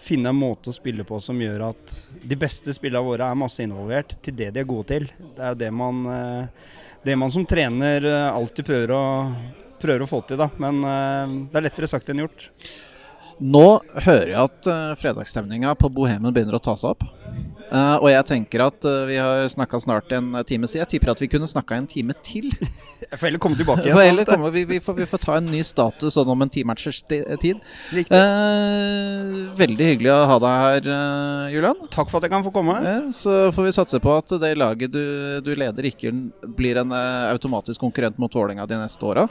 finne 0.00 0.30
en 0.30 0.38
måte 0.38 0.70
å 0.70 0.74
spille 0.74 1.04
på 1.06 1.18
som 1.22 1.40
gjør 1.42 1.64
at 1.72 1.94
de 2.22 2.36
beste 2.38 2.70
spillene 2.74 3.02
våre 3.02 3.26
er 3.26 3.38
masse 3.38 3.64
involvert 3.64 4.14
til 4.22 4.36
det 4.38 4.52
de 4.54 4.62
er 4.62 4.68
gode 4.70 4.86
til. 4.92 5.08
Det 5.36 5.48
er 5.48 5.58
det 5.58 5.70
man, 5.74 6.04
eh, 6.06 6.70
det 7.02 7.16
man 7.18 7.32
som 7.34 7.46
trener 7.48 8.06
eh, 8.06 8.28
alltid 8.30 8.68
prøver 8.68 8.94
å, 8.94 9.02
prøver 9.82 10.06
å 10.06 10.08
få 10.12 10.22
til, 10.28 10.38
da. 10.38 10.46
Men 10.62 10.78
eh, 10.78 11.34
det 11.50 11.58
er 11.58 11.66
lettere 11.66 11.90
sagt 11.90 12.12
enn 12.12 12.22
gjort. 12.22 12.46
Nå 13.40 13.66
hører 14.04 14.30
jeg 14.30 14.40
at 14.44 14.70
fredagsstemninga 15.00 15.72
på 15.80 15.88
Bohemen 15.96 16.30
begynner 16.30 16.58
å 16.58 16.62
ta 16.62 16.76
seg 16.78 16.92
opp. 16.92 17.06
Eh, 17.70 17.96
og 18.02 18.08
jeg 18.10 18.26
tenker 18.26 18.64
at 18.64 18.86
uh, 18.86 19.04
vi 19.06 19.16
har 19.20 19.44
snakka 19.52 19.78
snart 19.82 20.10
en 20.16 20.32
time 20.46 20.66
siden. 20.66 20.82
Jeg 20.82 20.90
tipper 20.96 21.12
at 21.12 21.20
vi 21.22 21.28
kunne 21.30 21.46
snakka 21.50 21.78
en 21.78 21.86
time 21.90 22.16
til. 22.26 22.50
Jeg 23.00 23.16
får 23.16 23.26
heller 23.26 23.40
komme 23.42 23.56
tilbake 23.56 23.86
igjen. 23.86 23.96
heller 23.96 24.26
komme, 24.28 24.50
vi, 24.54 24.62
vi, 24.68 24.76
får, 24.84 24.94
vi 24.98 25.06
får 25.08 25.22
ta 25.22 25.36
en 25.40 25.46
ny 25.48 25.62
status 25.64 26.14
sånn 26.14 26.28
om 26.30 26.44
en 26.44 26.50
timatchers 26.52 27.00
tid. 27.08 27.62
Eh, 27.96 29.38
veldig 29.56 29.86
hyggelig 29.88 30.12
å 30.12 30.18
ha 30.28 30.36
deg 30.44 30.64
her, 30.64 30.90
Julian. 31.54 31.80
Takk 31.90 32.12
for 32.12 32.20
at 32.20 32.28
jeg 32.28 32.34
kan 32.34 32.44
få 32.44 32.52
komme. 32.54 32.76
Så 33.16 33.48
får 33.56 33.66
vi 33.66 33.72
satse 33.74 34.02
på 34.04 34.12
at 34.14 34.36
det 34.44 34.52
laget 34.60 34.92
du, 34.94 35.02
du 35.42 35.50
leder, 35.56 35.88
ikke 35.90 36.12
blir 36.58 36.82
en 36.84 36.92
automatisk 36.92 37.82
konkurrent 37.82 38.20
mot 38.20 38.36
Vålerenga 38.36 38.68
de 38.68 38.78
neste 38.78 39.08
åra. 39.08 39.26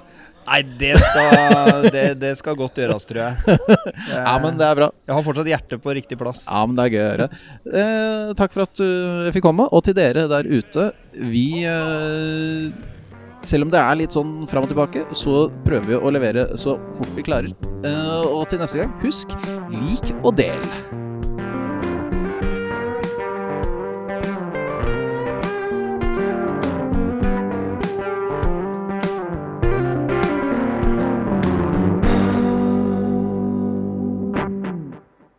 Nei, 0.48 0.60
det 0.80 0.94
skal, 1.04 1.88
det, 1.94 2.04
det 2.22 2.32
skal 2.40 2.56
godt 2.58 2.80
gjøres, 2.82 3.06
tror 3.10 3.20
jeg. 3.22 3.58
Ja, 4.16 4.36
men 4.42 4.58
det 4.60 4.66
er 4.66 4.78
bra. 4.80 4.88
Jeg 5.06 5.16
har 5.16 5.26
fortsatt 5.26 5.50
hjertet 5.52 5.84
på 5.84 5.94
riktig 5.98 6.18
plass. 6.20 6.46
Ja, 6.50 6.64
men 6.66 6.78
det 6.78 6.88
er 6.88 6.96
gøy 6.96 7.02
å 7.04 7.10
høre. 7.12 7.28
Eh, 7.70 8.32
takk 8.40 8.56
for 8.56 8.66
at 8.66 8.80
du 8.82 9.30
fikk 9.36 9.46
komme. 9.46 9.68
Og 9.70 9.84
til 9.86 9.98
dere 9.98 10.26
der 10.32 10.50
ute, 10.50 10.90
vi 11.20 11.66
eh, 11.70 12.70
Selv 13.48 13.68
om 13.68 13.70
det 13.72 13.80
er 13.80 14.00
litt 14.02 14.16
sånn 14.16 14.48
fram 14.52 14.66
og 14.68 14.72
tilbake, 14.74 15.06
så 15.16 15.46
prøver 15.68 15.94
vi 15.94 16.00
å 16.00 16.12
levere 16.12 16.50
så 16.60 16.76
fort 16.98 17.14
vi 17.16 17.24
klarer. 17.30 17.54
Eh, 17.88 18.26
og 18.26 18.50
til 18.52 18.60
neste 18.60 18.82
gang, 18.82 18.96
husk 19.06 19.38
lik 19.72 20.12
og 20.24 20.34
del. 20.42 20.60